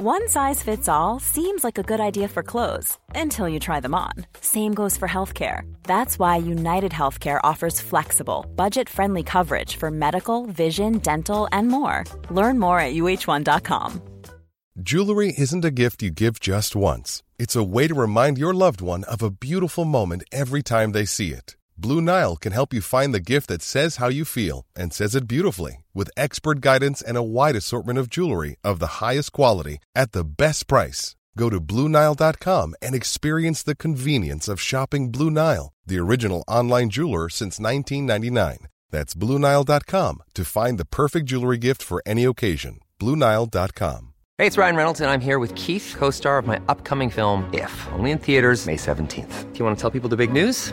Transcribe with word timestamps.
One 0.00 0.28
size 0.28 0.62
fits 0.62 0.88
all 0.88 1.18
seems 1.18 1.64
like 1.64 1.76
a 1.76 1.82
good 1.82 1.98
idea 1.98 2.28
for 2.28 2.44
clothes 2.44 2.96
until 3.16 3.48
you 3.48 3.58
try 3.58 3.80
them 3.80 3.96
on. 3.96 4.12
Same 4.40 4.72
goes 4.72 4.96
for 4.96 5.08
healthcare. 5.08 5.62
That's 5.82 6.20
why 6.20 6.36
United 6.36 6.92
Healthcare 6.92 7.40
offers 7.42 7.80
flexible, 7.80 8.46
budget 8.54 8.88
friendly 8.88 9.24
coverage 9.24 9.74
for 9.74 9.90
medical, 9.90 10.46
vision, 10.46 10.98
dental, 10.98 11.48
and 11.50 11.66
more. 11.66 12.04
Learn 12.30 12.60
more 12.60 12.78
at 12.78 12.94
uh1.com. 12.94 14.00
Jewelry 14.80 15.34
isn't 15.36 15.64
a 15.64 15.72
gift 15.72 16.00
you 16.04 16.12
give 16.12 16.38
just 16.38 16.76
once, 16.76 17.24
it's 17.36 17.56
a 17.56 17.64
way 17.64 17.88
to 17.88 17.94
remind 17.94 18.38
your 18.38 18.54
loved 18.54 18.80
one 18.80 19.02
of 19.10 19.20
a 19.20 19.32
beautiful 19.32 19.84
moment 19.84 20.22
every 20.30 20.62
time 20.62 20.92
they 20.92 21.06
see 21.06 21.32
it. 21.32 21.56
Blue 21.76 22.00
Nile 22.00 22.36
can 22.36 22.52
help 22.52 22.72
you 22.72 22.80
find 22.80 23.12
the 23.12 23.30
gift 23.32 23.48
that 23.48 23.62
says 23.62 23.96
how 23.96 24.06
you 24.06 24.24
feel 24.24 24.64
and 24.76 24.94
says 24.94 25.16
it 25.16 25.26
beautifully 25.26 25.84
with 25.98 26.10
expert 26.16 26.60
guidance 26.60 27.02
and 27.02 27.16
a 27.16 27.28
wide 27.36 27.56
assortment 27.56 27.98
of 27.98 28.08
jewelry 28.08 28.56
of 28.62 28.78
the 28.78 28.94
highest 29.02 29.32
quality 29.32 29.78
at 29.96 30.12
the 30.12 30.24
best 30.24 30.68
price. 30.68 31.16
Go 31.36 31.50
to 31.50 31.60
BlueNile.com 31.60 32.74
and 32.80 32.94
experience 32.94 33.62
the 33.62 33.76
convenience 33.76 34.48
of 34.48 34.60
shopping 34.60 35.10
Blue 35.10 35.30
Nile, 35.30 35.72
the 35.84 35.98
original 35.98 36.44
online 36.46 36.90
jeweler 36.90 37.28
since 37.28 37.58
1999. 37.58 38.68
That's 38.90 39.14
BlueNile.com 39.14 40.22
to 40.34 40.44
find 40.44 40.78
the 40.78 40.84
perfect 40.86 41.26
jewelry 41.26 41.58
gift 41.58 41.82
for 41.82 42.02
any 42.06 42.24
occasion. 42.24 42.78
BlueNile.com. 43.00 44.14
Hey, 44.38 44.46
it's 44.46 44.56
Ryan 44.56 44.76
Reynolds, 44.76 45.00
and 45.00 45.10
I'm 45.10 45.20
here 45.20 45.40
with 45.40 45.52
Keith, 45.56 45.96
co 45.98 46.10
star 46.10 46.38
of 46.38 46.46
my 46.46 46.60
upcoming 46.68 47.10
film, 47.10 47.50
If, 47.52 47.72
only 47.92 48.12
in 48.12 48.18
theaters, 48.18 48.66
May 48.66 48.76
17th. 48.76 49.52
Do 49.52 49.58
you 49.58 49.64
want 49.64 49.76
to 49.76 49.80
tell 49.80 49.90
people 49.90 50.08
the 50.08 50.16
big 50.16 50.32
news? 50.32 50.72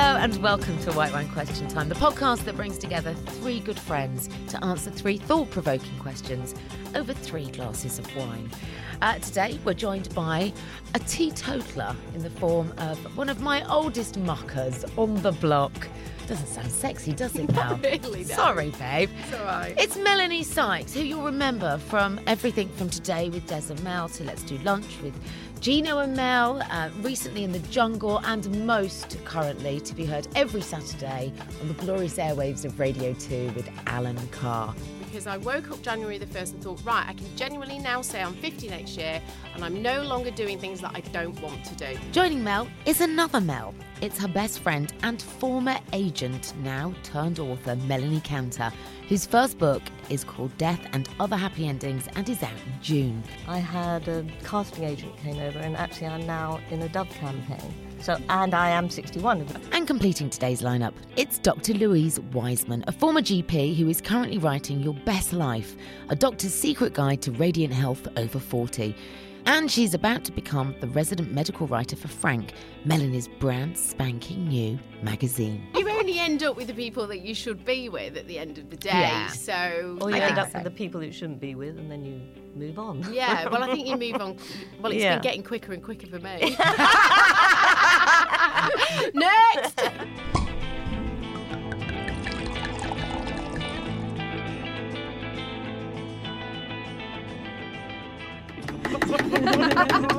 Hello 0.00 0.16
and 0.16 0.36
welcome 0.40 0.78
to 0.82 0.92
White 0.92 1.12
Wine 1.12 1.28
Question 1.30 1.66
Time, 1.66 1.88
the 1.88 1.96
podcast 1.96 2.44
that 2.44 2.54
brings 2.54 2.78
together 2.78 3.14
three 3.14 3.58
good 3.58 3.80
friends 3.80 4.28
to 4.46 4.64
answer 4.64 4.92
three 4.92 5.16
thought 5.16 5.50
provoking 5.50 5.98
questions 5.98 6.54
over 6.94 7.12
three 7.12 7.50
glasses 7.50 7.98
of 7.98 8.14
wine. 8.14 8.48
Uh, 9.02 9.18
today, 9.18 9.58
we're 9.64 9.74
joined 9.74 10.14
by 10.14 10.52
a 10.94 11.00
teetotaler 11.00 11.96
in 12.14 12.22
the 12.22 12.30
form 12.30 12.72
of 12.78 12.96
one 13.16 13.28
of 13.28 13.40
my 13.40 13.68
oldest 13.68 14.16
muckers 14.20 14.84
on 14.96 15.20
the 15.22 15.32
block. 15.32 15.88
Doesn't 16.28 16.46
sound 16.46 16.70
sexy, 16.70 17.12
does 17.12 17.34
it 17.34 17.50
now? 17.54 17.74
really. 17.82 18.22
Sorry, 18.22 18.70
babe. 18.78 19.10
It's 19.18 19.34
all 19.34 19.44
right. 19.46 19.74
It's 19.76 19.96
Melanie 19.96 20.44
Sykes, 20.44 20.94
who 20.94 21.00
you'll 21.00 21.24
remember 21.24 21.76
from 21.78 22.20
everything 22.28 22.68
from 22.68 22.88
Today 22.88 23.30
with 23.30 23.46
Des 23.48 23.62
and 23.68 23.82
Mel 23.82 24.08
to 24.10 24.22
Let's 24.22 24.44
Do 24.44 24.58
Lunch 24.58 25.00
with 25.02 25.14
Gino 25.60 25.98
and 25.98 26.14
Mel, 26.14 26.62
uh, 26.70 26.88
recently 27.00 27.42
in 27.42 27.50
the 27.50 27.58
jungle, 27.58 28.18
and 28.24 28.64
most 28.64 29.18
currently 29.24 29.80
to 29.80 29.94
be 29.94 30.04
heard 30.04 30.28
every 30.36 30.60
Saturday 30.60 31.32
on 31.60 31.68
the 31.68 31.74
glorious 31.74 32.16
airwaves 32.16 32.64
of 32.64 32.78
Radio 32.78 33.12
2 33.14 33.52
with 33.56 33.68
Alan 33.86 34.16
Carr. 34.28 34.72
because 35.00 35.26
I 35.26 35.38
woke 35.38 35.70
up 35.70 35.80
January 35.82 36.18
the 36.18 36.26
1st 36.26 36.52
and 36.52 36.62
thought, 36.62 36.84
right, 36.84 37.04
I 37.08 37.14
can 37.14 37.26
genuinely 37.34 37.78
now 37.78 38.02
say 38.02 38.22
I'm 38.22 38.34
50 38.34 38.68
next 38.68 38.96
year 38.98 39.20
and 39.54 39.64
I'm 39.64 39.80
no 39.82 40.02
longer 40.02 40.30
doing 40.30 40.58
things 40.58 40.82
that 40.82 40.92
I 40.94 41.00
don't 41.00 41.40
want 41.40 41.64
to 41.64 41.74
do. 41.74 41.98
Joining 42.12 42.44
Mel 42.44 42.68
is 42.84 43.00
another 43.00 43.40
Mel. 43.40 43.74
It's 44.02 44.18
her 44.18 44.28
best 44.28 44.60
friend 44.60 44.92
and 45.02 45.20
former 45.20 45.78
agent, 45.92 46.52
now 46.62 46.94
turned 47.02 47.38
author, 47.40 47.74
Melanie 47.86 48.20
Cantor, 48.20 48.70
whose 49.08 49.24
first 49.24 49.58
book 49.58 49.82
is 50.10 50.22
called 50.22 50.56
Death 50.58 50.80
and 50.92 51.08
Other 51.18 51.36
Happy 51.36 51.66
Endings 51.66 52.06
and 52.14 52.28
is 52.28 52.42
out 52.42 52.52
in 52.52 52.82
June. 52.82 53.22
I 53.46 53.58
had 53.58 54.06
a 54.06 54.24
casting 54.44 54.84
agent 54.84 55.16
came 55.16 55.38
over, 55.38 55.58
and 55.58 55.76
actually 55.76 56.08
I'm 56.08 56.26
now 56.26 56.60
in 56.70 56.82
a 56.82 56.88
Dove 56.88 57.08
campaign. 57.10 57.74
So, 58.00 58.16
and 58.28 58.54
I 58.54 58.68
am 58.68 58.90
61. 58.90 59.46
And 59.72 59.86
completing 59.86 60.30
today's 60.30 60.62
lineup, 60.62 60.92
it's 61.16 61.38
Dr. 61.38 61.74
Louise 61.74 62.20
Wiseman, 62.32 62.84
a 62.86 62.92
former 62.92 63.22
GP 63.22 63.74
who 63.76 63.88
is 63.88 64.00
currently 64.00 64.38
writing 64.38 64.80
Your 64.80 64.94
Best 64.94 65.32
Life, 65.32 65.74
a 66.10 66.14
doctor's 66.14 66.54
secret 66.54 66.92
guide 66.92 67.22
to 67.22 67.32
radiant 67.32 67.72
health 67.72 68.06
over 68.16 68.38
40. 68.38 68.94
And 69.46 69.70
she's 69.70 69.94
about 69.94 70.24
to 70.24 70.32
become 70.32 70.74
the 70.80 70.88
resident 70.88 71.32
medical 71.32 71.66
writer 71.66 71.96
for 71.96 72.08
Frank, 72.08 72.52
Melanie's 72.84 73.28
brand 73.28 73.78
spanking 73.78 74.48
new 74.48 74.78
magazine. 75.02 75.66
Only 76.08 76.20
end 76.20 76.42
up 76.42 76.56
with 76.56 76.68
the 76.68 76.74
people 76.74 77.06
that 77.08 77.18
you 77.20 77.34
should 77.34 77.66
be 77.66 77.90
with 77.90 78.16
at 78.16 78.26
the 78.26 78.38
end 78.38 78.56
of 78.56 78.70
the 78.70 78.76
day. 78.78 78.88
Yeah. 78.88 79.26
So, 79.28 79.98
Or 80.00 80.08
you 80.08 80.16
I 80.16 80.20
end 80.20 80.36
think 80.36 80.38
up 80.38 80.54
with 80.54 80.64
the 80.64 80.70
people 80.70 81.04
you 81.04 81.12
shouldn't 81.12 81.38
be 81.38 81.54
with, 81.54 81.76
and 81.78 81.90
then 81.90 82.02
you 82.02 82.18
move 82.56 82.78
on. 82.78 83.06
Yeah, 83.12 83.46
well, 83.50 83.62
I 83.62 83.66
think 83.74 83.86
you 83.86 83.94
move 83.98 84.14
on. 84.22 84.38
Well, 84.80 84.90
it's 84.92 85.02
Yeah. 85.02 85.16
been 85.16 85.22
getting 85.22 85.42
quicker 85.42 85.74
and 85.74 85.82
quicker 85.84 86.06
for 86.06 86.18
me. 86.20 86.38
Next! 89.14 89.78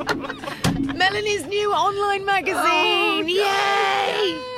Melanie's 0.94 1.46
new 1.46 1.72
online 1.72 2.24
magazine! 2.24 2.56
Oh, 2.64 3.24
Yay! 3.26 4.49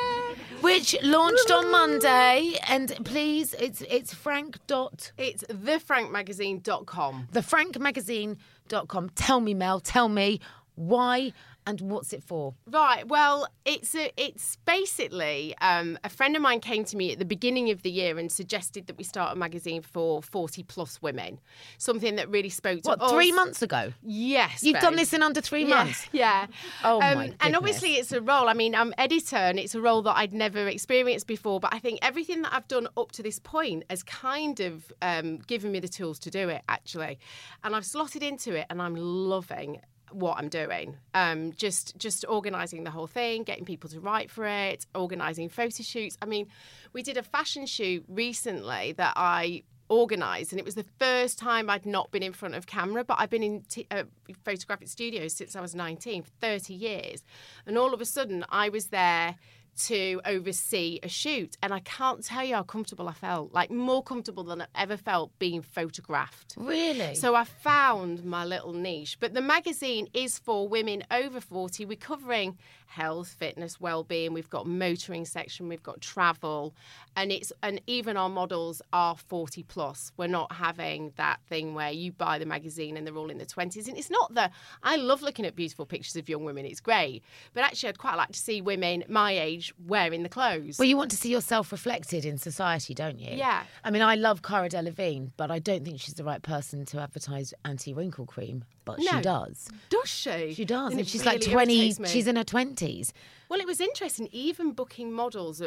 Which 0.62 0.96
launched 1.02 1.50
on 1.50 1.70
Monday, 1.70 2.56
and 2.68 2.96
please, 3.04 3.52
it's 3.58 3.82
it's 3.82 4.14
Frank 4.14 4.58
dot 4.68 5.10
It's 5.18 5.42
thefrankmagazine.com. 5.44 7.28
thefrankmagazine.com. 7.32 9.10
Tell 9.10 9.40
me, 9.40 9.54
Mel, 9.54 9.80
tell 9.80 10.08
me 10.08 10.40
why 10.76 11.32
and 11.66 11.80
what's 11.80 12.12
it 12.12 12.22
for? 12.22 12.54
Right. 12.66 13.06
Well, 13.06 13.46
it's 13.64 13.94
a, 13.94 14.10
it's 14.16 14.56
basically 14.64 15.54
um, 15.60 15.98
a 16.04 16.08
friend 16.08 16.34
of 16.36 16.42
mine 16.42 16.60
came 16.60 16.84
to 16.84 16.96
me 16.96 17.12
at 17.12 17.18
the 17.18 17.24
beginning 17.24 17.70
of 17.70 17.82
the 17.82 17.90
year 17.90 18.18
and 18.18 18.30
suggested 18.30 18.86
that 18.88 18.98
we 18.98 19.04
start 19.04 19.36
a 19.36 19.38
magazine 19.38 19.82
for 19.82 20.22
forty 20.22 20.62
plus 20.62 21.00
women. 21.00 21.40
Something 21.78 22.16
that 22.16 22.28
really 22.28 22.48
spoke 22.48 22.82
to 22.82 22.88
What, 22.90 23.00
us. 23.00 23.12
three 23.12 23.32
months 23.32 23.62
ago? 23.62 23.92
Yes, 24.02 24.62
You've 24.62 24.80
done 24.80 24.96
this 24.96 25.12
in 25.12 25.22
under 25.22 25.40
three 25.40 25.62
Yeah, 25.64 25.74
months? 25.76 26.06
Yeah. 26.12 26.46
Oh, 26.84 26.98
my 27.00 27.12
Um, 27.28 27.34
And 27.40 27.56
obviously, 27.56 27.94
it's 27.96 28.12
a 28.12 28.20
role. 28.20 28.48
I 28.48 28.54
mean, 28.54 28.74
I'm 28.74 28.92
editor, 28.98 29.36
and 29.36 29.58
it's 29.58 29.74
a 29.74 29.80
role 29.80 30.02
that 30.02 30.16
I'd 30.16 30.32
never 30.32 30.66
experienced 30.68 31.26
before. 31.26 31.60
But 31.60 31.74
I 31.74 31.78
think 31.78 31.98
everything 32.02 32.42
that 32.42 32.52
I've 32.54 32.68
done 32.68 32.88
up 32.96 33.12
to 33.12 33.22
this 33.22 33.38
point 33.38 33.84
has 33.88 34.02
kind 34.02 34.60
of 34.60 34.92
um, 35.02 35.38
given 35.46 35.72
me 35.72 35.80
the 35.80 35.88
tools 35.88 36.18
to 36.20 36.30
do 36.30 36.48
it, 36.48 36.62
actually. 36.68 37.18
And 37.64 37.74
I've 37.76 37.86
slotted 37.86 38.22
into 38.22 38.54
it, 38.54 38.66
and 38.70 38.82
I'm 38.82 38.94
loving 38.96 39.80
what 40.14 40.38
I'm 40.38 40.48
doing. 40.48 40.96
Um, 41.14 41.52
just 41.52 41.96
just 41.98 42.24
organising 42.28 42.84
the 42.84 42.90
whole 42.90 43.06
thing, 43.06 43.42
getting 43.42 43.64
people 43.64 43.90
to 43.90 44.00
write 44.00 44.30
for 44.30 44.46
it, 44.46 44.86
organising 44.94 45.48
photo 45.48 45.82
shoots. 45.82 46.16
I 46.22 46.26
mean, 46.26 46.48
we 46.92 47.02
did 47.02 47.16
a 47.16 47.22
fashion 47.22 47.66
shoot 47.66 48.04
recently 48.08 48.92
that 48.92 49.14
I 49.16 49.62
organised, 49.90 50.52
and 50.52 50.58
it 50.58 50.64
was 50.64 50.74
the 50.74 50.86
first 50.98 51.38
time 51.38 51.68
I'd 51.68 51.84
not 51.84 52.10
been 52.10 52.22
in 52.22 52.32
front 52.32 52.54
of 52.54 52.66
camera, 52.66 53.04
but 53.04 53.18
I've 53.20 53.30
been 53.30 53.42
in 53.42 53.62
t- 53.62 53.86
uh, 53.90 54.04
photographic 54.44 54.88
studios 54.88 55.34
since 55.34 55.54
I 55.54 55.60
was 55.60 55.74
19, 55.74 56.22
for 56.22 56.30
30 56.40 56.72
years. 56.72 57.22
And 57.66 57.76
all 57.76 57.92
of 57.92 58.00
a 58.00 58.06
sudden, 58.06 58.44
I 58.48 58.70
was 58.70 58.86
there 58.86 59.36
to 59.76 60.20
oversee 60.24 60.98
a 61.02 61.08
shoot. 61.08 61.56
And 61.62 61.72
I 61.72 61.80
can't 61.80 62.24
tell 62.24 62.44
you 62.44 62.54
how 62.54 62.62
comfortable 62.62 63.08
I 63.08 63.12
felt, 63.12 63.52
like 63.52 63.70
more 63.70 64.02
comfortable 64.02 64.44
than 64.44 64.60
I've 64.62 64.68
ever 64.74 64.96
felt 64.96 65.38
being 65.38 65.62
photographed. 65.62 66.54
Really? 66.56 67.14
So 67.14 67.34
I 67.34 67.44
found 67.44 68.24
my 68.24 68.44
little 68.44 68.72
niche. 68.72 69.18
But 69.20 69.34
the 69.34 69.40
magazine 69.40 70.08
is 70.12 70.38
for 70.38 70.68
women 70.68 71.04
over 71.10 71.40
40. 71.40 71.84
We're 71.86 71.96
covering 71.96 72.58
health, 72.92 73.34
fitness, 73.38 73.80
well-being. 73.80 74.34
We've 74.34 74.50
got 74.50 74.66
motoring 74.66 75.24
section, 75.24 75.68
we've 75.68 75.82
got 75.82 76.00
travel, 76.00 76.74
and 77.16 77.32
it's 77.32 77.52
and 77.62 77.80
even 77.86 78.16
our 78.16 78.28
models 78.28 78.82
are 78.92 79.16
40 79.16 79.62
plus. 79.64 80.12
We're 80.16 80.26
not 80.26 80.52
having 80.52 81.12
that 81.16 81.40
thing 81.48 81.74
where 81.74 81.90
you 81.90 82.12
buy 82.12 82.38
the 82.38 82.46
magazine 82.46 82.96
and 82.96 83.06
they're 83.06 83.16
all 83.16 83.30
in 83.30 83.38
the 83.38 83.46
20s. 83.46 83.88
And 83.88 83.96
it's 83.96 84.10
not 84.10 84.34
that 84.34 84.52
I 84.82 84.96
love 84.96 85.22
looking 85.22 85.46
at 85.46 85.56
beautiful 85.56 85.86
pictures 85.86 86.16
of 86.16 86.28
young 86.28 86.44
women. 86.44 86.66
It's 86.66 86.80
great. 86.80 87.22
But 87.54 87.64
actually 87.64 87.90
I'd 87.90 87.98
quite 87.98 88.16
like 88.16 88.32
to 88.32 88.38
see 88.38 88.60
women 88.60 89.04
my 89.08 89.32
age 89.32 89.72
wearing 89.86 90.22
the 90.22 90.28
clothes. 90.28 90.78
Well, 90.78 90.88
you 90.88 90.96
want 90.96 91.10
to 91.12 91.16
see 91.16 91.30
yourself 91.30 91.72
reflected 91.72 92.24
in 92.24 92.38
society, 92.38 92.94
don't 92.94 93.18
you? 93.18 93.34
Yeah. 93.34 93.64
I 93.84 93.90
mean, 93.90 94.02
I 94.02 94.16
love 94.16 94.42
Cara 94.42 94.68
Delevingne, 94.68 95.30
but 95.36 95.50
I 95.50 95.58
don't 95.58 95.84
think 95.84 96.00
she's 96.00 96.14
the 96.14 96.24
right 96.24 96.42
person 96.42 96.84
to 96.86 97.00
advertise 97.00 97.54
anti-wrinkle 97.64 98.26
cream. 98.26 98.64
But 98.84 99.00
she 99.00 99.20
does. 99.20 99.68
Does 99.88 100.08
she? 100.08 100.54
She 100.54 100.64
does, 100.64 100.90
And 100.92 101.00
and 101.00 101.08
she's 101.08 101.24
like 101.24 101.40
twenty. 101.40 101.92
She's 102.06 102.26
in 102.26 102.36
her 102.36 102.44
twenties. 102.44 103.12
Well, 103.52 103.60
it 103.60 103.66
was 103.66 103.82
interesting. 103.82 104.30
Even 104.32 104.72
booking 104.72 105.12
models, 105.12 105.60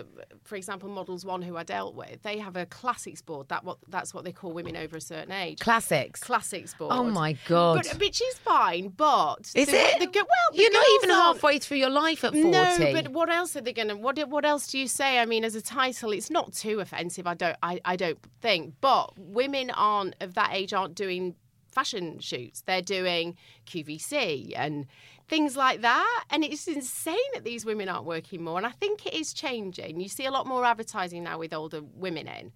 for 0.44 0.56
example, 0.56 0.90
Models 0.90 1.24
One, 1.24 1.44
who 1.44 1.56
I 1.56 1.62
dealt 1.62 1.94
with, 1.94 2.24
they 2.24 2.40
have 2.40 2.56
a 2.58 2.66
classics 2.66 3.22
board. 3.22 3.48
That 3.50 3.64
what 3.64 3.78
that's 3.88 4.12
what 4.12 4.24
they 4.24 4.32
call 4.32 4.54
women 4.54 4.76
over 4.76 4.98
a 4.98 5.02
certain 5.02 5.32
age. 5.32 5.60
Classics. 5.60 6.20
classics 6.20 6.74
board. 6.74 6.92
Oh 6.94 7.04
my 7.04 7.38
god. 7.48 7.84
But, 7.84 8.00
which 8.00 8.24
is 8.24 8.40
fine, 8.40 8.88
but 8.88 9.52
is 9.54 9.68
the, 9.68 9.78
it? 9.78 10.00
The, 10.00 10.08
gi- 10.08 10.20
well, 10.20 10.26
the 10.52 10.58
you're 10.64 10.74
not 10.74 10.86
even 10.96 11.10
halfway 11.12 11.60
through 11.60 11.78
your 11.78 11.92
life 11.92 12.24
at 12.24 12.34
forty. 12.34 12.50
No, 12.50 12.92
but 12.92 13.10
what 13.10 13.30
else 13.30 13.56
are 13.56 13.62
they 13.62 13.72
going 13.72 13.90
to? 13.90 13.96
What 13.96 14.18
what 14.30 14.46
else 14.46 14.66
do 14.68 14.80
you 14.80 14.88
say? 14.88 15.20
I 15.20 15.28
mean, 15.28 15.44
as 15.44 15.54
a 15.54 15.62
title, 15.62 16.12
it's 16.12 16.32
not 16.32 16.54
too 16.54 16.80
offensive. 16.80 17.28
I 17.28 17.36
don't. 17.36 17.56
I, 17.62 17.80
I 17.86 17.96
don't 17.96 18.18
think. 18.42 18.74
But 18.82 19.14
women 19.16 19.70
aren't 19.70 20.16
of 20.22 20.34
that 20.34 20.50
age 20.54 20.74
aren't 20.74 20.96
doing 20.96 21.36
fashion 21.76 22.20
shoots. 22.20 22.62
They're 22.62 22.82
doing 22.82 23.36
QVC 23.68 24.54
and 24.56 24.88
things 25.28 25.56
like 25.58 25.82
that. 25.82 26.24
And 26.30 26.44
it's 26.44 26.68
insane 26.68 27.18
that 27.34 27.44
these 27.44 27.66
women 27.66 27.90
aren't 27.90 28.06
working 28.06 28.44
more. 28.44 28.58
And 28.58 28.66
I 28.66 28.72
think 28.72 29.06
it 29.06 29.14
is 29.14 29.34
changing. 29.34 30.00
You 30.00 30.08
see 30.08 30.26
a 30.26 30.32
lot 30.32 30.48
more 30.48 30.64
advertising 30.66 31.24
now 31.24 31.38
with 31.38 31.54
older 31.54 31.82
women 31.96 32.28
in. 32.28 32.52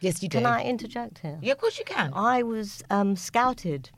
yes, 0.00 0.22
you 0.22 0.28
do. 0.28 0.38
Can 0.38 0.46
I 0.46 0.64
interject 0.64 1.20
here? 1.20 1.38
Yeah, 1.40 1.52
of 1.52 1.58
course 1.58 1.78
you 1.78 1.84
can. 1.84 2.12
I 2.14 2.42
was 2.42 2.82
um, 2.90 3.16
scouted 3.16 3.90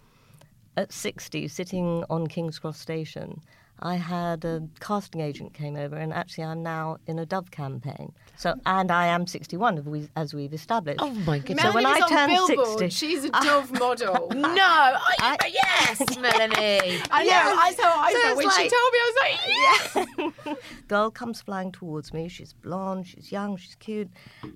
at 0.76 0.92
60, 0.92 1.48
sitting 1.48 2.04
on 2.10 2.26
King's 2.26 2.58
Cross 2.58 2.78
Station. 2.78 3.40
I 3.78 3.96
had 3.96 4.44
a 4.44 4.62
casting 4.80 5.20
agent 5.20 5.52
came 5.52 5.76
over, 5.76 5.96
and 5.96 6.12
actually, 6.12 6.44
I'm 6.44 6.62
now 6.62 6.96
in 7.06 7.18
a 7.18 7.26
Dove 7.26 7.50
campaign. 7.50 8.12
So, 8.38 8.54
and 8.64 8.90
I 8.90 9.06
am 9.06 9.26
61, 9.26 9.78
as 9.78 9.84
we- 9.84 10.08
as 10.16 10.32
we've 10.34 10.52
established. 10.52 11.00
Oh 11.02 11.10
my 11.10 11.38
goodness. 11.38 11.62
So 11.64 11.72
when 11.72 11.84
I 11.86 12.00
turned 12.08 12.32
Billboard. 12.32 12.78
60 12.78 12.88
she's 12.90 13.24
a 13.24 13.30
Dove 13.30 13.72
model. 13.78 14.28
no, 14.34 14.46
I, 14.62 15.36
I- 15.40 15.52
yes, 15.52 16.18
Melanie. 16.20 17.00
I 17.10 17.24
know. 17.24 17.54
I 17.58 17.72
thought. 17.72 17.98
I 17.98 18.12
So 18.12 18.22
thought 18.22 18.36
when 18.36 18.50
she 18.50 18.68
told 18.68 18.92
me, 18.92 18.98
I 18.98 19.12
was 19.12 20.36
like, 20.36 20.46
yeah. 20.46 20.54
girl 20.88 21.10
comes 21.10 21.40
flying 21.42 21.72
towards 21.72 22.12
me. 22.12 22.28
She's 22.28 22.52
blonde, 22.52 23.06
she's 23.06 23.30
young, 23.32 23.56
she's 23.56 23.74
cute, 23.76 24.10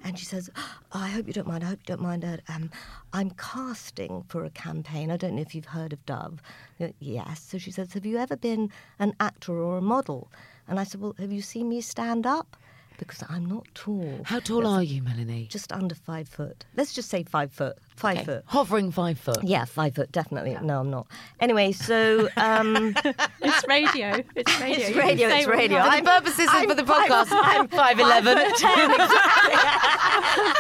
and 0.05 0.19
she 0.19 0.25
says, 0.25 0.49
oh, 0.56 0.78
"I 0.93 1.08
hope 1.11 1.26
you 1.26 1.32
don't 1.32 1.46
mind. 1.49 1.64
I 1.64 1.69
hope 1.69 1.81
you 1.81 1.94
don't 1.94 2.02
mind. 2.02 2.25
Ed. 2.25 2.43
Um, 2.49 2.70
I'm 3.12 3.31
casting 3.31 4.25
for 4.29 4.45
a 4.45 4.51
campaign. 4.51 5.11
I 5.11 5.17
don't 5.17 5.35
know 5.37 5.43
if 5.43 5.55
you've 5.55 5.67
heard 5.67 5.93
of 5.93 6.05
Dove. 6.07 6.41
Uh, 6.81 6.89
Yes. 6.99 7.41
So 7.43 7.59
she 7.59 7.71
says, 7.71 7.93
"Have 7.95 8.07
you 8.07 8.19
ever 8.19 8.37
been 8.37 8.71
an 8.99 9.15
actor 9.21 9.53
or 9.55 9.79
a 9.79 9.83
model?" 9.83 10.31
And 10.69 10.79
I 10.79 10.85
said, 10.85 11.01
"Well, 11.01 11.15
have 11.19 11.33
you 11.33 11.43
seen 11.43 11.69
me 11.69 11.81
stand 11.81 12.27
up? 12.27 12.57
Because 12.99 13.25
I'm 13.31 13.47
not 13.47 13.67
tall. 13.75 14.21
How 14.25 14.41
tall 14.41 14.67
are 14.67 14.83
you, 14.83 15.03
Melanie? 15.03 15.47
Just 15.51 15.73
under 15.73 15.95
five 15.95 16.29
foot. 16.29 16.67
Let's 16.77 16.93
just 16.93 17.09
say 17.09 17.23
five 17.23 17.51
foot. 17.51 17.79
Five 17.97 18.19
Okay, 18.19 18.25
foot." 18.27 18.45
Hovering 18.47 18.91
five 18.93 19.19
foot. 19.19 19.43
Yeah, 19.43 19.65
five 19.65 19.95
foot, 19.95 20.13
definitely. 20.13 20.55
No, 20.61 20.81
I'm 20.81 20.91
not. 20.91 21.06
Anyway, 21.41 21.73
so 21.73 22.29
um, 22.37 22.95
It's 23.41 23.67
radio. 23.67 24.23
It's 24.37 24.61
radio. 24.61 24.77
It's 24.77 24.89
You 24.91 24.95
can 24.97 25.06
radio, 25.09 25.29
it's 25.29 25.47
radio. 25.47 25.79
want. 25.79 25.95
For 25.95 26.01
the 26.05 26.11
purposes 26.11 26.49
of 26.55 26.65
for 26.67 26.75
the 26.75 26.83
podcast, 26.83 27.29
I'm 27.33 27.69
five 27.69 27.99
eleven. 27.99 28.37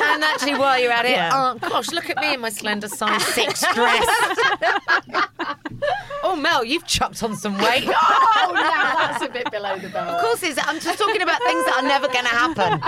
And 0.02 0.24
actually, 0.24 0.54
while 0.54 0.80
you're 0.80 0.92
at 0.92 1.04
it, 1.04 1.12
Yeah. 1.12 1.30
oh 1.32 1.68
gosh, 1.68 1.90
look 1.90 2.08
at 2.10 2.16
me 2.18 2.34
in 2.34 2.40
my 2.40 2.50
slender 2.50 2.88
size 2.88 3.24
six 3.26 3.60
dress. 3.74 4.06
oh, 6.22 6.36
Mel, 6.36 6.64
you've 6.64 6.86
chucked 6.86 7.22
on 7.22 7.34
some 7.36 7.56
weight. 7.58 7.88
Oh, 8.42 8.52
now 8.54 8.94
that's 8.96 9.22
a 9.22 9.28
bit 9.28 9.50
below 9.50 9.78
the 9.78 9.88
belt. 9.88 10.08
Of 10.08 10.20
course, 10.22 10.42
it's, 10.42 10.58
I'm 10.66 10.80
just 10.80 10.98
talking 10.98 11.20
about 11.22 11.40
things 11.42 11.64
that 11.66 11.76
are 11.82 11.86
never 11.86 12.08
going 12.08 12.24
to 12.24 12.30
happen. 12.30 12.80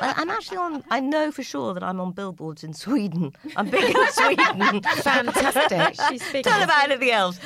well, 0.00 0.14
I'm 0.16 0.28
actually 0.30 0.56
on. 0.58 0.82
I 0.90 1.00
know 1.00 1.30
for 1.30 1.42
sure 1.42 1.72
that 1.74 1.82
I'm 1.82 2.00
on 2.00 2.12
billboards 2.12 2.64
in 2.64 2.74
Sweden. 2.74 3.32
I'm 3.56 3.70
big 3.70 3.94
in 3.94 4.06
Sweden. 4.12 4.82
Fantastic. 4.82 5.94
She's 6.10 6.32
big. 6.32 6.44
Don't 6.44 6.58
know 6.58 6.64
about 6.64 6.84
anything 6.90 7.10
else. 7.12 7.38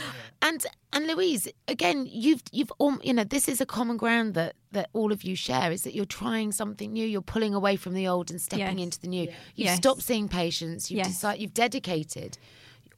And 0.46 0.64
and 0.92 1.06
Louise, 1.08 1.48
again, 1.66 2.06
you've 2.08 2.42
you've 2.52 2.72
all 2.78 2.96
you 3.02 3.12
know 3.12 3.24
this 3.24 3.48
is 3.48 3.60
a 3.60 3.66
common 3.66 3.96
ground 3.96 4.34
that 4.34 4.54
that 4.72 4.88
all 4.92 5.10
of 5.12 5.24
you 5.24 5.34
share 5.34 5.72
is 5.72 5.82
that 5.82 5.94
you're 5.94 6.04
trying 6.22 6.52
something 6.52 6.92
new. 6.92 7.04
You're 7.06 7.20
pulling 7.34 7.52
away 7.54 7.74
from 7.76 7.94
the 7.94 8.06
old 8.06 8.30
and 8.30 8.40
stepping 8.40 8.78
Yes. 8.78 8.84
into 8.86 9.00
the 9.00 9.08
new. 9.08 9.22
You've 9.56 9.66
Yes. 9.70 9.76
stopped 9.78 10.02
seeing 10.02 10.28
patients. 10.28 10.90
You've 10.90 10.98
Yes. 10.98 11.08
decided 11.08 11.42
you've 11.42 11.54
dedicated 11.54 12.38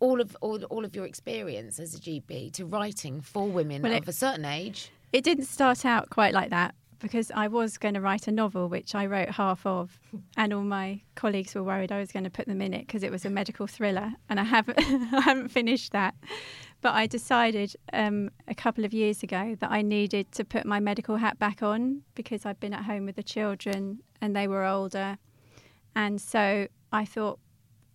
all 0.00 0.20
of 0.20 0.36
all, 0.42 0.62
all 0.64 0.84
of 0.84 0.94
your 0.94 1.06
experience 1.06 1.80
as 1.80 1.94
a 1.94 1.98
GP 2.00 2.50
to 2.52 2.66
writing 2.66 3.20
for 3.20 3.48
women 3.48 3.82
Well, 3.82 3.92
of 3.92 4.02
it- 4.02 4.08
a 4.08 4.12
certain 4.12 4.44
age. 4.44 4.90
It 5.12 5.24
didn't 5.24 5.46
start 5.46 5.84
out 5.86 6.10
quite 6.10 6.34
like 6.34 6.50
that 6.50 6.74
because 7.00 7.30
I 7.34 7.48
was 7.48 7.78
going 7.78 7.94
to 7.94 8.00
write 8.00 8.28
a 8.28 8.32
novel, 8.32 8.68
which 8.68 8.94
I 8.94 9.06
wrote 9.06 9.30
half 9.30 9.64
of, 9.64 9.98
and 10.36 10.52
all 10.52 10.62
my 10.62 11.00
colleagues 11.14 11.54
were 11.54 11.62
worried 11.64 11.90
I 11.92 11.98
was 11.98 12.12
going 12.12 12.24
to 12.24 12.30
put 12.30 12.46
them 12.46 12.60
in 12.60 12.74
it 12.74 12.86
because 12.86 13.02
it 13.02 13.10
was 13.10 13.24
a 13.24 13.30
medical 13.30 13.66
thriller, 13.66 14.12
and 14.28 14.38
I 14.38 14.44
haven't, 14.44 14.78
I 15.14 15.20
haven't 15.22 15.48
finished 15.48 15.92
that. 15.92 16.14
But 16.80 16.94
I 16.94 17.06
decided 17.06 17.74
um, 17.92 18.30
a 18.46 18.54
couple 18.54 18.84
of 18.84 18.92
years 18.92 19.22
ago 19.22 19.56
that 19.58 19.70
I 19.70 19.82
needed 19.82 20.30
to 20.32 20.44
put 20.44 20.64
my 20.64 20.78
medical 20.78 21.16
hat 21.16 21.38
back 21.38 21.62
on 21.62 22.02
because 22.14 22.46
I'd 22.46 22.60
been 22.60 22.72
at 22.72 22.84
home 22.84 23.04
with 23.04 23.16
the 23.16 23.22
children 23.22 24.00
and 24.20 24.34
they 24.34 24.46
were 24.46 24.64
older, 24.64 25.18
and 25.94 26.20
so 26.20 26.68
I 26.92 27.04
thought 27.04 27.38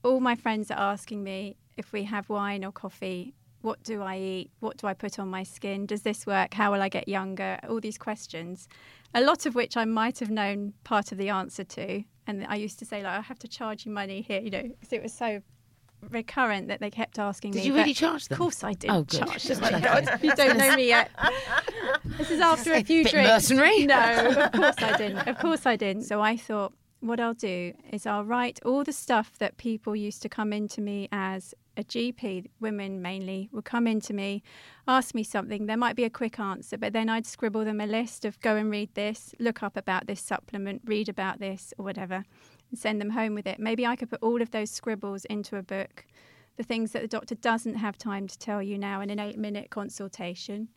all 0.04 0.20
my 0.20 0.36
friends 0.36 0.70
are 0.70 0.80
asking 0.80 1.24
me 1.24 1.56
if 1.78 1.94
we 1.94 2.04
have 2.04 2.30
wine 2.30 2.64
or 2.64 2.72
coffee, 2.72 3.34
what 3.62 3.82
do 3.84 4.02
I 4.02 4.18
eat? 4.18 4.52
What 4.60 4.78
do 4.78 4.88
I 4.88 4.94
put 4.94 5.18
on 5.20 5.30
my 5.30 5.44
skin? 5.44 5.86
Does 5.86 6.02
this 6.02 6.26
work? 6.28 6.54
How 6.54 6.72
will 6.72 6.82
I 6.82 6.90
get 6.90 7.08
younger? 7.08 7.58
All 7.68 7.80
these 7.80 7.98
questions, 7.98 8.68
a 9.14 9.22
lot 9.22 9.46
of 9.46 9.56
which 9.56 9.78
I 9.78 9.86
might 9.86 10.20
have 10.20 10.30
known 10.30 10.74
part 10.84 11.14
of 11.14 11.18
the 11.18 11.30
answer 11.30 11.64
to. 11.64 12.04
And 12.28 12.46
I 12.48 12.56
used 12.56 12.78
to 12.80 12.86
say, 12.86 13.02
like, 13.02 13.18
I 13.20 13.22
have 13.22 13.40
to 13.40 13.48
charge 13.48 13.86
you 13.86 13.92
money 13.92 14.22
here, 14.22 14.42
you 14.42 14.50
know, 14.50 14.64
because 14.64 14.92
it 14.92 15.02
was 15.02 15.14
so 15.14 15.42
recurrent 16.10 16.68
that 16.68 16.80
they 16.80 16.90
kept 16.90 17.20
asking 17.20 17.52
Did 17.52 17.60
me. 17.62 17.68
you 17.68 17.76
really 17.76 17.94
charge 17.94 18.28
them? 18.28 18.36
Of 18.36 18.40
course 18.40 18.64
I 18.64 18.74
did 18.74 18.90
Oh, 18.90 19.04
good. 19.04 19.26
charge 19.26 19.44
them. 19.44 19.60
checking. 19.62 20.20
you 20.30 20.36
don't 20.36 20.58
know 20.58 20.76
me 20.76 20.88
yet. 20.88 21.12
This 22.18 22.32
is 22.32 22.42
after 22.42 22.74
a 22.74 22.84
few 22.84 23.04
bit 23.04 23.12
drinks. 23.12 23.30
mercenary. 23.30 23.86
No, 23.86 24.30
of 24.46 24.52
course 24.52 24.76
I 24.80 24.98
didn't. 24.98 25.28
Of 25.28 25.40
course 25.40 25.66
I 25.66 25.76
didn't. 25.76 26.04
So 26.04 26.22
I 26.22 26.38
thought, 26.38 26.74
what 27.00 27.20
I'll 27.20 27.34
do 27.34 27.74
is 27.92 28.06
I'll 28.06 28.24
write 28.24 28.60
all 28.64 28.84
the 28.84 28.94
stuff 28.94 29.38
that 29.40 29.58
people 29.58 29.96
used 29.96 30.22
to 30.22 30.30
come 30.30 30.54
into 30.54 30.80
me 30.82 31.10
as 31.12 31.54
a 31.76 31.84
GP, 31.84 32.46
women 32.60 33.02
mainly, 33.02 33.50
would 33.52 33.66
come 33.66 33.88
into 33.88 34.14
me, 34.14 34.44
ask 34.88 35.16
me 35.16 35.24
something. 35.24 35.66
There 35.66 35.76
might 35.76 35.96
be 35.96 36.04
a 36.04 36.10
quick 36.10 36.40
answer, 36.40 36.78
but 36.78 36.94
then 36.94 37.10
I'd 37.10 37.26
scribble 37.26 37.66
them 37.66 37.82
a 37.82 37.88
list 37.88 38.26
of 38.26 38.40
go 38.42 38.56
and 38.56 38.70
read 38.70 38.94
this, 38.94 39.34
look 39.40 39.64
up 39.64 39.76
about 39.76 40.06
this 40.06 40.22
supplement, 40.22 40.84
read 40.86 41.10
about 41.10 41.40
this, 41.40 41.74
or 41.80 41.84
whatever, 41.84 42.26
and 42.74 42.80
send 42.80 43.00
them 43.00 43.12
home 43.12 43.36
with 43.36 43.46
it. 43.46 43.60
Maybe 43.60 43.86
I 43.86 43.96
could 43.96 44.10
put 44.10 44.24
all 44.24 44.42
of 44.42 44.50
those 44.50 44.72
scribbles 44.72 45.26
into 45.26 45.58
a 45.58 45.62
book, 45.62 46.06
the 46.58 46.64
things 46.64 46.92
that 46.92 47.04
the 47.04 47.08
doctor 47.08 47.36
doesn't 47.36 47.76
have 47.76 48.00
time 48.00 48.28
to 48.28 48.38
tell 48.40 48.64
you 48.64 48.80
now 48.80 49.00
in 49.00 49.12
an 49.12 49.20
eight 49.20 49.38
minute 49.38 49.70
consultation. 49.70 50.70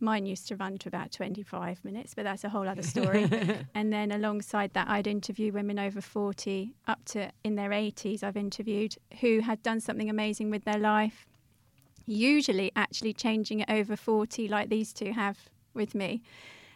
Mine 0.00 0.24
used 0.24 0.48
to 0.48 0.56
run 0.56 0.78
to 0.78 0.88
about 0.88 1.12
25 1.12 1.84
minutes, 1.84 2.14
but 2.14 2.24
that's 2.24 2.42
a 2.44 2.48
whole 2.48 2.66
other 2.66 2.82
story. 2.82 3.28
and 3.74 3.92
then 3.92 4.12
alongside 4.12 4.72
that, 4.72 4.88
I'd 4.88 5.06
interview 5.06 5.52
women 5.52 5.78
over 5.78 6.00
40 6.00 6.74
up 6.88 7.04
to 7.06 7.30
in 7.44 7.54
their 7.56 7.68
80s. 7.68 8.22
I've 8.22 8.38
interviewed 8.38 8.96
who 9.20 9.40
had 9.40 9.62
done 9.62 9.78
something 9.78 10.08
amazing 10.08 10.48
with 10.50 10.64
their 10.64 10.78
life, 10.78 11.26
usually 12.06 12.72
actually 12.74 13.12
changing 13.12 13.60
it 13.60 13.68
over 13.70 13.94
40, 13.94 14.48
like 14.48 14.70
these 14.70 14.94
two 14.94 15.12
have 15.12 15.50
with 15.74 15.94
me. 15.94 16.22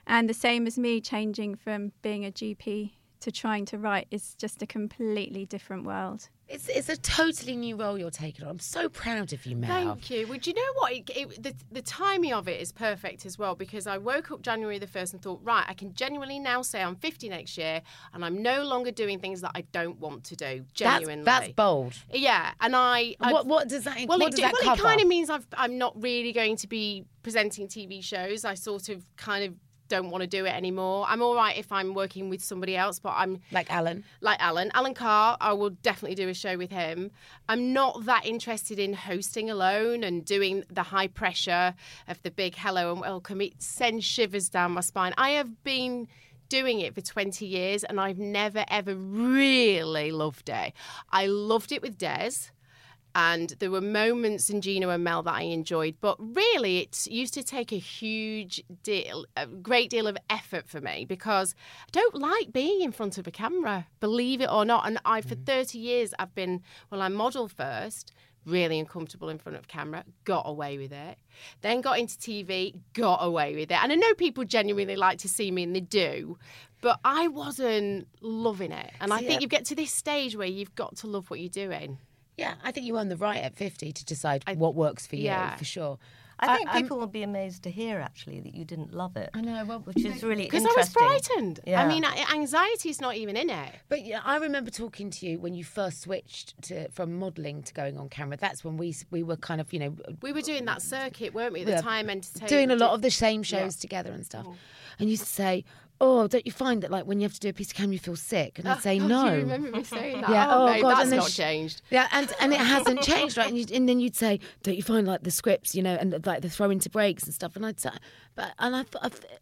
And 0.07 0.29
the 0.29 0.35
same 0.35 0.67
as 0.67 0.79
me 0.79 1.01
changing 1.01 1.55
from 1.55 1.93
being 2.03 2.27
a 2.27 2.31
GP 2.31 2.93
to 3.21 3.33
trying 3.33 3.65
to 3.67 3.79
write 3.79 4.07
is 4.11 4.35
just 4.35 4.63
a 4.63 4.67
completely 4.67 5.47
different 5.47 5.85
world. 5.85 6.29
It's 6.49 6.69
it's 6.69 6.89
a 6.89 6.97
totally 6.97 7.57
new 7.57 7.75
role 7.75 7.99
you're 7.99 8.09
taking 8.09 8.45
on. 8.45 8.53
I'm 8.53 8.59
so 8.61 8.89
proud 8.89 9.33
of 9.33 9.45
you, 9.47 9.57
Mel. 9.57 9.69
Thank 9.69 10.11
you. 10.11 10.29
Well, 10.29 10.39
do 10.39 10.51
you 10.51 10.55
know 10.55 10.73
what? 10.77 10.93
It, 10.93 11.11
it, 11.11 11.43
the, 11.43 11.55
the 11.73 11.83
timing 11.83 12.33
of 12.33 12.47
it 12.47 12.61
is 12.61 12.71
perfect 12.71 13.27
as 13.27 13.37
well 13.37 13.57
because 13.57 13.89
I 13.89 13.99
woke 13.99 14.31
up 14.31 14.43
January 14.43 14.79
the 14.79 14.87
1st 14.87 15.15
and 15.15 15.23
thought, 15.23 15.41
right, 15.43 15.65
I 15.67 15.75
can 15.75 15.93
genuinely 15.93 16.39
now 16.39 16.63
say 16.63 16.83
I'm 16.83 16.95
50 16.95 17.31
next 17.31 17.59
year 17.59 17.83
and 18.15 18.25
I'm 18.25 18.43
no 18.43 18.63
longer 18.63 18.93
doing 18.93 19.19
things 19.19 19.41
that 19.41 19.53
I 19.57 19.63
don't 19.73 19.99
want 19.99 20.23
to 20.25 20.37
do. 20.37 20.65
Genuinely. 20.73 21.25
That's, 21.25 21.47
that's 21.47 21.53
bold. 21.55 21.95
Yeah. 22.13 22.53
And 22.61 22.77
I. 22.77 23.17
I 23.21 23.33
What 23.33 23.47
what 23.47 23.69
does 23.69 23.83
that 23.83 24.07
well, 24.07 24.21
what 24.21 24.39
it, 24.39 24.41
well, 24.41 24.75
it 24.75 24.79
kind 24.79 25.01
of 25.01 25.09
means 25.09 25.31
I've, 25.31 25.49
I'm 25.57 25.79
not 25.79 26.01
really 26.01 26.33
going 26.33 26.57
to 26.59 26.69
be 26.69 27.07
presenting 27.25 27.67
TV 27.67 28.05
shows. 28.05 28.45
I 28.45 28.55
sort 28.55 28.89
of 28.89 29.05
kind 29.17 29.43
of 29.43 29.55
don't 29.89 30.11
want 30.11 30.23
to 30.23 30.27
do 30.27 30.45
it 30.47 30.51
anymore. 30.55 31.07
I'm 31.09 31.23
all 31.23 31.35
right 31.35 31.57
if 31.57 31.71
I'm 31.73 31.95
working 31.95 32.29
with 32.29 32.43
somebody 32.43 32.77
else, 32.77 32.99
but 32.99 33.15
I'm 33.17 33.41
Like 33.53 33.71
Alan. 33.71 34.05
like 34.21 34.41
Alan. 34.41 34.71
Alan 34.75 34.95
Carr, 34.95 35.37
I 35.41 35.53
will 35.53 35.71
definitely 35.71 36.15
do 36.17 36.29
a 36.29 36.35
show 36.35 36.57
with 36.57 36.71
him. 36.71 37.11
I'm 37.49 37.73
not 37.73 38.05
that 38.07 38.27
interested 38.27 38.79
in 38.79 38.95
hosting 38.95 39.49
alone 39.51 40.03
and 40.05 40.25
doing 40.25 40.65
the 40.71 40.83
high 40.83 41.07
pressure 41.09 41.75
of 42.09 42.21
the 42.23 42.31
big 42.31 42.55
hello 42.57 42.93
and 42.93 43.01
welcome. 43.01 43.41
It 43.41 43.63
sends 43.63 44.05
shivers 44.05 44.49
down 44.49 44.73
my 44.73 44.81
spine. 44.81 45.15
I 45.17 45.31
have 45.31 45.63
been 45.65 46.09
doing 46.49 46.79
it 46.81 46.95
for 46.95 47.01
20 47.01 47.45
years 47.45 47.83
and 47.83 48.01
I've 48.01 48.19
never 48.19 48.65
ever 48.69 48.95
really 48.95 50.13
loved 50.13 50.49
it. 50.49 50.73
I 51.11 51.27
loved 51.27 51.73
it 51.73 51.83
with 51.83 51.99
Des. 51.99 52.51
And 53.17 53.55
there 53.61 53.71
were 53.71 53.81
moments 53.81 54.51
in 54.51 54.61
Gino 54.61 54.91
and 54.91 55.03
Mel 55.03 55.23
that 55.23 55.33
I 55.33 55.45
enjoyed, 55.45 55.97
but 56.03 56.19
really 56.19 56.81
it 56.81 57.07
used 57.11 57.33
to 57.33 57.43
take 57.43 57.73
a 57.73 57.79
huge 57.79 58.63
deal, 58.83 59.25
a 59.39 59.47
great 59.47 59.89
deal 59.89 60.07
of 60.07 60.19
effort 60.29 60.69
for 60.69 60.83
me 60.83 61.07
because 61.07 61.55
I 61.89 61.91
don't 61.93 62.15
like 62.15 62.53
being 62.53 62.83
in 62.83 62.93
front 62.93 63.17
of 63.17 63.27
a 63.27 63.31
camera, 63.31 63.87
believe 64.01 64.43
it 64.43 64.51
or 64.53 64.67
not. 64.67 64.87
And 64.87 64.99
I, 65.07 65.23
for 65.23 65.35
mm. 65.35 65.47
30 65.47 65.79
years, 65.79 66.13
I've 66.19 66.35
been, 66.35 66.63
well, 66.91 67.01
I 67.01 67.09
model 67.09 67.49
first, 67.49 68.13
really 68.45 68.79
uncomfortable 68.79 69.31
in 69.31 69.39
front 69.39 69.57
of 69.57 69.67
camera, 69.67 70.05
got 70.25 70.43
away 70.47 70.77
with 70.77 70.93
it. 70.93 71.17
Then 71.63 71.81
got 71.81 71.99
into 71.99 72.19
TV, 72.19 72.79
got 72.93 73.25
away 73.25 73.55
with 73.55 73.71
it. 73.71 73.83
And 73.83 73.93
I 73.93 73.95
know 73.95 74.13
people 74.13 74.45
genuinely 74.45 74.97
like 74.97 75.17
to 75.21 75.29
see 75.29 75.51
me 75.51 75.63
and 75.63 75.75
they 75.75 75.81
do, 75.81 76.37
but 76.83 77.01
I 77.03 77.29
wasn't 77.29 78.09
loving 78.21 78.73
it. 78.73 78.91
And 79.01 79.11
I 79.11 79.21
think 79.21 79.41
you 79.41 79.49
get 79.49 79.65
to 79.67 79.75
this 79.75 79.91
stage 79.91 80.37
where 80.37 80.47
you've 80.47 80.75
got 80.75 80.97
to 80.97 81.07
love 81.07 81.31
what 81.31 81.41
you're 81.41 81.49
doing. 81.49 81.97
Yeah, 82.37 82.55
I 82.63 82.71
think 82.73 82.87
you 82.87 82.99
earn 82.99 83.09
the 83.09 83.17
right 83.17 83.43
at 83.43 83.55
50 83.55 83.93
to 83.93 84.05
decide 84.05 84.45
what 84.57 84.75
works 84.75 85.07
for 85.07 85.17
you, 85.17 85.35
for 85.57 85.65
sure. 85.65 85.99
I 86.39 86.55
think 86.55 86.69
I'm- 86.69 86.77
um, 86.77 86.83
people 86.83 86.99
will 86.99 87.07
be 87.07 87.23
amazed 87.23 87.63
to 87.63 87.71
hear 87.71 87.99
actually 87.99 88.41
that 88.41 88.55
you 88.55 88.67
didn't 88.67 88.93
love 88.93 89.17
it. 89.17 89.31
I 89.33 89.41
know, 89.41 89.65
well, 89.65 89.79
which 89.81 90.05
is 90.05 90.23
really 90.23 90.45
Because. 90.45 90.67
I 90.67 90.75
was 90.77 90.91
frightened. 90.91 91.61
I 91.67 91.87
mean, 91.89 92.05
anxiety 92.05 92.91
is 92.91 93.01
not 93.01 93.17
even 93.17 93.39
in 93.39 93.49
it. 93.49 93.75
But 93.89 94.05
yeah, 94.05 94.21
I 94.23 94.37
remember 94.37 94.71
talking 94.71 95.09
to 95.09 95.27
you 95.27 95.39
when 95.39 95.55
you 95.55 95.65
first 95.65 96.03
switched 96.03 96.61
to 96.65 96.91
from 96.91 97.19
modelling 97.19 97.63
to 97.63 97.73
going 97.73 97.97
on 97.97 98.11
camera. 98.11 98.37
That's 98.37 98.63
when 98.63 98.77
we 98.77 98.95
we 99.11 99.23
were 99.23 99.37
kind 99.37 99.63
of 99.63 99.73
you 99.73 99.79
know 99.79 99.97
We 100.21 100.33
were 100.35 100.43
doing 100.43 100.67
that 100.67 100.83
circuit, 100.83 101.33
weren't 101.33 101.55
we? 101.55 101.61
At 101.61 101.67
the 101.67 101.73
Yeah. 101.73 101.81
time, 101.81 102.11
entertainment. 102.11 102.51
doing 102.51 102.71
a 102.71 102.77
lot 102.77 102.91
of 102.91 103.01
the 103.01 103.11
same 103.11 103.43
shows 103.43 103.77
together 103.77 104.13
and 104.13 104.27
stuff. 104.27 104.45
Mm. 104.45 104.57
And 104.99 105.09
you 105.11 105.17
say, 105.17 105.65
"Oh, 106.01 106.27
don't 106.29 106.45
you 106.47 106.53
find 106.53 106.83
that 106.83 106.91
like 106.91 107.05
when 107.07 107.21
you 107.21 107.25
have 107.25 107.35
to 107.35 107.41
do 107.41 107.49
a 107.49 107.53
piece 107.53 107.69
of 107.69 107.75
camera, 107.75 107.95
you 107.95 107.99
feel 107.99 108.17
sick?" 108.17 108.59
And 108.59 108.69
I'd 108.69 108.79
ah, 108.79 108.81
say, 108.81 109.01
Oh, 109.01 109.07
"No." 109.07 109.25
You 109.33 109.41
remember 109.41 109.71
me 109.71 109.85
saying 109.85 110.21
that? 110.21 110.31
Yeah. 110.31 110.47
Oh, 110.49 110.63
Oh, 110.65 110.73
babe, 110.73 110.83
God. 110.83 110.97
that's 110.99 111.11
and 111.11 111.17
not 111.17 111.31
sh- 111.31 111.37
changed. 111.37 111.83
Yeah, 111.91 112.07
and 112.13 112.33
and 112.41 112.53
it 112.53 112.61
hasn't 112.61 113.03
changed, 113.03 113.37
right? 113.37 113.49
And, 113.49 113.59
you, 113.59 113.65
and 113.75 113.89
then 113.89 114.01
you'd 114.01 114.17
say, 114.17 114.41
"Don't 114.63 114.77
you 114.77 114.83
find 114.83 115.07
like 115.07 115.23
the 115.23 115.31
scripts, 115.31 115.75
you 115.75 115.83
know, 115.83 115.95
and 115.95 116.25
like 116.27 116.43
the 116.43 116.51
throw 116.51 116.71
into 116.71 116.91
breaks 116.91 117.25
and 117.25 117.35
stuff?" 117.35 117.57
And 117.57 117.65
I'd 117.65 117.81
say, 117.81 117.91
"But 118.35 118.53
and 118.59 118.75
I've 118.77 118.89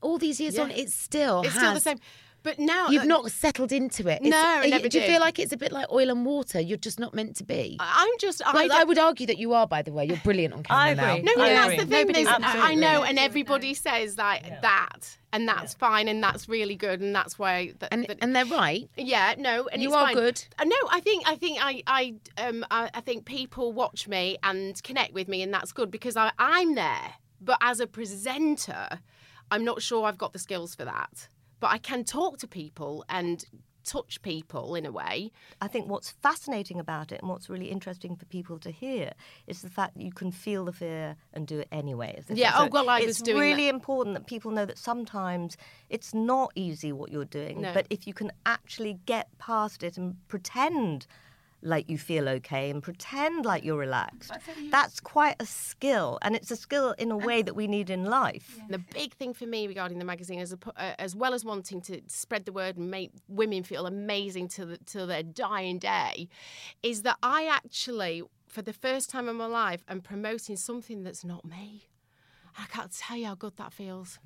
all 0.00 0.18
these 0.18 0.40
years 0.40 0.58
on, 0.58 0.70
it 0.70 0.90
still 0.90 1.42
It's 1.42 1.54
has. 1.54 1.60
still 1.62 1.74
the 1.74 1.80
same. 1.80 1.98
But 2.44 2.58
now 2.58 2.88
You've 2.90 3.02
uh, 3.02 3.06
not 3.06 3.32
settled 3.32 3.72
into 3.72 4.06
it. 4.06 4.22
No, 4.22 4.36
I 4.36 4.58
It's- 4.58 4.70
never 4.70 4.88
Do 4.88 5.00
you 5.00 5.06
feel 5.06 5.18
like 5.20 5.38
it's 5.38 5.52
a 5.52 5.56
bit 5.56 5.72
like 5.72 5.90
oil 5.90 6.10
and 6.10 6.26
water? 6.26 6.60
You're 6.60 6.76
just 6.76 7.00
not 7.00 7.14
meant 7.14 7.36
to 7.36 7.44
be. 7.44 7.78
I'm 7.80 8.10
just. 8.20 8.42
I, 8.46 8.52
Well, 8.52 8.68
I, 8.70 8.84
would 8.84 8.98
argue 8.98 9.26
that 9.26 9.38
you 9.38 9.54
are, 9.54 9.66
by 9.66 9.80
the 9.80 9.92
way. 9.92 10.04
You're 10.04 10.18
brilliant 10.18 10.52
on 10.52 10.62
camera 10.62 10.82
I 10.84 10.90
agree. 10.90 11.22
now. 11.22 11.32
No, 11.34 11.42
I 11.42 11.48
no, 11.48 11.54
that's 11.54 11.70
the 11.82 11.86
thing. 11.86 12.06
Nobody's 12.06 12.26
There's- 12.26 12.42
I 12.44 12.74
know, 12.74 13.02
and 13.02 13.18
everybody 13.18 13.72
says 13.72 14.18
like 14.18 14.60
that, 14.60 15.16
and 15.32 15.48
that's 15.48 15.72
fine, 15.72 16.06
and 16.06 16.22
that's 16.22 16.46
really 16.46 16.76
good, 16.76 17.00
and 17.00 17.16
that's 17.16 17.38
why. 17.38 17.72
That, 17.78 17.88
And 17.92 18.04
that- 18.08 18.18
and 18.20 18.36
they're 18.36 18.44
right. 18.44 18.90
Yeah, 18.98 19.34
no, 19.38 19.66
and 19.72 19.80
You 19.82 19.88
it's 19.88 19.96
are 19.96 20.06
fine. 20.08 20.14
good. 20.14 20.44
Uh, 20.58 20.64
no, 20.64 20.76
I 20.90 21.00
think 21.00 21.26
I 21.26 21.36
think 21.36 21.58
I 21.62 21.82
I 21.86 22.14
um 22.36 22.66
I, 22.70 22.90
I 22.92 23.00
think 23.00 23.24
people 23.24 23.72
watch 23.72 24.06
me 24.06 24.36
and 24.42 24.80
connect 24.82 25.14
with 25.14 25.28
me, 25.28 25.40
and 25.40 25.52
that's 25.52 25.72
good 25.72 25.90
because 25.90 26.14
I 26.14 26.30
I'm 26.38 26.74
there. 26.74 27.14
But 27.40 27.56
as 27.62 27.80
a 27.80 27.86
presenter, 27.86 29.00
I'm 29.50 29.64
not 29.64 29.80
sure 29.80 30.04
I've 30.06 30.18
got 30.18 30.34
the 30.34 30.38
skills 30.38 30.74
for 30.74 30.84
that. 30.84 31.28
But 31.60 31.70
I 31.70 31.78
can 31.78 32.04
talk 32.04 32.38
to 32.38 32.46
people 32.48 33.04
and 33.08 33.44
touch 33.84 34.20
people 34.22 34.74
in 34.74 34.86
a 34.86 34.90
way. 34.90 35.30
I 35.60 35.68
think 35.68 35.88
what's 35.88 36.10
fascinating 36.10 36.80
about 36.80 37.12
it 37.12 37.20
and 37.20 37.28
what's 37.28 37.48
really 37.48 37.70
interesting 37.70 38.16
for 38.16 38.24
people 38.26 38.58
to 38.60 38.70
hear 38.70 39.12
is 39.46 39.62
the 39.62 39.68
fact 39.70 39.94
that 39.96 40.02
you 40.02 40.12
can 40.12 40.30
feel 40.30 40.64
the 40.64 40.72
fear 40.72 41.16
and 41.32 41.46
do 41.46 41.58
it 41.58 41.68
anyway. 41.70 42.22
Yeah, 42.28 42.52
say. 42.52 42.58
oh, 42.64 42.68
well, 42.72 42.88
I 42.88 43.00
it's 43.00 43.06
was 43.06 43.18
doing 43.18 43.38
really 43.38 43.68
important 43.68 44.14
that 44.14 44.26
people 44.26 44.50
know 44.50 44.64
that 44.64 44.78
sometimes 44.78 45.56
it's 45.90 46.14
not 46.14 46.50
easy 46.54 46.92
what 46.92 47.12
you're 47.12 47.24
doing, 47.26 47.60
No. 47.60 47.74
but 47.74 47.86
if 47.90 48.06
you 48.06 48.14
can 48.14 48.32
actually 48.46 49.00
get 49.06 49.28
past 49.38 49.82
it 49.82 49.98
and 49.98 50.16
pretend 50.28 51.06
like 51.64 51.88
you 51.88 51.98
feel 51.98 52.28
okay 52.28 52.70
and 52.70 52.82
pretend 52.82 53.44
like 53.44 53.64
you're 53.64 53.78
relaxed, 53.78 54.32
that's 54.70 55.00
quite 55.00 55.36
a 55.40 55.46
skill, 55.46 56.18
and 56.22 56.36
it's 56.36 56.50
a 56.50 56.56
skill 56.56 56.92
in 56.98 57.10
a 57.10 57.16
way 57.16 57.42
that 57.42 57.54
we 57.54 57.66
need 57.66 57.90
in 57.90 58.04
life. 58.04 58.58
The 58.68 58.78
big 58.78 59.14
thing 59.14 59.34
for 59.34 59.46
me 59.46 59.66
regarding 59.66 59.98
the 59.98 60.04
magazine, 60.04 60.40
as, 60.40 60.52
a, 60.52 60.58
uh, 60.76 60.92
as 60.98 61.16
well 61.16 61.34
as 61.34 61.44
wanting 61.44 61.80
to 61.82 62.00
spread 62.06 62.44
the 62.44 62.52
word 62.52 62.76
and 62.76 62.90
make 62.90 63.10
women 63.28 63.62
feel 63.62 63.86
amazing 63.86 64.48
to 64.48 64.66
the, 64.66 64.78
to 64.78 65.06
their 65.06 65.22
dying 65.22 65.78
day, 65.78 66.28
is 66.82 67.02
that 67.02 67.16
I 67.22 67.46
actually, 67.46 68.22
for 68.46 68.62
the 68.62 68.72
first 68.72 69.10
time 69.10 69.28
in 69.28 69.36
my 69.36 69.46
life, 69.46 69.82
am 69.88 70.00
promoting 70.00 70.56
something 70.56 71.02
that's 71.02 71.24
not 71.24 71.44
me. 71.44 71.88
I 72.56 72.66
can't 72.66 72.92
tell 72.96 73.16
you 73.16 73.26
how 73.26 73.34
good 73.34 73.56
that 73.56 73.72
feels. 73.72 74.18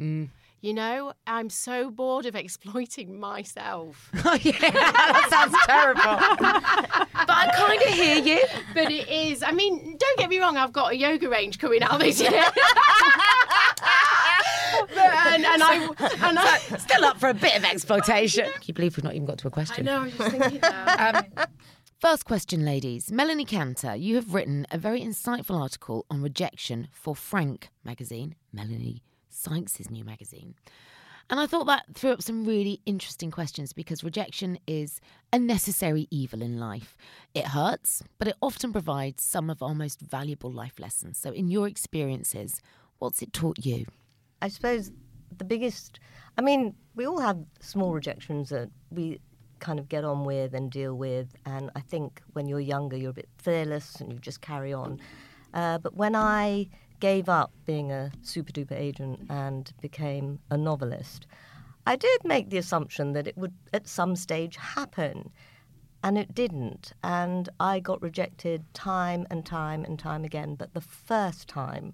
You 0.61 0.75
know, 0.75 1.13
I'm 1.27 1.51
so 1.51 1.91
bored 1.91 2.27
of 2.27 2.35
exploiting 2.35 3.19
myself. 3.29 4.11
Oh 4.25 4.35
yeah, 4.43 4.53
that 4.59 5.27
sounds 5.31 5.57
terrible. 5.67 6.03
but 7.27 7.31
I 7.31 7.51
kind 7.57 7.73
of 7.73 7.81
hear 7.99 8.19
you. 8.19 8.41
but 8.75 8.91
it 8.91 9.09
is. 9.09 9.43
I 9.43 9.53
mean, 9.53 9.97
don't 9.99 10.19
get 10.19 10.31
me 10.31 10.39
wrong. 10.39 10.57
I've 10.57 10.73
got 10.73 10.93
a 10.93 10.97
yoga 10.97 11.29
range 11.29 11.59
coming 11.59 11.83
out 11.83 12.01
this 12.01 12.21
year. 12.21 12.31
but, 14.81 14.99
and, 14.99 15.45
and 15.45 15.63
I 15.63 15.91
and 16.23 16.39
I. 16.39 16.59
Still 16.79 17.05
up 17.05 17.19
for 17.19 17.29
a 17.29 17.35
bit 17.35 17.57
of 17.57 17.65
exploitation. 17.65 18.45
Can 18.53 18.63
you 18.67 18.75
believe 18.75 18.97
we've 18.97 19.05
not 19.05 19.15
even 19.15 19.27
got 19.27 19.39
to 19.39 19.49
a 19.49 19.51
question? 19.51 19.85
know. 19.85 20.01
I 20.01 20.05
was 20.05 20.15
just 20.15 20.31
thinking 20.31 20.61
that. 20.61 21.29
Um, 21.39 21.47
first 22.01 22.25
question, 22.25 22.65
ladies. 22.65 23.11
Melanie 23.11 23.45
Cantor, 23.45 23.95
you 23.95 24.17
have 24.17 24.35
written 24.35 24.67
a 24.71 24.79
very 24.79 25.01
insightful 25.01 25.59
article 25.59 26.07
on 26.11 26.23
rejection 26.23 26.89
for 26.93 27.15
Frank 27.15 27.69
magazine, 27.85 28.35
Melanie 28.53 29.03
Sykes' 29.29 29.91
new 29.91 30.05
magazine. 30.05 30.55
And 31.31 31.39
I 31.39 31.47
thought 31.47 31.67
that 31.67 31.85
threw 31.95 32.13
up 32.13 32.23
some 32.23 32.45
really 32.45 32.81
interesting 32.87 33.31
questions 33.31 33.75
because 33.75 34.03
rejection 34.03 34.59
is 34.67 35.01
a 35.33 35.39
necessary 35.39 36.09
evil 36.11 36.41
in 36.41 36.59
life. 36.59 36.97
It 37.35 37.49
hurts, 37.49 38.03
but 38.19 38.29
it 38.29 38.37
often 38.41 38.73
provides 38.73 39.23
some 39.23 39.51
of 39.51 39.63
our 39.63 39.75
most 39.75 40.01
valuable 40.01 40.51
life 40.51 40.79
lessons. 40.79 41.19
So, 41.19 41.31
in 41.33 41.49
your 41.49 41.69
experiences, 41.69 42.63
what's 42.99 43.21
it 43.21 43.35
taught 43.35 43.59
you? 43.65 43.85
I 44.41 44.49
suppose 44.49 44.91
the 45.37 45.45
biggest, 45.45 46.01
I 46.39 46.41
mean, 46.41 46.75
we 46.95 47.07
all 47.07 47.21
have 47.21 47.39
small 47.61 47.93
rejections 47.93 48.49
that 48.49 48.71
we 48.91 49.21
kind 49.59 49.79
of 49.79 49.89
get 49.89 50.05
on 50.05 50.25
with 50.25 50.55
and 50.55 50.71
deal 50.71 50.95
with. 50.95 51.35
And 51.45 51.71
I 51.77 51.81
think 51.81 52.23
when 52.33 52.47
you're 52.47 52.61
younger, 52.61 52.97
you're 52.97 53.11
a 53.11 53.15
bit 53.15 53.29
fearless 53.39 53.97
and 53.97 54.13
you 54.13 54.19
just 54.19 54.41
carry 54.41 54.73
on. 54.73 55.01
Uh, 55.53 55.79
but 55.79 55.95
when 55.95 56.15
I 56.15 56.69
gave 57.01 57.29
up 57.29 57.53
being 57.67 57.91
a 57.93 58.11
super 58.23 58.53
duper 58.53 58.73
agent 58.73 59.27
and 59.31 59.73
became 59.81 60.41
a 60.51 60.57
novelist, 60.57 61.27
I 61.87 61.97
did 61.97 62.21
make 62.25 62.51
the 62.51 62.59
assumption 62.59 63.13
that 63.13 63.27
it 63.27 63.37
would 63.37 63.55
at 63.73 63.89
some 63.89 64.17
stage 64.17 64.57
happen. 64.57 65.31
And 66.03 66.17
it 66.17 66.33
didn't. 66.33 66.93
And 67.03 67.49
I 67.59 67.81
got 67.81 68.01
rejected 68.01 68.63
time 68.73 69.27
and 69.31 69.45
time 69.45 69.85
and 69.85 69.99
time 69.99 70.25
again. 70.25 70.55
But 70.55 70.73
the 70.73 70.81
first 70.81 71.49
time 71.49 71.93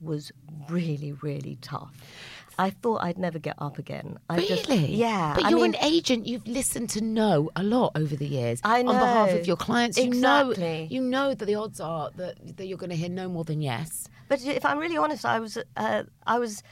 was 0.00 0.30
really, 0.68 1.12
really 1.12 1.58
tough. 1.60 1.96
I 2.58 2.70
thought 2.70 3.02
I'd 3.02 3.18
never 3.18 3.38
get 3.38 3.56
up 3.58 3.78
again. 3.78 4.18
I 4.28 4.36
really? 4.36 4.48
Just, 4.48 4.70
yeah. 4.70 5.34
But 5.34 5.46
I 5.46 5.50
you're 5.50 5.60
mean, 5.60 5.74
an 5.74 5.84
agent. 5.84 6.26
You've 6.26 6.46
listened 6.46 6.90
to 6.90 7.00
no 7.00 7.50
a 7.56 7.62
lot 7.62 7.92
over 7.94 8.14
the 8.14 8.26
years. 8.26 8.60
I 8.62 8.80
On 8.80 8.86
behalf 8.86 9.30
of 9.30 9.46
your 9.46 9.56
clients, 9.56 9.98
you 9.98 10.10
know, 10.10 10.50
Exactly. 10.50 10.88
you 10.90 11.00
know 11.00 11.34
that 11.34 11.44
the 11.44 11.54
odds 11.54 11.80
are 11.80 12.10
that, 12.16 12.56
that 12.56 12.66
you're 12.66 12.78
going 12.78 12.90
to 12.90 12.96
hear 12.96 13.08
no 13.08 13.28
more 13.28 13.44
than 13.44 13.60
yes. 13.60 14.08
But 14.30 14.44
if 14.44 14.64
I'm 14.64 14.78
really 14.78 14.96
honest, 14.96 15.26
I 15.26 15.40
was 15.40 15.58
uh, 15.76 16.04
I 16.24 16.38
was 16.38 16.62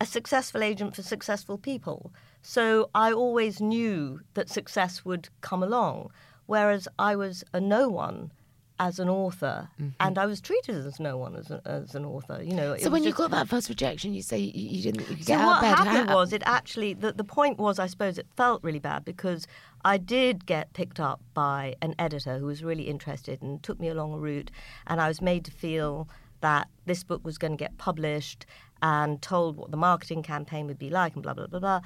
a 0.00 0.06
successful 0.06 0.62
agent 0.62 0.96
for 0.96 1.02
successful 1.02 1.58
people. 1.58 2.10
So 2.40 2.88
I 2.94 3.12
always 3.12 3.60
knew 3.60 4.20
that 4.32 4.48
success 4.48 5.04
would 5.04 5.28
come 5.42 5.62
along, 5.62 6.10
whereas 6.46 6.88
I 6.98 7.14
was 7.16 7.44
a 7.52 7.60
no 7.60 7.90
one 7.90 8.32
as 8.78 8.98
an 8.98 9.10
author, 9.10 9.68
and 10.00 10.16
I 10.16 10.24
was 10.24 10.40
treated 10.40 10.74
as 10.74 10.98
no 10.98 11.18
one 11.18 11.36
as, 11.36 11.50
a, 11.50 11.60
as 11.66 11.94
an 11.94 12.06
author. 12.06 12.42
You 12.42 12.54
know. 12.54 12.72
Mm-hmm. 12.72 12.82
So 12.82 12.88
when 12.88 13.04
you 13.04 13.12
got 13.12 13.30
that 13.32 13.46
first 13.46 13.68
rejection, 13.68 14.14
you 14.14 14.22
say 14.22 14.38
you, 14.38 14.68
you 14.76 14.82
didn't 14.82 15.06
you 15.10 15.22
So 15.22 15.36
what 15.36 15.62
happened 15.62 16.08
How- 16.08 16.16
was 16.16 16.32
it 16.32 16.42
actually 16.46 16.94
the, 16.94 17.12
the 17.12 17.24
point 17.24 17.58
was 17.58 17.78
I 17.78 17.88
suppose 17.88 18.16
it 18.16 18.26
felt 18.38 18.64
really 18.64 18.78
bad 18.78 19.04
because 19.04 19.46
I 19.84 19.98
did 19.98 20.46
get 20.46 20.72
picked 20.72 20.98
up 20.98 21.20
by 21.34 21.74
an 21.82 21.94
editor 21.98 22.38
who 22.38 22.46
was 22.46 22.64
really 22.64 22.84
interested 22.84 23.42
and 23.42 23.62
took 23.62 23.78
me 23.78 23.88
along 23.88 24.14
a 24.14 24.18
route 24.18 24.50
and 24.86 24.98
I 24.98 25.08
was 25.08 25.20
made 25.20 25.44
to 25.44 25.50
feel 25.50 26.08
that 26.42 26.68
this 26.86 27.02
book 27.02 27.24
was 27.24 27.38
going 27.38 27.52
to 27.52 27.56
get 27.56 27.76
published 27.78 28.46
and 28.82 29.20
told 29.22 29.56
what 29.56 29.70
the 29.70 29.76
marketing 29.76 30.22
campaign 30.22 30.66
would 30.66 30.78
be 30.78 30.90
like 30.90 31.14
and 31.14 31.22
blah 31.22 31.34
blah 31.34 31.46
blah 31.46 31.60
blah 31.60 31.80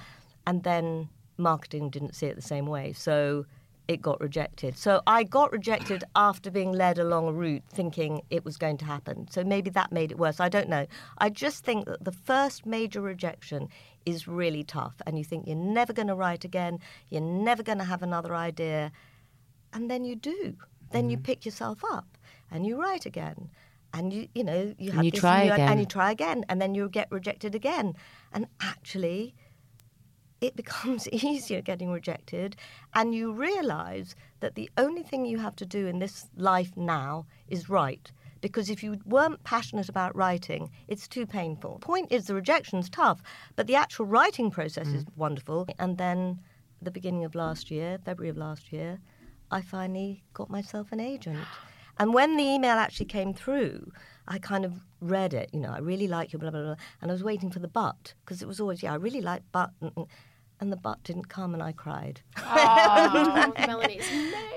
and 0.46 0.62
then 0.64 1.08
marketing 1.38 1.90
didn't 1.90 2.14
see 2.14 2.26
it 2.26 2.36
the 2.36 2.42
same 2.42 2.66
way 2.66 2.92
so 2.92 3.46
it 3.88 4.02
got 4.02 4.20
rejected. 4.20 4.76
So 4.76 5.00
I 5.06 5.22
got 5.22 5.52
rejected 5.52 6.02
after 6.16 6.50
being 6.50 6.72
led 6.72 6.98
along 6.98 7.28
a 7.28 7.32
route 7.32 7.62
thinking 7.68 8.22
it 8.30 8.44
was 8.44 8.56
going 8.56 8.78
to 8.78 8.84
happen. 8.84 9.28
So 9.30 9.44
maybe 9.44 9.70
that 9.70 9.92
made 9.92 10.10
it 10.10 10.18
worse. 10.18 10.40
I 10.40 10.48
don't 10.48 10.68
know. 10.68 10.86
I 11.18 11.30
just 11.30 11.64
think 11.64 11.86
that 11.86 12.04
the 12.04 12.10
first 12.10 12.66
major 12.66 13.00
rejection 13.00 13.68
is 14.04 14.26
really 14.26 14.64
tough, 14.64 14.96
and 15.06 15.16
you 15.18 15.24
think 15.24 15.46
you're 15.46 15.56
never 15.56 15.92
going 15.92 16.08
to 16.08 16.16
write 16.16 16.44
again, 16.44 16.80
you're 17.10 17.20
never 17.20 17.62
going 17.62 17.78
to 17.78 17.84
have 17.84 18.02
another 18.02 18.34
idea, 18.34 18.90
and 19.72 19.88
then 19.90 20.04
you 20.04 20.16
do. 20.16 20.56
Then 20.90 21.04
Mm-hmm. 21.04 21.10
you 21.10 21.18
pick 21.18 21.44
yourself 21.44 21.82
up 21.90 22.18
and 22.50 22.66
you 22.66 22.80
write 22.80 23.06
again. 23.06 23.50
And 23.96 24.12
you, 24.12 24.28
you 24.34 24.44
know, 24.44 24.74
you 24.78 24.92
have 24.92 25.04
you 25.04 25.10
this 25.10 25.20
try 25.20 25.42
and, 25.42 25.52
again. 25.52 25.68
and 25.70 25.80
you 25.80 25.86
try 25.86 26.10
again, 26.10 26.44
and 26.48 26.60
then 26.60 26.74
you 26.74 26.88
get 26.88 27.08
rejected 27.10 27.54
again. 27.54 27.94
And 28.32 28.46
actually, 28.60 29.34
it 30.40 30.54
becomes 30.54 31.08
easier 31.12 31.62
getting 31.62 31.90
rejected, 31.90 32.56
and 32.94 33.14
you 33.14 33.32
realize 33.32 34.14
that 34.40 34.54
the 34.54 34.70
only 34.76 35.02
thing 35.02 35.24
you 35.24 35.38
have 35.38 35.56
to 35.56 35.66
do 35.66 35.86
in 35.86 35.98
this 35.98 36.26
life 36.36 36.76
now 36.76 37.26
is 37.48 37.70
write. 37.70 38.12
Because 38.42 38.68
if 38.68 38.82
you 38.82 38.98
weren't 39.06 39.42
passionate 39.44 39.88
about 39.88 40.14
writing, 40.14 40.70
it's 40.88 41.08
too 41.08 41.26
painful. 41.26 41.78
Point 41.80 42.12
is, 42.12 42.26
the 42.26 42.34
rejection's 42.34 42.90
tough, 42.90 43.22
but 43.56 43.66
the 43.66 43.74
actual 43.74 44.04
writing 44.04 44.50
process 44.50 44.88
is 44.88 45.04
mm. 45.04 45.16
wonderful. 45.16 45.66
And 45.78 45.96
then, 45.96 46.40
the 46.82 46.90
beginning 46.90 47.24
of 47.24 47.34
last 47.34 47.70
year, 47.70 47.98
February 48.04 48.28
of 48.28 48.36
last 48.36 48.72
year, 48.72 49.00
I 49.50 49.62
finally 49.62 50.22
got 50.34 50.50
myself 50.50 50.92
an 50.92 51.00
agent. 51.00 51.46
And 51.98 52.12
when 52.14 52.36
the 52.36 52.44
email 52.44 52.76
actually 52.76 53.06
came 53.06 53.32
through, 53.34 53.90
I 54.28 54.38
kind 54.38 54.64
of 54.64 54.80
read 55.00 55.32
it. 55.34 55.50
You 55.52 55.60
know, 55.60 55.70
I 55.70 55.78
really 55.78 56.08
like 56.08 56.32
you, 56.32 56.38
blah, 56.38 56.50
blah, 56.50 56.62
blah. 56.62 56.76
And 57.00 57.10
I 57.10 57.14
was 57.14 57.24
waiting 57.24 57.50
for 57.50 57.58
the 57.60 57.68
but, 57.68 58.14
because 58.24 58.42
it 58.42 58.48
was 58.48 58.60
always, 58.60 58.82
yeah, 58.82 58.92
I 58.92 58.96
really 58.96 59.20
like 59.20 59.42
but. 59.52 59.70
And, 59.80 60.06
and 60.58 60.72
the 60.72 60.76
but 60.76 61.02
didn't 61.04 61.28
come, 61.28 61.52
and 61.52 61.62
I 61.62 61.72
cried. 61.72 62.22
Oh, 62.38 63.52
Melanie, 63.58 63.98
it's. 64.00 64.08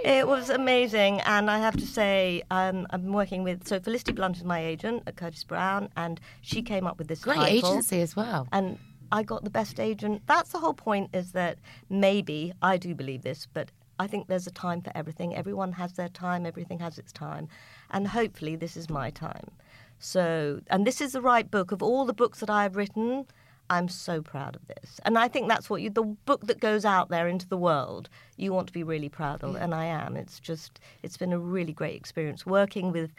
It 0.05 0.27
was 0.27 0.49
amazing, 0.49 1.19
and 1.21 1.51
I 1.51 1.59
have 1.59 1.75
to 1.75 1.85
say, 1.85 2.41
um, 2.51 2.87
I'm 2.91 3.11
working 3.11 3.43
with 3.43 3.67
so 3.67 3.81
Felicity 3.81 4.13
Blunt 4.13 4.37
is 4.37 4.45
my 4.45 4.63
agent 4.65 5.03
at 5.07 5.17
Curtis 5.17 5.43
Brown, 5.43 5.89
and 5.97 6.21
she 6.39 6.61
came 6.61 6.87
up 6.87 6.97
with 6.97 7.09
this 7.09 7.19
Great 7.19 7.35
title. 7.35 7.71
agency 7.71 7.99
as 8.01 8.15
well. 8.15 8.47
and 8.53 8.79
I 9.11 9.23
got 9.23 9.43
the 9.43 9.49
best 9.49 9.79
agent. 9.79 10.21
That's 10.25 10.51
the 10.51 10.59
whole 10.59 10.73
point. 10.73 11.09
Is 11.13 11.33
that 11.33 11.57
maybe 11.89 12.53
I 12.61 12.77
do 12.77 12.95
believe 12.95 13.23
this, 13.23 13.45
but 13.51 13.69
I 13.99 14.07
think 14.07 14.27
there's 14.27 14.47
a 14.47 14.51
time 14.51 14.81
for 14.81 14.91
everything. 14.95 15.35
Everyone 15.35 15.73
has 15.73 15.93
their 15.93 16.07
time. 16.07 16.45
Everything 16.45 16.79
has 16.79 16.97
its 16.97 17.11
time, 17.11 17.49
and 17.91 18.07
hopefully 18.07 18.55
this 18.55 18.77
is 18.77 18.89
my 18.89 19.09
time. 19.09 19.51
So, 19.99 20.61
and 20.67 20.87
this 20.87 21.01
is 21.01 21.11
the 21.11 21.21
right 21.21 21.49
book 21.51 21.73
of 21.73 21.83
all 21.83 22.05
the 22.05 22.13
books 22.13 22.39
that 22.39 22.49
I've 22.49 22.77
written. 22.77 23.25
I'm 23.69 23.87
so 23.89 24.21
proud 24.23 24.55
of 24.55 24.65
this, 24.67 24.99
and 25.05 25.17
I 25.17 25.27
think 25.27 25.47
that's 25.47 25.69
what 25.69 25.81
you, 25.83 25.91
the 25.91 26.01
book 26.25 26.47
that 26.47 26.59
goes 26.59 26.85
out 26.85 27.09
there 27.09 27.27
into 27.27 27.47
the 27.47 27.57
world. 27.57 28.09
You 28.35 28.51
want 28.51 28.65
to 28.67 28.73
be 28.73 28.81
really 28.83 29.09
proud 29.09 29.43
of, 29.43 29.55
and 29.55 29.75
I 29.75 29.85
am. 29.85 30.15
It's 30.17 30.39
just, 30.39 30.79
it's 31.03 31.17
been 31.17 31.33
a 31.33 31.37
really 31.37 31.73
great 31.73 31.95
experience 31.95 32.47
working 32.47 32.91
with 32.91 33.11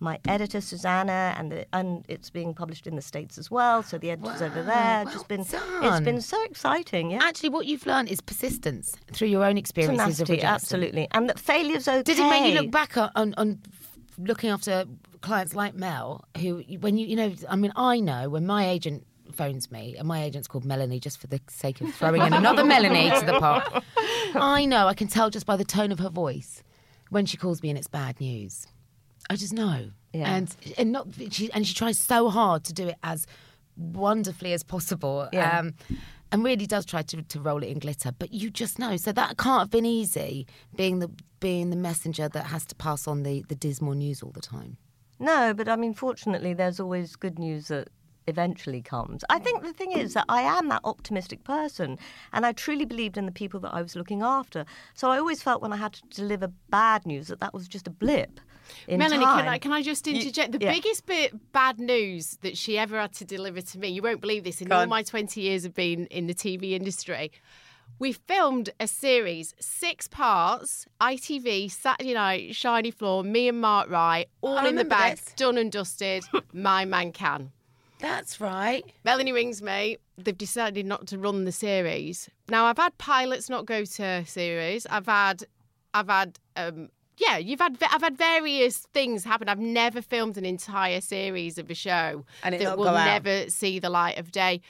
my 0.00 0.18
editor 0.26 0.60
Susanna, 0.60 1.34
and 1.36 1.50
the, 1.50 1.66
and 1.72 2.04
it's 2.08 2.30
being 2.30 2.54
published 2.54 2.86
in 2.86 2.96
the 2.96 3.02
states 3.02 3.38
as 3.38 3.50
well. 3.50 3.82
So 3.82 3.98
the 3.98 4.10
editors 4.10 4.42
over 4.42 4.62
there, 4.62 5.04
well 5.04 5.12
just 5.12 5.28
been, 5.28 5.40
it's 5.40 5.50
done. 5.50 6.04
been 6.04 6.20
so 6.20 6.42
exciting. 6.44 7.10
Yeah, 7.10 7.20
Actually, 7.22 7.50
what 7.50 7.66
you've 7.66 7.86
learned 7.86 8.08
is 8.08 8.20
persistence 8.20 8.96
through 9.12 9.28
your 9.28 9.44
own 9.44 9.58
experiences 9.58 10.20
of 10.20 10.28
rejection. 10.28 10.48
absolutely, 10.48 11.08
and 11.12 11.28
that 11.28 11.38
failure's 11.38 11.88
okay. 11.88 12.02
Did 12.02 12.18
it 12.18 12.28
make 12.28 12.52
you 12.52 12.60
look 12.60 12.70
back 12.70 12.96
on, 12.96 13.10
on, 13.16 13.34
on 13.36 13.58
looking 14.18 14.50
after 14.50 14.84
clients 15.20 15.54
like 15.54 15.74
Mel, 15.74 16.24
who, 16.40 16.62
when 16.80 16.96
you, 16.96 17.06
you 17.06 17.16
know, 17.16 17.32
I 17.48 17.56
mean, 17.56 17.72
I 17.76 18.00
know 18.00 18.28
when 18.28 18.46
my 18.46 18.68
agent 18.68 19.04
phones 19.34 19.70
me, 19.70 19.94
and 19.96 20.08
my 20.08 20.22
agent's 20.22 20.48
called 20.48 20.64
Melanie, 20.64 21.00
just 21.00 21.18
for 21.18 21.26
the 21.26 21.40
sake 21.48 21.80
of 21.80 21.92
throwing 21.94 22.22
in 22.22 22.32
another 22.32 22.64
Melanie 22.64 23.10
to 23.10 23.26
the 23.26 23.38
pot. 23.38 23.84
I 24.34 24.64
know, 24.64 24.86
I 24.86 24.94
can 24.94 25.08
tell 25.08 25.30
just 25.30 25.46
by 25.46 25.56
the 25.56 25.64
tone 25.64 25.92
of 25.92 25.98
her 25.98 26.08
voice 26.10 26.62
when 27.10 27.26
she 27.26 27.36
calls 27.36 27.62
me 27.62 27.70
and 27.70 27.78
it's 27.78 27.88
bad 27.88 28.20
news. 28.20 28.66
I 29.30 29.36
just 29.36 29.52
know. 29.52 29.90
Yeah. 30.12 30.34
And 30.34 30.56
and 30.76 30.92
not 30.92 31.08
she 31.30 31.52
and 31.52 31.66
she 31.66 31.74
tries 31.74 31.98
so 31.98 32.30
hard 32.30 32.64
to 32.64 32.72
do 32.72 32.88
it 32.88 32.96
as 33.02 33.26
wonderfully 33.76 34.52
as 34.52 34.62
possible. 34.62 35.28
Yeah. 35.32 35.58
Um, 35.58 35.74
and 36.30 36.44
really 36.44 36.66
does 36.66 36.84
try 36.84 37.02
to, 37.02 37.22
to 37.22 37.40
roll 37.40 37.62
it 37.62 37.68
in 37.68 37.78
glitter, 37.78 38.12
but 38.12 38.32
you 38.32 38.50
just 38.50 38.78
know. 38.78 38.96
So 38.96 39.12
that 39.12 39.38
can't 39.38 39.60
have 39.60 39.70
been 39.70 39.86
easy, 39.86 40.46
being 40.76 40.98
the 40.98 41.10
being 41.40 41.70
the 41.70 41.76
messenger 41.76 42.28
that 42.28 42.46
has 42.46 42.66
to 42.66 42.74
pass 42.74 43.06
on 43.06 43.22
the, 43.22 43.44
the 43.48 43.54
dismal 43.54 43.94
news 43.94 44.22
all 44.22 44.32
the 44.32 44.40
time. 44.40 44.76
No, 45.18 45.54
but 45.54 45.68
I 45.68 45.76
mean, 45.76 45.94
fortunately, 45.94 46.52
there's 46.52 46.80
always 46.80 47.16
good 47.16 47.38
news 47.38 47.68
that 47.68 47.88
eventually 48.26 48.82
comes. 48.82 49.24
I 49.30 49.38
think 49.38 49.62
the 49.62 49.72
thing 49.72 49.92
is 49.92 50.12
that 50.14 50.26
I 50.28 50.42
am 50.42 50.68
that 50.68 50.82
optimistic 50.84 51.44
person, 51.44 51.98
and 52.32 52.44
I 52.44 52.52
truly 52.52 52.84
believed 52.84 53.16
in 53.16 53.26
the 53.26 53.32
people 53.32 53.58
that 53.60 53.74
I 53.74 53.82
was 53.82 53.96
looking 53.96 54.22
after. 54.22 54.66
So 54.94 55.10
I 55.10 55.18
always 55.18 55.42
felt 55.42 55.62
when 55.62 55.72
I 55.72 55.76
had 55.76 55.94
to 55.94 56.02
deliver 56.10 56.52
bad 56.68 57.06
news 57.06 57.28
that 57.28 57.40
that 57.40 57.54
was 57.54 57.66
just 57.68 57.86
a 57.86 57.90
blip. 57.90 58.38
Melanie, 58.88 59.24
time. 59.24 59.38
can 59.40 59.48
I, 59.48 59.58
can 59.58 59.72
I 59.72 59.82
just 59.82 60.06
interject? 60.06 60.52
the 60.52 60.58
yeah. 60.60 60.72
biggest 60.72 61.06
bit 61.06 61.52
bad 61.52 61.78
news 61.78 62.38
that 62.42 62.56
she 62.56 62.78
ever 62.78 63.00
had 63.00 63.12
to 63.14 63.24
deliver 63.24 63.60
to 63.60 63.78
me, 63.78 63.88
you 63.88 64.02
won't 64.02 64.20
believe 64.20 64.44
this, 64.44 64.60
in 64.60 64.68
Go 64.68 64.76
all 64.76 64.82
on. 64.82 64.88
my 64.88 65.02
20 65.02 65.40
years 65.40 65.64
of 65.64 65.74
being 65.74 66.06
in 66.06 66.26
the 66.26 66.34
TV 66.34 66.72
industry, 66.72 67.32
we 67.98 68.12
filmed 68.12 68.70
a 68.78 68.86
series, 68.86 69.54
six 69.58 70.06
parts, 70.06 70.86
ITV, 71.00 71.70
Saturday 71.70 72.14
night, 72.14 72.54
Shiny 72.54 72.90
Floor, 72.90 73.24
me 73.24 73.48
and 73.48 73.60
Mark 73.60 73.90
Wright, 73.90 74.28
all 74.40 74.58
I 74.58 74.68
in 74.68 74.76
the 74.76 74.84
bag, 74.84 75.16
this. 75.16 75.32
done 75.36 75.58
and 75.58 75.72
dusted. 75.72 76.24
my 76.52 76.84
man 76.84 77.12
can. 77.12 77.50
That's 77.98 78.40
right. 78.40 78.84
Melanie 79.04 79.32
rings 79.32 79.60
me. 79.60 79.98
They've 80.16 80.36
decided 80.36 80.86
not 80.86 81.06
to 81.08 81.18
run 81.18 81.44
the 81.44 81.52
series. 81.52 82.28
Now 82.48 82.66
I've 82.66 82.76
had 82.76 82.96
pilots 82.98 83.50
not 83.50 83.66
go 83.66 83.84
to 83.84 84.24
series. 84.24 84.86
I've 84.86 85.06
had, 85.06 85.44
I've 85.94 86.08
had, 86.08 86.38
um, 86.54 86.90
yeah, 87.18 87.36
you've 87.36 87.60
had, 87.60 87.78
I've 87.90 88.02
had 88.02 88.16
various 88.16 88.78
things 88.94 89.24
happen. 89.24 89.48
I've 89.48 89.58
never 89.58 90.00
filmed 90.00 90.38
an 90.38 90.44
entire 90.44 91.00
series 91.00 91.58
of 91.58 91.70
a 91.70 91.74
show 91.74 92.24
that 92.42 92.78
will 92.78 92.92
never 92.92 93.50
see 93.50 93.78
the 93.78 93.90
light 93.90 94.18
of 94.18 94.32
day. 94.32 94.60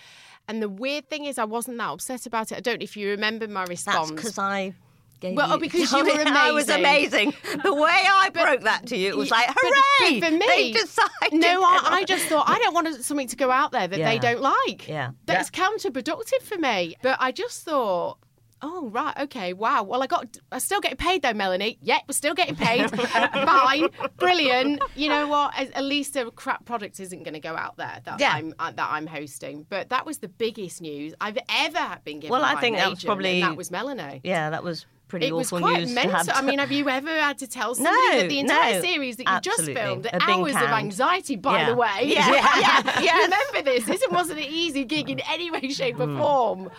And 0.48 0.62
the 0.62 0.68
weird 0.68 1.10
thing 1.10 1.26
is, 1.26 1.38
I 1.38 1.44
wasn't 1.44 1.76
that 1.78 1.90
upset 1.90 2.24
about 2.24 2.50
it. 2.52 2.56
I 2.56 2.60
don't 2.60 2.80
know 2.80 2.84
if 2.84 2.96
you 2.96 3.10
remember 3.10 3.46
my 3.46 3.64
response. 3.64 4.08
That's 4.08 4.10
oh, 4.10 4.14
because 4.14 4.38
I. 4.38 4.74
Well, 5.20 5.48
you, 5.48 5.54
oh, 5.54 5.58
because 5.58 5.92
you 5.92 6.04
were 6.04 6.12
amazing. 6.12 6.32
I 6.32 6.52
was 6.52 6.68
amazing. 6.68 7.34
The 7.64 7.74
way 7.74 7.90
I 7.90 8.30
broke 8.32 8.60
that 8.62 8.86
to 8.86 8.96
you, 8.96 9.08
it 9.08 9.16
was 9.16 9.32
like, 9.32 9.48
hooray! 9.48 10.20
But, 10.20 10.28
for 10.28 10.36
me, 10.36 10.46
they 10.46 10.72
decided. 10.72 11.32
no, 11.32 11.60
I, 11.62 11.88
I 11.90 12.04
just 12.04 12.26
thought 12.26 12.48
I 12.48 12.58
don't 12.60 12.72
want 12.72 13.04
something 13.04 13.26
to 13.26 13.36
go 13.36 13.50
out 13.50 13.72
there 13.72 13.88
that 13.88 13.98
they 13.98 14.18
don't 14.18 14.40
like. 14.40 14.86
Yeah. 14.86 15.10
that's 15.26 15.50
counterproductive 15.50 16.42
for 16.42 16.56
me. 16.56 16.96
But 17.02 17.18
I 17.20 17.32
just 17.32 17.64
thought. 17.64 18.18
Oh 18.60 18.88
right, 18.90 19.16
okay, 19.20 19.52
wow. 19.52 19.82
Well, 19.84 20.02
I 20.02 20.06
got, 20.06 20.36
I 20.50 20.58
still 20.58 20.80
getting 20.80 20.96
paid 20.96 21.22
though, 21.22 21.32
Melanie. 21.32 21.78
Yep, 21.82 22.02
we're 22.08 22.12
still 22.14 22.34
getting 22.34 22.56
paid. 22.56 22.90
Fine, 23.00 23.88
brilliant. 24.18 24.82
You 24.96 25.08
know 25.08 25.28
what? 25.28 25.52
At, 25.56 25.84
least 25.84 26.16
a 26.16 26.30
crap 26.32 26.64
product 26.64 26.98
isn't 27.00 27.22
going 27.22 27.34
to 27.34 27.40
go 27.40 27.54
out 27.56 27.76
there 27.76 28.00
that 28.04 28.18
Yeah. 28.20 28.32
I'm 28.32 28.54
uh, 28.58 28.72
that 28.72 28.88
I'm 28.90 29.06
hosting. 29.06 29.64
But 29.68 29.90
that 29.90 30.04
was 30.04 30.18
the 30.18 30.28
biggest 30.28 30.80
news 30.80 31.14
I've 31.20 31.38
ever 31.48 31.98
been 32.04 32.20
given. 32.20 32.32
Well, 32.32 32.44
I 32.44 32.60
think 32.60 32.76
that 32.76 32.90
was 32.90 33.04
probably- 33.04 33.40
that 33.40 33.56
was 33.56 33.70
Melanie. 33.70 34.20
Yeah, 34.24 34.50
that 34.50 34.64
was 34.64 34.86
pretty 35.06 35.26
It 35.28 35.34
was 35.34 35.48
quite 35.48 35.78
news 35.78 35.94
mental. 35.94 36.34
I 36.34 36.42
mean, 36.42 36.58
have 36.58 36.70
you 36.72 36.88
ever 36.88 37.08
had 37.10 37.38
to 37.38 37.46
tell 37.46 37.74
somebody 37.76 37.96
No, 37.96 38.18
that 38.20 38.28
the 38.28 38.40
entire 38.40 38.74
no. 38.74 38.80
series 38.82 39.16
that 39.16 39.26
you 39.32 39.40
just 39.40 39.64
filmed, 39.64 40.06
hours 40.12 40.54
of 40.56 40.62
anxiety, 40.62 41.36
by 41.36 41.60
Yeah. 41.60 41.70
the 41.70 41.76
way? 41.76 41.98
Yeah. 42.02 42.30
yeah. 42.34 43.00
Yes. 43.00 43.24
Remember 43.52 43.70
this? 43.70 43.84
This 43.86 44.04
wasn't 44.10 44.40
an 44.40 44.46
easy 44.48 44.84
gig 44.84 45.08
in 45.08 45.20
any 45.20 45.50
way, 45.50 45.68
shape, 45.70 45.98
or 46.00 46.06
Hmm. 46.06 46.18
form. 46.18 46.70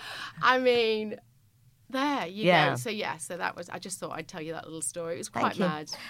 I 0.43 0.59
mean, 0.59 1.15
there 1.89 2.27
you 2.27 2.45
Yeah. 2.45 2.69
go. 2.71 2.75
So 2.75 2.89
yeah, 2.89 3.17
so 3.17 3.37
that 3.37 3.55
was. 3.55 3.69
I 3.69 3.79
just 3.79 3.99
thought 3.99 4.11
I'd 4.11 4.27
tell 4.27 4.41
you 4.41 4.53
that 4.53 4.65
little 4.65 4.81
story. 4.81 5.15
It 5.15 5.17
was 5.19 5.29
quite 5.29 5.55
Thank 5.55 5.59
mad. 5.59 5.91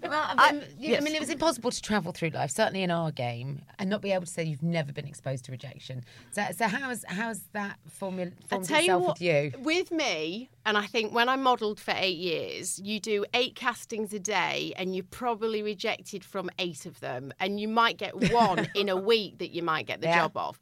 Well, 0.00 0.24
I, 0.26 0.52
mean, 0.52 0.62
I 0.62 0.66
yes. 0.78 1.02
mean, 1.02 1.14
it 1.14 1.20
was 1.20 1.28
impossible 1.28 1.70
to 1.70 1.82
travel 1.82 2.12
through 2.12 2.30
life, 2.30 2.50
certainly 2.50 2.82
in 2.82 2.90
our 2.90 3.10
game, 3.10 3.60
and 3.78 3.90
not 3.90 4.00
be 4.00 4.10
able 4.12 4.24
to 4.24 4.30
say 4.32 4.42
you've 4.42 4.62
never 4.62 4.90
been 4.90 5.06
exposed 5.06 5.44
to 5.46 5.52
rejection. 5.52 6.02
So, 6.30 6.44
so 6.56 6.66
how's 6.66 7.04
how's 7.08 7.40
that 7.52 7.78
formula 7.90 8.30
I 8.44 8.46
formed 8.48 8.64
tell 8.68 8.78
you 8.80 8.84
itself 8.84 9.02
what, 9.02 9.18
with 9.18 9.22
you? 9.22 9.52
with 9.58 9.90
me, 9.90 10.48
and 10.64 10.78
I 10.78 10.86
think 10.86 11.12
when 11.12 11.28
I 11.28 11.36
modelled 11.36 11.78
for 11.78 11.92
eight 11.94 12.16
years, 12.16 12.78
you 12.78 13.00
do 13.00 13.26
eight 13.34 13.54
castings 13.54 14.14
a 14.14 14.18
day, 14.18 14.72
and 14.76 14.94
you're 14.94 15.04
probably 15.10 15.62
rejected 15.62 16.24
from 16.24 16.48
eight 16.58 16.86
of 16.86 17.00
them, 17.00 17.30
and 17.38 17.60
you 17.60 17.68
might 17.68 17.98
get 17.98 18.14
one 18.32 18.66
in 18.74 18.88
a 18.88 18.96
week 18.96 19.38
that 19.40 19.50
you 19.50 19.62
might 19.62 19.86
get 19.86 20.00
the 20.00 20.06
Yeah. 20.06 20.20
job 20.22 20.36
of. 20.38 20.58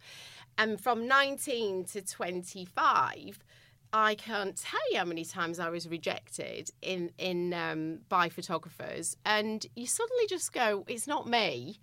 And 0.59 0.81
from 0.81 1.07
19 1.07 1.85
to 1.85 2.03
25, 2.03 3.45
I 3.93 4.15
can't 4.15 4.57
tell 4.57 4.81
you 4.91 4.99
how 4.99 5.05
many 5.05 5.25
times 5.25 5.59
I 5.59 5.71
was 5.71 5.89
rejected 5.89 6.71
in 6.83 7.11
in 7.19 7.55
um, 7.55 8.01
by 8.09 8.29
photographers, 8.29 9.17
and 9.25 9.65
you 9.75 9.87
suddenly 9.87 10.27
just 10.29 10.53
go, 10.53 10.85
"It's 10.89 11.07
not 11.07 11.29
me." 11.29 11.79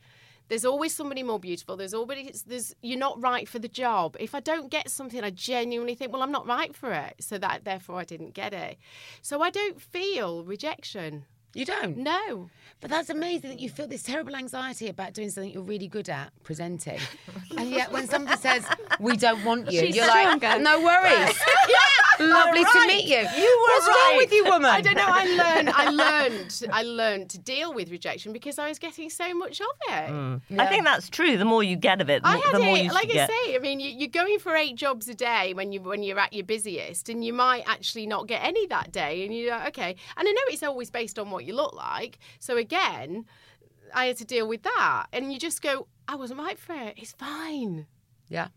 There's 0.49 0.65
always 0.65 0.93
somebody 0.93 1.23
more 1.23 1.39
beautiful. 1.39 1.77
There's 1.77 1.93
always 1.93 2.43
there's 2.43 2.75
you're 2.81 2.99
not 2.99 3.21
right 3.21 3.47
for 3.47 3.59
the 3.59 3.67
job. 3.67 4.17
If 4.19 4.35
I 4.35 4.39
don't 4.39 4.69
get 4.69 4.89
something, 4.89 5.23
I 5.23 5.29
genuinely 5.29 5.95
think, 5.95 6.11
well, 6.11 6.21
I'm 6.21 6.31
not 6.31 6.45
right 6.45 6.75
for 6.75 6.91
it. 6.91 7.15
So 7.19 7.37
that 7.37 7.63
therefore 7.63 7.97
I 7.97 8.03
didn't 8.03 8.33
get 8.33 8.53
it. 8.53 8.77
So 9.21 9.41
I 9.41 9.49
don't 9.49 9.81
feel 9.81 10.43
rejection. 10.43 11.25
You 11.53 11.65
don't? 11.65 11.97
No. 11.97 12.49
But 12.81 12.89
that's 12.89 13.09
amazing 13.09 13.51
that 13.51 13.59
you 13.59 13.69
feel 13.69 13.87
this 13.87 14.03
terrible 14.03 14.35
anxiety 14.35 14.89
about 14.89 15.13
doing 15.13 15.29
something 15.29 15.53
you're 15.53 15.63
really 15.63 15.87
good 15.87 16.09
at, 16.09 16.31
presenting. 16.43 16.99
and 17.57 17.69
yet 17.69 17.91
when 17.91 18.07
somebody 18.07 18.37
says, 18.41 18.65
we 18.99 19.15
don't 19.15 19.43
want 19.45 19.71
you, 19.71 19.79
She's 19.79 19.95
you're 19.95 20.07
like, 20.07 20.41
no 20.59 20.81
worries. 20.81 21.39
Lovely 22.61 22.81
to 22.81 22.87
meet 22.87 23.05
you. 23.05 23.17
You 23.17 23.61
were 23.61 23.73
What's 23.73 23.87
wrong 23.87 24.17
with 24.17 24.31
you, 24.31 24.43
woman? 24.45 24.69
I 24.69 24.81
don't 24.81 24.95
know. 24.95 25.05
I 25.07 25.25
learned. 25.25 25.69
I 25.69 25.89
learned. 25.89 26.61
I 26.71 26.83
learned 26.83 27.29
to 27.31 27.39
deal 27.39 27.73
with 27.73 27.89
rejection 27.89 28.33
because 28.33 28.59
I 28.59 28.67
was 28.69 28.79
getting 28.79 29.09
so 29.09 29.33
much 29.33 29.61
of 29.61 29.67
it. 29.89 30.09
Hmm. 30.09 30.59
I 30.59 30.67
think 30.67 30.83
that's 30.83 31.09
true. 31.09 31.37
The 31.37 31.45
more 31.45 31.63
you 31.63 31.75
get 31.75 32.01
of 32.01 32.09
it, 32.09 32.21
the, 32.23 32.29
I 32.29 32.35
more- 32.35 32.43
had 32.43 32.55
the 32.55 32.59
more 32.59 32.77
it, 32.77 32.83
you 32.85 32.91
like 32.91 33.09
I 33.09 33.13
get. 33.13 33.29
say. 33.29 33.55
I 33.55 33.59
mean, 33.59 33.79
you, 33.79 33.89
you're 33.89 34.07
going 34.09 34.39
for 34.39 34.55
eight 34.55 34.75
jobs 34.75 35.07
a 35.07 35.13
day 35.15 35.53
when 35.53 35.71
you 35.71 35.81
when 35.81 36.03
you're 36.03 36.19
at 36.19 36.33
your 36.33 36.45
busiest, 36.45 37.09
and 37.09 37.23
you 37.25 37.33
might 37.33 37.63
actually 37.67 38.05
not 38.05 38.27
get 38.27 38.43
any 38.43 38.67
that 38.67 38.91
day. 38.91 39.25
And 39.25 39.35
you're 39.35 39.51
like, 39.51 39.67
okay. 39.69 39.95
And 40.17 40.27
I 40.27 40.31
know 40.31 40.41
it's 40.47 40.63
always 40.63 40.89
based 40.91 41.17
on 41.17 41.31
what 41.31 41.45
you 41.45 41.55
look 41.55 41.73
like. 41.73 42.19
So 42.39 42.57
again, 42.57 43.25
I 43.93 44.05
had 44.05 44.17
to 44.17 44.25
deal 44.25 44.47
with 44.47 44.63
that, 44.63 45.05
and 45.13 45.31
you 45.31 45.39
just 45.39 45.61
go, 45.61 45.87
I 46.07 46.15
wasn't 46.15 46.39
right 46.39 46.57
for 46.59 46.73
it. 46.73 46.95
It's 46.97 47.11
fine. 47.13 47.87
Yeah. 48.29 48.47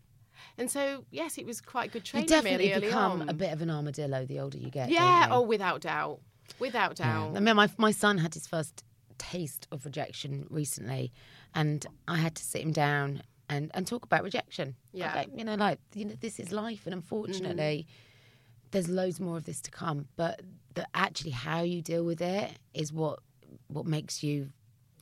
And 0.57 0.71
so, 0.71 1.05
yes, 1.11 1.37
it 1.37 1.45
was 1.45 1.61
quite 1.61 1.91
good 1.91 2.03
training. 2.03 2.29
You 2.29 2.35
definitely 2.35 2.69
really 2.69 2.87
become 2.87 3.21
on. 3.21 3.29
a 3.29 3.33
bit 3.33 3.53
of 3.53 3.61
an 3.61 3.69
armadillo 3.69 4.25
the 4.25 4.39
older 4.39 4.57
you 4.57 4.71
get. 4.71 4.89
Yeah. 4.89 5.27
Oh, 5.29 5.41
without 5.41 5.81
doubt. 5.81 6.19
Without 6.59 6.95
doubt. 6.95 7.35
I 7.35 7.39
mean, 7.39 7.55
my, 7.55 7.69
my 7.77 7.91
son 7.91 8.17
had 8.17 8.33
his 8.33 8.47
first 8.47 8.83
taste 9.17 9.67
of 9.71 9.85
rejection 9.85 10.47
recently, 10.49 11.11
and 11.53 11.85
I 12.07 12.17
had 12.17 12.35
to 12.35 12.43
sit 12.43 12.61
him 12.61 12.71
down 12.71 13.21
and, 13.49 13.71
and 13.73 13.85
talk 13.85 14.03
about 14.03 14.23
rejection. 14.23 14.75
Yeah. 14.93 15.11
Okay, 15.11 15.27
you 15.35 15.43
know, 15.43 15.55
like, 15.55 15.79
you 15.93 16.05
know, 16.05 16.15
this 16.19 16.39
is 16.39 16.51
life, 16.51 16.81
and 16.85 16.93
unfortunately, 16.93 17.85
mm. 17.87 18.71
there's 18.71 18.89
loads 18.89 19.19
more 19.19 19.37
of 19.37 19.45
this 19.45 19.61
to 19.61 19.71
come. 19.71 20.07
But 20.15 20.41
the, 20.73 20.87
actually, 20.93 21.31
how 21.31 21.61
you 21.61 21.81
deal 21.81 22.03
with 22.03 22.21
it 22.21 22.51
is 22.73 22.91
what 22.91 23.19
what 23.67 23.85
makes 23.85 24.23
you 24.23 24.49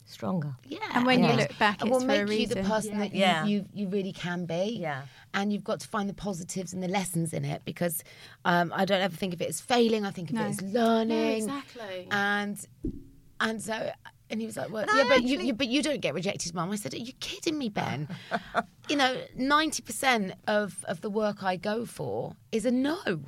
Stronger. 0.08 0.56
yeah. 0.68 0.80
And 0.94 1.06
when 1.06 1.24
you 1.24 1.34
look 1.34 1.58
back, 1.58 1.82
and 1.82 1.90
it's 1.90 1.94
what 1.94 2.06
for 2.06 2.22
a 2.24 2.26
makes 2.26 2.40
you 2.42 2.48
the 2.48 2.56
reason. 2.56 2.66
person 2.72 3.00
that 3.00 3.14
Yeah. 3.14 3.44
you, 3.46 3.58
you 3.58 3.66
you 3.74 3.88
really 3.90 4.12
can 4.14 4.46
be. 4.46 4.78
Yeah. 4.80 5.02
And 5.34 5.52
you've 5.52 5.64
got 5.64 5.80
to 5.82 5.88
find 5.88 6.08
the 6.08 6.14
positives 6.14 6.74
and 6.74 6.82
the 6.84 6.88
lessons 6.88 7.34
in 7.34 7.44
it 7.44 7.64
because 7.66 8.04
um, 8.46 8.72
I 8.76 8.86
don't 8.86 9.02
ever 9.02 9.16
think 9.16 9.34
of 9.34 9.42
it 9.42 9.50
as 9.50 9.60
failing. 9.60 10.06
I 10.06 10.12
think 10.12 10.30
of 10.30 10.36
No. 10.36 10.46
it 10.46 10.50
as 10.50 10.62
learning. 10.62 11.38
exactly. 11.44 12.08
And 12.12 12.58
and 13.40 13.62
so 13.62 13.92
and 14.30 14.40
he 14.40 14.46
was 14.46 14.58
like, 14.58 14.72
"Well, 14.72 14.86
But 14.86 14.96
yeah, 14.96 15.04
I 15.04 15.08
but 15.08 15.24
you, 15.24 15.34
actually- 15.36 15.48
you 15.48 15.54
but 15.54 15.68
you 15.68 15.82
don't 15.84 16.02
get 16.02 16.14
rejected, 16.14 16.54
mum." 16.54 16.72
I 16.72 16.76
said, 16.78 16.94
"Are 16.94 16.98
you 16.98 17.14
kidding 17.20 17.58
me, 17.58 17.70
Ben? 17.70 18.08
you 18.90 18.96
know, 18.96 19.18
ninety 19.36 19.82
percent 19.84 20.34
of 20.48 20.86
of 20.88 21.02
the 21.02 21.10
work 21.10 21.44
I 21.44 21.56
go 21.58 21.86
for 21.86 22.36
is 22.52 22.66
a 22.66 22.72
no." 22.72 23.22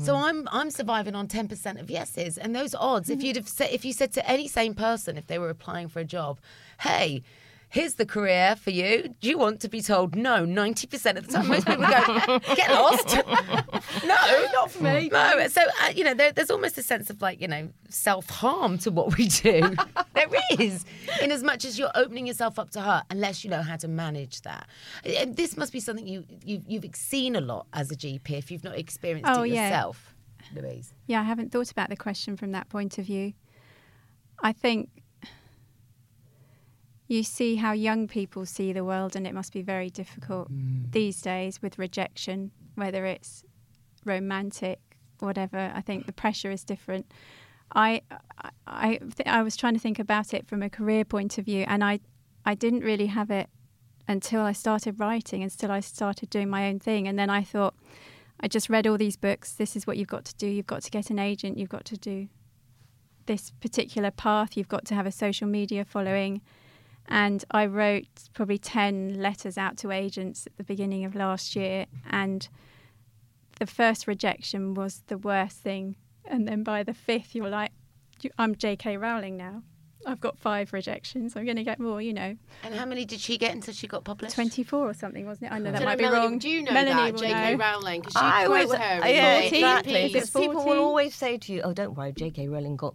So 0.00 0.14
mm. 0.14 0.22
I'm 0.22 0.48
I'm 0.50 0.70
surviving 0.70 1.14
on 1.14 1.28
ten 1.28 1.48
percent 1.48 1.78
of 1.78 1.90
yeses, 1.90 2.38
and 2.38 2.54
those 2.54 2.74
odds. 2.74 3.10
If 3.10 3.20
mm. 3.20 3.24
you'd 3.24 3.36
have 3.36 3.48
said, 3.48 3.70
if 3.70 3.84
you 3.84 3.92
said 3.92 4.12
to 4.12 4.28
any 4.28 4.48
sane 4.48 4.74
person 4.74 5.16
if 5.16 5.26
they 5.26 5.38
were 5.38 5.50
applying 5.50 5.88
for 5.88 6.00
a 6.00 6.04
job, 6.04 6.38
"Hey, 6.80 7.22
here's 7.74 7.94
the 7.94 8.06
career 8.06 8.54
for 8.54 8.70
you. 8.70 9.12
Do 9.20 9.28
you 9.28 9.36
want 9.36 9.58
to 9.62 9.68
be 9.68 9.82
told 9.82 10.14
no 10.14 10.46
90% 10.46 11.16
of 11.16 11.26
the 11.26 11.32
time? 11.32 11.48
Most 11.48 11.66
people 11.66 11.82
go, 11.82 12.38
get 12.54 12.70
lost. 12.70 13.16
no, 14.06 14.46
not 14.52 14.70
for 14.70 14.84
me. 14.84 15.08
No. 15.10 15.48
So, 15.48 15.60
uh, 15.82 15.88
you 15.92 16.04
know, 16.04 16.14
there, 16.14 16.30
there's 16.30 16.52
almost 16.52 16.78
a 16.78 16.84
sense 16.84 17.10
of 17.10 17.20
like, 17.20 17.40
you 17.40 17.48
know, 17.48 17.68
self 17.88 18.30
harm 18.30 18.78
to 18.78 18.92
what 18.92 19.18
we 19.18 19.26
do. 19.26 19.74
there 20.14 20.28
is. 20.56 20.84
In 21.20 21.32
as 21.32 21.42
much 21.42 21.64
as 21.64 21.76
you're 21.76 21.90
opening 21.96 22.28
yourself 22.28 22.60
up 22.60 22.70
to 22.70 22.80
hurt, 22.80 23.02
unless 23.10 23.42
you 23.42 23.50
know 23.50 23.62
how 23.62 23.76
to 23.76 23.88
manage 23.88 24.42
that. 24.42 24.68
And 25.04 25.36
this 25.36 25.56
must 25.56 25.72
be 25.72 25.80
something 25.80 26.06
you, 26.06 26.24
you, 26.44 26.62
you've 26.68 26.86
seen 26.94 27.34
a 27.34 27.40
lot 27.40 27.66
as 27.72 27.90
a 27.90 27.96
GP 27.96 28.30
if 28.30 28.52
you've 28.52 28.64
not 28.64 28.78
experienced 28.78 29.28
Oh, 29.28 29.42
it 29.42 29.50
yeah. 29.50 29.66
yourself, 29.68 30.14
Louise. 30.54 30.94
Yeah, 31.08 31.20
I 31.20 31.24
haven't 31.24 31.50
thought 31.50 31.72
about 31.72 31.88
the 31.90 31.96
question 31.96 32.36
from 32.36 32.52
that 32.52 32.68
point 32.68 32.98
of 32.98 33.06
view. 33.06 33.32
I 34.40 34.52
think 34.52 34.90
you 37.06 37.22
see 37.22 37.56
how 37.56 37.72
young 37.72 38.08
people 38.08 38.46
see 38.46 38.72
the 38.72 38.84
world, 38.84 39.14
and 39.14 39.26
it 39.26 39.34
must 39.34 39.52
be 39.52 39.62
very 39.62 39.90
difficult 39.90 40.50
mm. 40.50 40.90
these 40.90 41.20
days 41.20 41.60
with 41.60 41.78
rejection, 41.78 42.50
whether 42.76 43.04
it's 43.04 43.44
romantic, 44.04 44.80
whatever. 45.18 45.70
I 45.74 45.80
think 45.80 46.06
the 46.06 46.12
pressure 46.12 46.50
is 46.50 46.64
different. 46.64 47.10
I, 47.74 48.02
I, 48.38 48.50
I, 48.66 48.96
th- 48.96 49.26
I 49.26 49.42
was 49.42 49.56
trying 49.56 49.74
to 49.74 49.80
think 49.80 49.98
about 49.98 50.32
it 50.32 50.46
from 50.46 50.62
a 50.62 50.70
career 50.70 51.04
point 51.04 51.36
of 51.36 51.44
view, 51.44 51.64
and 51.68 51.84
I, 51.84 52.00
I 52.44 52.54
didn't 52.54 52.80
really 52.80 53.06
have 53.06 53.30
it 53.30 53.48
until 54.08 54.40
I 54.40 54.52
started 54.52 54.98
writing, 54.98 55.42
until 55.42 55.70
I 55.70 55.80
started 55.80 56.30
doing 56.30 56.48
my 56.48 56.68
own 56.68 56.78
thing, 56.78 57.06
and 57.08 57.18
then 57.18 57.30
I 57.30 57.42
thought. 57.42 57.74
I 58.40 58.48
just 58.48 58.68
read 58.68 58.86
all 58.86 58.98
these 58.98 59.16
books. 59.16 59.52
This 59.52 59.76
is 59.76 59.86
what 59.86 59.96
you've 59.96 60.08
got 60.08 60.24
to 60.24 60.34
do. 60.34 60.48
You've 60.48 60.66
got 60.66 60.82
to 60.82 60.90
get 60.90 61.08
an 61.08 61.20
agent. 61.20 61.56
You've 61.56 61.68
got 61.68 61.84
to 61.86 61.96
do 61.96 62.28
this 63.26 63.52
particular 63.60 64.10
path. 64.10 64.56
You've 64.56 64.68
got 64.68 64.84
to 64.86 64.94
have 64.94 65.06
a 65.06 65.12
social 65.12 65.46
media 65.46 65.84
following. 65.84 66.42
And 67.08 67.44
I 67.50 67.66
wrote 67.66 68.06
probably 68.32 68.58
10 68.58 69.20
letters 69.20 69.58
out 69.58 69.76
to 69.78 69.90
agents 69.90 70.46
at 70.46 70.56
the 70.56 70.64
beginning 70.64 71.04
of 71.04 71.14
last 71.14 71.54
year. 71.54 71.86
And 72.10 72.48
the 73.58 73.66
first 73.66 74.06
rejection 74.06 74.74
was 74.74 75.02
the 75.08 75.18
worst 75.18 75.58
thing. 75.58 75.96
And 76.24 76.48
then 76.48 76.62
by 76.62 76.82
the 76.82 76.94
fifth, 76.94 77.34
you're 77.34 77.48
like, 77.50 77.72
I'm 78.38 78.54
J.K. 78.56 78.96
Rowling 78.96 79.36
now. 79.36 79.62
I've 80.06 80.20
got 80.20 80.38
five 80.38 80.72
rejections. 80.74 81.34
I'm 81.34 81.44
going 81.46 81.56
to 81.56 81.64
get 81.64 81.78
more, 81.78 82.00
you 82.00 82.12
know. 82.12 82.36
And 82.62 82.74
how 82.74 82.84
many 82.84 83.04
did 83.06 83.20
she 83.20 83.38
get 83.38 83.54
until 83.54 83.72
she 83.72 83.86
got 83.86 84.04
published? 84.04 84.34
24 84.34 84.90
or 84.90 84.92
something, 84.94 85.26
wasn't 85.26 85.50
it? 85.50 85.54
I 85.54 85.58
know 85.58 85.72
that 85.72 85.78
Do 85.78 85.84
might 85.86 85.92
know 85.92 85.96
be 85.96 86.02
Melanie- 86.04 86.26
wrong. 86.26 86.38
Do 86.38 86.48
you 86.50 86.62
know 86.62 86.72
Melanie 86.72 87.12
that, 87.12 87.18
J.K. 87.20 87.56
Rowling? 87.56 88.00
Because 88.00 88.14
you 88.14 88.20
I 88.22 88.44
quote 88.46 88.64
always, 88.66 88.72
her 88.78 88.94
in 89.08 89.14
yeah, 89.14 89.38
your 89.38 89.54
exactly. 89.54 90.10
Because 90.12 90.30
people 90.30 90.64
will 90.64 90.78
always 90.78 91.14
say 91.14 91.38
to 91.38 91.52
you, 91.52 91.62
"Oh, 91.62 91.72
don't 91.72 91.94
worry, 91.94 92.12
J.K. 92.12 92.48
Rowling 92.48 92.76
got 92.76 92.94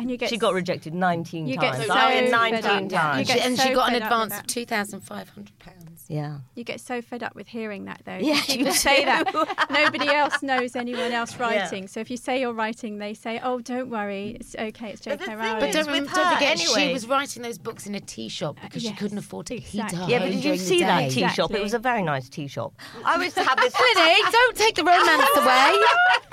And 0.00 0.10
you 0.10 0.16
get 0.16 0.30
she 0.30 0.36
got 0.38 0.54
rejected 0.54 0.94
19 0.94 1.48
You 1.48 1.56
get 1.56 1.72
times. 1.74 1.86
so 1.86 1.92
I 1.92 2.10
had 2.12 2.24
fed 2.24 2.30
19 2.30 2.64
up. 2.64 2.88
times. 2.90 2.92
You 2.92 2.98
And 3.18 3.26
get 3.26 3.36
she, 3.38 3.40
and 3.40 3.56
so 3.56 3.62
she 3.64 3.74
got 3.74 3.88
an 3.88 3.94
fed 3.94 4.02
up 4.02 4.10
with 4.12 4.22
advance 4.22 4.40
of 4.40 4.46
two 4.46 4.64
thousand 4.64 5.00
five 5.00 5.28
hundred 5.30 5.58
pounds. 5.58 6.04
Yeah. 6.06 6.38
You 6.54 6.64
get 6.64 6.80
so 6.80 7.02
fed 7.02 7.22
up 7.22 7.34
with 7.34 7.48
hearing 7.48 7.84
that, 7.84 8.00
though. 8.06 8.16
Yeah, 8.16 8.40
people 8.40 8.66
you 8.68 8.72
say 8.72 9.04
that. 9.04 9.26
Nobody 9.70 10.08
else 10.08 10.42
knows 10.42 10.74
anyone 10.76 11.12
else 11.12 11.36
writing. 11.36 11.82
Yeah. 11.82 11.88
So 11.88 12.00
if 12.00 12.10
you 12.10 12.16
say 12.16 12.40
you're 12.40 12.54
writing, 12.54 12.96
they 12.98 13.12
say, 13.12 13.40
"Oh, 13.42 13.60
don't 13.60 13.90
worry, 13.90 14.36
it's 14.40 14.54
okay, 14.56 14.90
it's 14.92 15.02
But 15.04 15.18
J.K. 15.20 15.34
Rowling." 15.34 15.60
But 15.60 15.72
don't, 15.72 15.86
with 15.86 15.94
rem- 15.94 16.06
don't 16.06 16.26
her 16.26 16.34
forget, 16.36 16.58
she 16.60 16.92
was 16.92 17.06
writing 17.06 17.42
those 17.42 17.58
books 17.58 17.86
in 17.86 17.94
a 17.94 18.00
tea 18.00 18.28
shop 18.30 18.56
uh, 18.62 18.66
because 18.68 18.82
she 18.82 18.88
yes, 18.88 18.98
couldn't 18.98 19.18
afford 19.18 19.46
to 19.46 19.56
heat 19.56 19.80
her 19.80 19.86
exactly. 19.88 20.12
Yeah, 20.12 20.20
but 20.20 20.30
did 20.30 20.44
you 20.44 20.56
see 20.56 20.80
that 20.80 21.00
day. 21.00 21.10
tea 21.10 21.28
shop? 21.28 21.50
It 21.52 21.60
was 21.62 21.74
a 21.74 21.78
very 21.78 22.02
nice 22.02 22.28
tea 22.30 22.46
shop. 22.46 22.72
I 23.04 23.14
always 23.14 23.34
have 23.34 23.60
this. 23.60 23.74
Vinny, 23.94 24.22
don't 24.32 24.56
take 24.56 24.76
the 24.76 24.84
romance 24.84 25.28
away. 25.36 25.74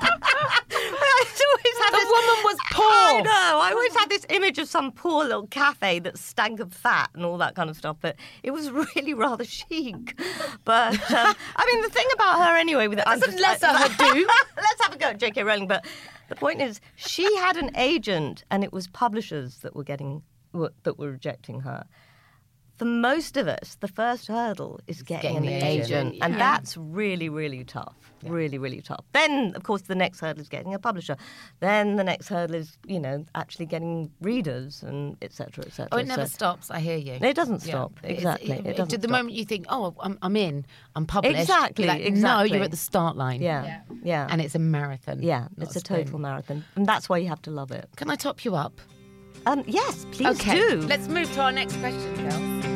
I 0.00 1.24
always 1.48 1.78
had 1.78 1.90
The 1.92 1.96
this- 1.96 2.10
woman 2.10 2.44
was 2.44 2.56
poor. 2.72 2.84
I 2.86 3.20
know. 3.22 3.55
I 3.58 3.70
always 3.70 3.94
had 3.94 4.08
this 4.08 4.26
image 4.30 4.58
of 4.58 4.68
some 4.68 4.92
poor 4.92 5.24
little 5.24 5.46
cafe 5.46 5.98
that 6.00 6.18
stank 6.18 6.60
of 6.60 6.72
fat 6.72 7.10
and 7.14 7.24
all 7.24 7.38
that 7.38 7.54
kind 7.54 7.70
of 7.70 7.76
stuff, 7.76 7.96
but 8.00 8.16
it 8.42 8.50
was 8.50 8.70
really 8.96 9.14
rather 9.14 9.44
chic. 9.44 10.18
But 10.64 10.94
um, 11.12 11.34
I 11.56 11.72
mean, 11.72 11.82
the 11.82 11.90
thing 11.90 12.06
about 12.14 12.44
her 12.44 12.56
anyway, 12.56 12.88
with 12.88 13.00
I'm 13.06 13.20
doesn't 13.20 13.38
her 13.38 13.88
do. 14.12 14.28
Let's 14.56 14.82
have 14.82 14.94
a 14.94 14.98
go 14.98 15.06
at 15.06 15.18
J.K. 15.18 15.42
Rowling. 15.42 15.68
But 15.68 15.86
the 16.28 16.36
point 16.36 16.60
is, 16.60 16.80
she 16.96 17.36
had 17.36 17.56
an 17.56 17.70
agent, 17.76 18.44
and 18.50 18.64
it 18.64 18.72
was 18.72 18.88
publishers 18.88 19.58
that 19.58 19.74
were 19.74 19.84
getting 19.84 20.22
that 20.82 20.98
were 20.98 21.10
rejecting 21.10 21.60
her. 21.60 21.84
For 22.76 22.84
most 22.84 23.36
of 23.36 23.48
us, 23.48 23.76
the 23.80 23.88
first 23.88 24.26
hurdle 24.28 24.80
is 24.86 25.02
getting, 25.02 25.32
getting 25.42 25.48
an 25.48 25.60
the 25.60 25.66
agent, 25.66 26.08
agent, 26.08 26.18
and 26.22 26.34
yeah. 26.34 26.38
that's 26.38 26.76
really, 26.76 27.28
really 27.28 27.64
tough. 27.64 27.94
Really, 28.22 28.58
really 28.58 28.80
tough. 28.80 29.04
Then, 29.12 29.52
of 29.54 29.62
course, 29.62 29.82
the 29.82 29.94
next 29.94 30.20
hurdle 30.20 30.42
is 30.42 30.48
getting 30.48 30.74
a 30.74 30.78
publisher. 30.78 31.16
Then 31.60 31.96
the 31.96 32.02
next 32.04 32.28
hurdle 32.28 32.56
is, 32.56 32.76
you 32.86 32.98
know, 32.98 33.24
actually 33.34 33.66
getting 33.66 34.10
readers 34.20 34.82
and 34.82 35.16
etc. 35.22 35.64
etc. 35.64 35.88
Oh, 35.92 35.98
it 35.98 36.06
never 36.06 36.26
stops. 36.26 36.70
I 36.70 36.80
hear 36.80 36.96
you. 36.96 37.12
It 37.14 37.34
doesn't 37.36 37.60
stop. 37.60 37.92
It's- 38.02 38.16
Exactly. 38.18 38.50
It, 38.52 38.66
It 38.66 38.76
doesn't 38.76 38.88
to 38.88 38.98
the 38.98 39.06
stop. 39.08 39.10
moment 39.18 39.34
you 39.36 39.44
think, 39.44 39.66
oh, 39.68 39.94
I'm, 40.00 40.18
I'm 40.22 40.34
in, 40.36 40.66
I'm 40.96 41.06
published. 41.06 41.38
Exactly, 41.38 41.84
you're 41.84 41.94
like, 41.94 42.12
No, 42.14 42.42
you're 42.42 42.62
at 42.64 42.70
the 42.70 42.76
start 42.76 43.16
line. 43.16 43.40
Yeah, 43.40 43.80
yeah, 44.02 44.26
And 44.30 44.40
it's 44.40 44.54
a 44.54 44.58
marathon. 44.58 45.22
yeah. 45.22 45.48
It's 45.58 45.76
a 45.76 45.80
sprint. 45.80 46.06
total 46.06 46.18
marathon, 46.18 46.64
and 46.74 46.84
that's 46.86 47.08
why 47.08 47.18
you 47.18 47.28
have 47.28 47.42
to 47.42 47.50
love 47.50 47.70
it. 47.70 47.88
Can 47.96 48.10
I 48.10 48.16
top 48.16 48.44
you 48.44 48.54
up? 48.56 48.80
Um, 49.46 49.62
yes, 49.66 50.04
please 50.10 50.40
okay. 50.40 50.58
do. 50.58 50.80
Let's 50.82 51.06
move 51.06 51.32
to 51.34 51.40
our 51.40 51.52
next 51.52 51.76
question, 51.76 52.14
girls. 52.16 52.75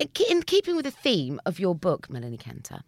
in 0.00 0.42
keeping 0.42 0.76
with 0.76 0.84
the 0.84 0.90
theme 0.90 1.40
of 1.46 1.58
your 1.58 1.74
book, 1.74 2.10
Melanie 2.10 2.36
Cantor, 2.36 2.80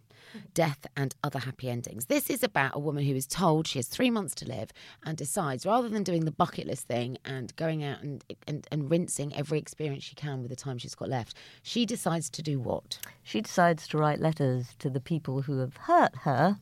Death 0.53 0.85
and 0.95 1.15
Other 1.23 1.39
Happy 1.39 1.69
Endings, 1.69 2.05
this 2.05 2.29
is 2.29 2.43
about 2.43 2.75
a 2.75 2.79
woman 2.79 3.03
who 3.03 3.15
is 3.15 3.25
told 3.25 3.67
she 3.67 3.79
has 3.79 3.87
three 3.87 4.11
months 4.11 4.35
to 4.35 4.47
live 4.47 4.71
and 5.03 5.17
decides, 5.17 5.65
rather 5.65 5.89
than 5.89 6.03
doing 6.03 6.25
the 6.25 6.31
bucket 6.31 6.67
list 6.67 6.87
thing 6.87 7.17
and 7.25 7.55
going 7.55 7.83
out 7.83 8.01
and, 8.01 8.23
and, 8.47 8.67
and 8.71 8.91
rinsing 8.91 9.35
every 9.35 9.57
experience 9.57 10.03
she 10.03 10.15
can 10.15 10.41
with 10.41 10.49
the 10.49 10.55
time 10.55 10.77
she's 10.77 10.95
got 10.95 11.09
left, 11.09 11.35
she 11.63 11.85
decides 11.85 12.29
to 12.29 12.41
do 12.41 12.59
what? 12.59 12.99
She 13.23 13.41
decides 13.41 13.87
to 13.87 13.97
write 13.97 14.19
letters 14.19 14.75
to 14.79 14.89
the 14.89 15.01
people 15.01 15.41
who 15.41 15.59
have 15.59 15.77
hurt 15.77 16.15
her 16.17 16.59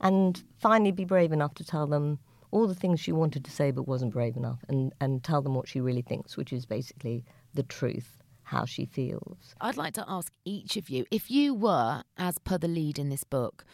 and 0.00 0.42
finally 0.58 0.92
be 0.92 1.04
brave 1.04 1.32
enough 1.32 1.54
to 1.54 1.64
tell 1.64 1.86
them 1.86 2.18
all 2.50 2.66
the 2.66 2.74
things 2.74 3.00
she 3.00 3.12
wanted 3.12 3.44
to 3.44 3.50
say 3.50 3.70
but 3.70 3.88
wasn't 3.88 4.12
brave 4.12 4.36
enough 4.36 4.64
and, 4.68 4.92
and 5.00 5.22
tell 5.24 5.42
them 5.42 5.54
what 5.54 5.68
she 5.68 5.80
really 5.80 6.02
thinks, 6.02 6.36
which 6.36 6.52
is 6.52 6.64
basically 6.64 7.24
the 7.54 7.62
truth, 7.64 8.17
how 8.48 8.64
she 8.64 8.84
feels. 8.86 9.54
I'd 9.60 9.76
like 9.76 9.94
to 9.94 10.04
ask 10.08 10.32
each 10.44 10.76
of 10.76 10.88
you 10.88 11.04
if 11.10 11.30
you 11.30 11.54
were, 11.54 12.02
as 12.16 12.38
per 12.38 12.58
the 12.58 12.68
lead 12.68 12.98
in 12.98 13.08
this 13.08 13.24
book, 13.24 13.64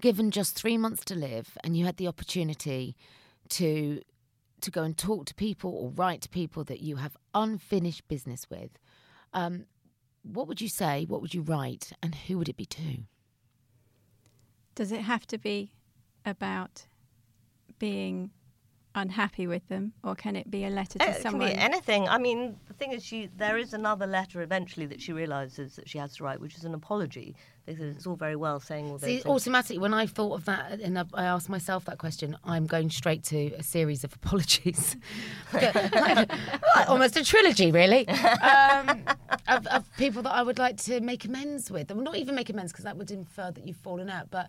given 0.00 0.30
just 0.30 0.54
three 0.54 0.78
months 0.78 1.04
to 1.06 1.14
live 1.14 1.58
and 1.62 1.76
you 1.76 1.84
had 1.84 1.96
the 1.96 2.08
opportunity 2.08 2.96
to 3.50 4.00
to 4.60 4.70
go 4.70 4.82
and 4.82 4.96
talk 4.96 5.24
to 5.24 5.34
people 5.34 5.70
or 5.70 5.90
write 5.90 6.20
to 6.20 6.28
people 6.28 6.64
that 6.64 6.80
you 6.80 6.96
have 6.96 7.16
unfinished 7.34 8.06
business 8.08 8.46
with, 8.50 8.78
um, 9.32 9.64
what 10.22 10.46
would 10.46 10.60
you 10.60 10.68
say? 10.68 11.06
What 11.08 11.22
would 11.22 11.32
you 11.32 11.40
write? 11.40 11.92
And 12.02 12.14
who 12.14 12.36
would 12.36 12.48
it 12.50 12.58
be 12.58 12.66
to? 12.66 12.98
Does 14.74 14.92
it 14.92 15.00
have 15.00 15.26
to 15.28 15.38
be 15.38 15.72
about 16.26 16.84
being 17.78 18.32
unhappy 18.94 19.46
with 19.46 19.66
them, 19.68 19.92
or 20.02 20.14
can 20.14 20.34
it 20.36 20.50
be 20.50 20.64
a 20.64 20.70
letter 20.70 20.98
to 20.98 21.04
Uh, 21.04 21.10
It 21.10 21.12
can 21.14 21.22
someone? 21.22 21.48
be 21.48 21.54
anything. 21.54 22.08
I 22.08 22.18
mean, 22.18 22.56
the 22.66 22.74
thing 22.74 22.92
is, 22.92 23.04
she 23.04 23.28
there 23.36 23.56
is 23.56 23.72
another 23.72 24.06
letter 24.06 24.42
eventually 24.42 24.86
that 24.86 25.00
she 25.00 25.12
realizes 25.12 25.76
that 25.76 25.88
she 25.88 25.98
has 25.98 26.16
to 26.16 26.24
write, 26.24 26.40
which 26.40 26.56
is 26.56 26.64
an 26.64 26.74
apology. 26.74 27.34
Because 27.66 27.96
it's 27.96 28.06
all 28.06 28.16
very 28.16 28.34
well 28.34 28.58
saying 28.58 28.86
all 28.86 28.92
those 28.98 29.02
See, 29.02 29.18
things. 29.18 29.26
automatically, 29.26 29.78
when 29.78 29.94
I 29.94 30.06
thought 30.06 30.32
of 30.34 30.44
that 30.46 30.80
and 30.80 30.98
I 30.98 31.04
I 31.14 31.24
asked 31.24 31.48
myself 31.48 31.84
that 31.84 31.98
question, 31.98 32.36
I'm 32.42 32.66
going 32.66 32.90
straight 32.90 33.22
to 33.24 33.52
a 33.54 33.62
series 33.62 34.02
of 34.02 34.12
apologies. 34.14 34.96
Like, 35.52 36.88
almost 36.88 37.16
a 37.16 37.24
trilogy, 37.24 37.70
really, 37.72 38.08
um, 38.52 39.02
of, 39.48 39.66
of 39.68 39.96
people 39.96 40.22
that 40.22 40.32
I 40.32 40.42
would 40.42 40.58
like 40.58 40.76
to 40.78 41.00
make 41.00 41.24
amends 41.24 41.70
with. 41.70 41.90
Well, 41.90 42.02
not 42.02 42.16
even 42.16 42.34
make 42.34 42.48
amends, 42.50 42.72
because 42.72 42.84
that 42.84 42.96
would 42.96 43.10
infer 43.10 43.50
that 43.50 43.66
you've 43.66 43.76
fallen 43.76 44.08
out, 44.10 44.30
but 44.30 44.48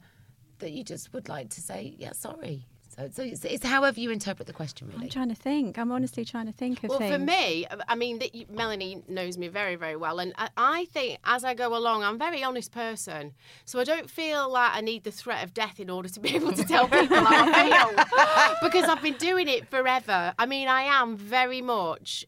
that 0.60 0.72
you 0.72 0.84
just 0.84 1.14
would 1.14 1.28
like 1.30 1.50
to 1.52 1.62
say, 1.62 1.96
yeah, 1.98 2.12
sorry. 2.14 2.66
So, 2.96 3.10
so 3.14 3.24
it's, 3.24 3.46
it's 3.46 3.66
however 3.66 4.00
you 4.02 4.12
interpret 4.12 4.48
the 4.48 4.54
question, 4.54 4.88
really. 4.90 5.04
I'm 5.04 5.10
trying 5.10 5.30
to 5.30 5.36
think. 5.36 5.78
I'm 5.78 5.92
honestly 5.94 6.26
trying 6.26 6.48
to 6.48 6.52
think 6.52 6.84
of 6.84 6.90
Well, 6.90 7.00
things. 7.00 7.14
for 7.14 7.20
me, 7.20 7.66
I 7.88 7.96
mean, 7.96 8.20
that 8.20 8.36
you- 8.36 8.46
Melanie 8.50 9.02
knows 9.08 9.38
me 9.38 9.48
very, 9.48 9.76
very 9.76 9.96
well, 9.96 10.20
and 10.20 10.34
I, 10.38 10.50
I 10.58 10.86
think 10.92 11.18
as 11.24 11.46
I 11.46 11.54
go 11.54 11.76
along, 11.76 12.04
I'm 12.04 12.16
a 12.16 12.18
very 12.18 12.44
honest 12.44 12.72
person, 12.74 13.34
so 13.64 13.80
I 13.80 13.86
don't 13.86 14.10
feel 14.10 14.52
like 14.52 14.72
I 14.76 14.82
need 14.82 15.06
the 15.06 15.12
threat 15.12 15.42
of 15.44 15.54
death 15.54 15.80
in 15.80 15.90
order 15.90 16.10
to 16.10 16.20
be 16.20 16.36
able 16.36 16.52
to 16.52 16.64
tell 16.66 16.88
people 16.88 17.18
how 17.18 17.50
I 17.54 17.70
feel, 17.70 18.56
because 18.70 18.90
I've 18.90 19.02
been 19.02 19.16
doing 19.18 19.48
it 19.48 19.70
forever. 19.70 20.34
I 20.38 20.46
mean, 20.46 20.68
I 20.68 20.82
am 20.84 21.16
very 21.16 21.62
much. 21.62 22.26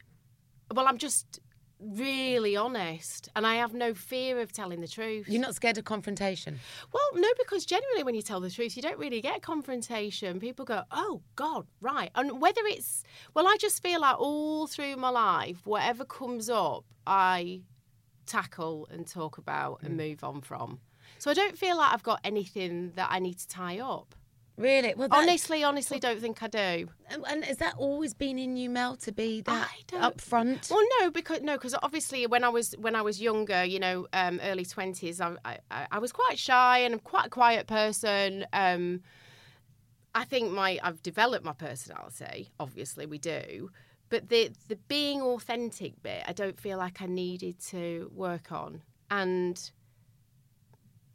Well, 0.74 0.88
I'm 0.88 0.98
just 0.98 1.40
really 1.84 2.56
honest, 2.56 3.30
and 3.36 3.46
I 3.46 3.56
have 3.56 3.74
no 3.74 3.94
fear 3.94 4.40
of 4.40 4.52
telling 4.52 4.82
the 4.82 4.88
truth. 4.88 5.28
You're 5.28 5.42
not 5.42 5.56
scared 5.56 5.78
of 5.78 5.86
confrontation. 5.86 6.60
Well, 6.92 7.04
no, 7.16 7.28
because 7.38 7.66
generally 7.66 8.04
when 8.04 8.16
you 8.16 8.22
tell 8.22 8.40
the 8.40 8.50
truth, 8.50 8.76
you 8.76 8.82
don't 8.82 8.98
really 8.98 9.22
get 9.22 9.42
confrontation. 9.42 10.40
People 10.40 10.66
go, 10.66 10.84
oh, 10.92 11.22
God, 11.36 11.68
right. 11.82 12.12
And 12.16 12.42
whether 12.42 12.62
it's, 12.66 13.04
well, 13.34 13.48
I 13.48 13.58
just 13.60 13.82
feel 13.82 14.02
like 14.02 14.20
all 14.20 14.68
through 14.68 14.96
my 14.98 15.10
life, 15.10 15.66
whatever 15.66 16.06
comes 16.06 16.50
up, 16.50 16.86
I 17.06 17.62
tackle 18.26 18.88
and 18.92 19.06
talk 19.08 19.38
about 19.38 19.80
and 19.84 19.94
mm. 19.94 20.10
move 20.10 20.24
on 20.24 20.42
from. 20.42 20.80
So 21.20 21.32
I 21.32 21.34
don't 21.34 21.58
feel 21.58 21.78
like 21.78 21.94
I've 21.94 22.04
got 22.04 22.20
anything 22.24 22.92
that 22.96 23.10
I 23.12 23.20
need 23.20 23.38
to 23.40 23.48
tie 23.48 23.80
up. 23.80 24.16
Really? 24.58 24.94
Well, 24.96 25.08
that- 25.10 25.18
Honestly, 25.18 25.64
honestly, 25.64 26.00
don't 26.00 26.22
think 26.22 26.44
I 26.44 26.48
do. 26.48 26.90
And, 27.28 27.44
has 27.44 27.58
that 27.58 27.76
always 27.78 28.14
been 28.14 28.38
in 28.38 28.56
you, 28.56 28.70
Mel, 28.70 28.96
to 28.98 29.12
be 29.12 29.42
that 29.42 29.70
upfront? 29.92 30.70
Well, 30.70 30.86
no, 31.00 31.10
because 31.10 31.42
no, 31.42 31.54
because 31.58 31.76
obviously 31.82 32.28
when 32.28 32.44
I 32.44 32.50
was 32.50 32.74
when 32.78 32.96
I 32.96 33.02
was 33.02 33.20
younger, 33.22 33.64
you 33.64 33.80
know, 33.80 34.08
um, 34.14 34.40
early 34.44 34.66
twenties, 34.66 35.20
I, 35.20 35.36
I 35.44 35.88
I 35.92 36.00
was 36.00 36.12
quite 36.12 36.38
shy 36.38 36.80
and 36.80 36.94
I'm 36.94 37.00
quite 37.00 37.28
a 37.28 37.30
quiet 37.30 37.66
person. 37.68 38.46
Um, 38.54 39.02
I 40.14 40.24
think 40.26 40.52
my 40.52 40.80
I've 40.84 41.02
developed 41.02 41.44
my 41.46 41.54
personality. 41.54 42.52
Obviously, 42.60 43.08
we 43.08 43.18
do, 43.18 43.72
but 44.10 44.30
the 44.30 44.52
the 44.68 44.76
being 44.88 45.22
authentic 45.22 46.02
bit, 46.04 46.24
I 46.28 46.34
don't 46.34 46.60
feel 46.60 46.78
like 46.78 47.02
I 47.02 47.08
needed 47.08 47.60
to 47.70 48.12
work 48.14 48.52
on. 48.52 48.84
And 49.10 49.72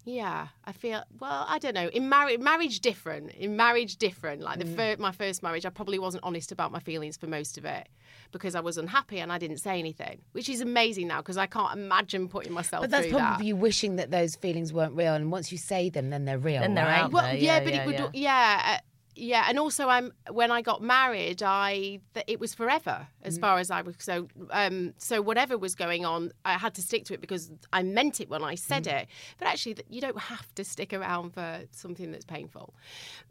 yeah, 0.09 0.49
I 0.65 0.73
feel 0.73 1.03
well. 1.21 1.45
I 1.49 1.59
don't 1.59 1.75
know. 1.75 1.89
In 1.89 2.09
marriage, 2.09 2.41
marriage 2.41 2.81
different. 2.81 3.31
In 3.33 3.57
marriage, 3.57 3.97
different. 3.97 4.41
Like 4.43 4.59
the 4.59 4.65
fir- 4.65 4.97
my 4.99 5.13
first 5.13 5.43
marriage, 5.43 5.67
I 5.67 5.71
probably 5.71 5.99
wasn't 5.99 6.25
honest 6.25 6.51
about 6.51 6.73
my 6.73 6.81
feelings 6.81 7.17
for 7.17 7.27
most 7.27 7.59
of 7.59 7.65
it 7.65 7.89
because 8.33 8.55
I 8.55 8.61
was 8.61 8.79
unhappy 8.79 9.19
and 9.21 9.31
I 9.31 9.39
didn't 9.39 9.59
say 9.59 9.79
anything, 9.79 10.23
which 10.33 10.49
is 10.49 10.61
amazing 10.61 11.09
now 11.09 11.19
because 11.19 11.37
I 11.37 11.47
can't 11.47 11.79
imagine 11.79 12.29
putting 12.29 12.53
myself 12.53 12.83
But 12.83 12.91
that's 12.91 13.07
through 13.09 13.19
probably 13.19 13.45
that. 13.45 13.49
you 13.49 13.57
wishing 13.57 13.97
that 13.97 14.11
those 14.11 14.35
feelings 14.37 14.73
weren't 14.73 14.95
real, 14.95 15.13
and 15.15 15.31
once 15.31 15.53
you 15.53 15.59
say 15.59 15.91
them, 15.91 16.09
then 16.11 16.25
they're 16.25 16.39
real. 16.39 16.61
Then 16.61 16.75
they're 16.75 16.87
right? 16.87 17.01
out 17.03 17.13
Well, 17.13 17.25
there, 17.25 17.35
yeah, 17.37 17.59
yeah, 17.59 17.65
but 17.65 17.75
yeah, 17.75 17.83
it 17.83 17.87
would, 17.87 17.95
yeah. 17.95 18.09
yeah, 18.15 18.77
uh, 18.77 18.79
yeah, 19.19 19.45
and 19.49 19.59
also 19.59 19.89
I'm 19.89 20.13
when 20.31 20.51
I 20.51 20.63
got 20.63 20.81
married, 20.83 21.43
I 21.43 22.01
th- 22.15 22.25
it 22.27 22.39
was 22.41 22.55
forever 22.55 23.09
as 23.23 23.37
Mm. 23.37 23.41
far 23.41 23.59
as 23.59 23.71
I 23.71 23.83
was 23.83 23.97
so 23.99 24.29
um 24.51 24.95
so 24.99 25.21
whatever 25.21 25.59
was 25.59 25.75
going 25.75 26.05
on, 26.07 26.33
I 26.45 26.53
had 26.55 26.75
to 26.75 26.83
stick 26.83 27.05
to 27.07 27.15
it 27.15 27.21
because 27.21 27.51
I 27.73 27.83
meant 27.83 28.21
it 28.21 28.29
when 28.29 28.45
I 28.45 28.55
said 28.55 28.85
Mm. 28.85 29.01
it. 29.03 29.09
But 29.39 29.49
actually, 29.49 29.77
you 29.89 30.01
don't 30.01 30.19
have 30.19 30.55
to 30.55 30.65
stick 30.65 30.93
around 30.93 31.35
for 31.35 31.63
something 31.73 32.13
that's 32.13 32.25
painful. 32.25 32.75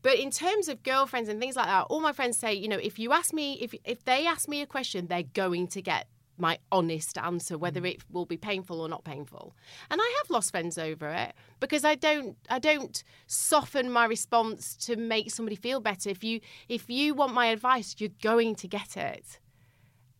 But 0.01 0.15
in 0.19 0.29
terms 0.31 0.67
of 0.67 0.83
girlfriends 0.83 1.29
and 1.29 1.39
things 1.39 1.55
like 1.55 1.67
that, 1.67 1.83
all 1.89 2.01
my 2.01 2.11
friends 2.13 2.37
say, 2.37 2.53
you 2.53 2.67
know, 2.67 2.77
if 2.89 2.99
you 2.99 3.13
ask 3.13 3.33
me 3.33 3.53
if 3.61 3.73
if 3.83 4.03
they 4.05 4.25
ask 4.27 4.47
me 4.49 4.61
a 4.61 4.67
question, 4.67 5.07
they're 5.07 5.23
going 5.45 5.67
to 5.69 5.81
get 5.81 6.07
my 6.37 6.57
honest 6.71 7.17
answer 7.17 7.57
whether 7.57 7.81
Mm. 7.81 7.91
it 7.91 8.01
will 8.11 8.25
be 8.25 8.37
painful 8.37 8.79
or 8.81 8.87
not 8.89 9.03
painful 9.03 9.55
and 9.91 9.99
i 10.01 10.15
have 10.21 10.29
lost 10.29 10.51
friends 10.51 10.77
over 10.77 11.09
it 11.09 11.33
because 11.59 11.83
i 11.83 11.95
don't 11.95 12.37
i 12.49 12.59
don't 12.59 13.03
soften 13.25 13.91
my 13.91 14.05
response 14.05 14.75
to 14.75 14.95
make 14.95 15.31
somebody 15.31 15.55
feel 15.55 15.79
better 15.79 16.09
if 16.09 16.23
you 16.23 16.39
if 16.69 16.89
you 16.89 17.13
want 17.13 17.33
my 17.33 17.47
advice 17.47 17.95
you're 17.99 18.09
going 18.21 18.55
to 18.55 18.67
get 18.67 18.95
it 18.97 19.39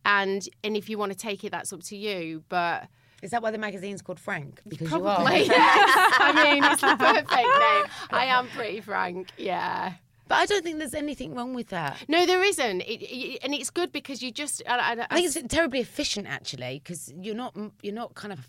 and 0.04 0.48
and 0.64 0.76
if 0.76 0.88
you 0.88 0.98
want 0.98 1.12
to 1.12 1.18
take 1.18 1.44
it 1.44 1.50
that's 1.52 1.72
up 1.72 1.82
to 1.82 1.96
you 1.96 2.42
but 2.48 2.88
Is 3.22 3.30
that 3.32 3.42
why 3.42 3.50
the 3.50 3.58
magazine's 3.58 4.00
called 4.02 4.20
Frank? 4.20 4.60
Because 4.66 4.88
probably 4.88 5.44
you 5.44 5.52
are. 5.52 5.56
yes 5.56 6.14
i 6.20 6.30
mean 6.44 6.62
it's 6.64 6.80
the 6.80 6.96
perfect 7.12 7.30
name 7.32 7.84
i 8.10 8.24
am 8.26 8.46
pretty 8.48 8.80
frank 8.80 9.30
yeah 9.36 9.94
But 10.28 10.36
I 10.36 10.46
don't 10.46 10.62
think 10.62 10.78
there's 10.78 10.94
anything 10.94 11.34
wrong 11.34 11.54
with 11.54 11.68
that. 11.68 11.96
no 12.08 12.26
there 12.26 12.42
isn't 12.42 12.82
it, 12.82 13.00
it, 13.02 13.38
and 13.42 13.54
it's 13.54 13.70
good 13.70 13.90
because 13.92 14.22
you 14.22 14.30
just 14.30 14.62
I, 14.68 14.76
I, 14.78 15.06
I 15.10 15.14
think 15.14 15.26
it's 15.36 15.52
terribly 15.54 15.80
efficient 15.80 16.26
actually 16.28 16.80
because 16.82 17.12
you're 17.20 17.34
not 17.34 17.56
you're 17.82 17.94
not 17.94 18.14
kind 18.14 18.32
of 18.32 18.48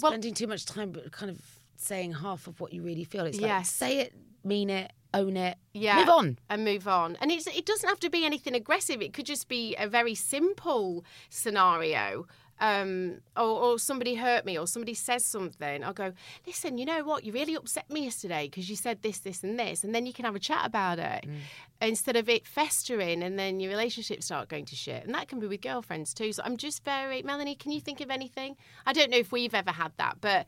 Well- 0.00 0.12
spending 0.12 0.34
too 0.34 0.46
much 0.46 0.66
time 0.66 0.92
but 0.92 1.10
kind 1.12 1.30
of 1.30 1.38
saying 1.76 2.12
half 2.14 2.46
of 2.46 2.60
what 2.60 2.72
you 2.72 2.82
really 2.82 3.04
feel. 3.04 3.24
It's 3.26 3.40
like 3.40 3.48
Yes. 3.48 3.70
say 3.70 3.98
it, 4.00 4.14
mean 4.42 4.70
it, 4.70 4.92
own 5.12 5.36
it, 5.36 5.56
yeah, 5.74 5.96
move 6.00 6.08
on. 6.08 6.38
and 6.48 6.64
move 6.64 6.86
on. 6.88 7.16
And 7.20 7.30
it's 7.30 7.46
it 7.46 7.66
doesn't 7.66 7.88
have 7.88 8.00
to 8.00 8.10
be 8.10 8.24
anything 8.24 8.54
aggressive. 8.54 9.00
It 9.02 9.12
could 9.12 9.26
just 9.26 9.48
be 9.48 9.74
a 9.76 9.86
very 9.88 10.14
simple 10.14 11.04
scenario. 11.30 12.26
Um, 12.60 13.20
or, 13.36 13.44
or 13.44 13.78
somebody 13.80 14.14
hurt 14.14 14.44
me, 14.44 14.56
or 14.56 14.66
somebody 14.66 14.94
says 14.94 15.24
something. 15.24 15.82
I'll 15.82 15.92
go, 15.92 16.12
listen, 16.46 16.78
you 16.78 16.86
know 16.86 17.02
what? 17.02 17.24
You 17.24 17.32
really 17.32 17.56
upset 17.56 17.90
me 17.90 18.04
yesterday 18.04 18.46
because 18.48 18.70
you 18.70 18.76
said 18.76 19.02
this, 19.02 19.18
this, 19.18 19.42
and 19.42 19.58
this, 19.58 19.82
and 19.82 19.92
then 19.92 20.06
you 20.06 20.12
can 20.12 20.24
have 20.24 20.36
a 20.36 20.40
chat 20.40 20.64
about 20.64 21.00
it 21.00 21.26
instead 21.82 22.16
of 22.16 22.28
it 22.28 22.46
festering 22.46 23.22
and 23.22 23.38
then 23.38 23.60
your 23.60 23.70
relationships 23.70 24.26
start 24.26 24.48
going 24.48 24.64
to 24.66 24.76
shit. 24.76 25.04
And 25.04 25.14
that 25.14 25.28
can 25.28 25.40
be 25.40 25.46
with 25.46 25.60
girlfriends 25.60 26.14
too. 26.14 26.32
So 26.32 26.42
I'm 26.44 26.56
just 26.56 26.84
very, 26.84 27.22
Melanie, 27.22 27.54
can 27.54 27.72
you 27.72 27.80
think 27.80 28.00
of 28.00 28.10
anything? 28.10 28.56
I 28.86 28.92
don't 28.92 29.10
know 29.10 29.18
if 29.18 29.32
we've 29.32 29.54
ever 29.54 29.72
had 29.72 29.92
that, 29.98 30.18
but 30.20 30.46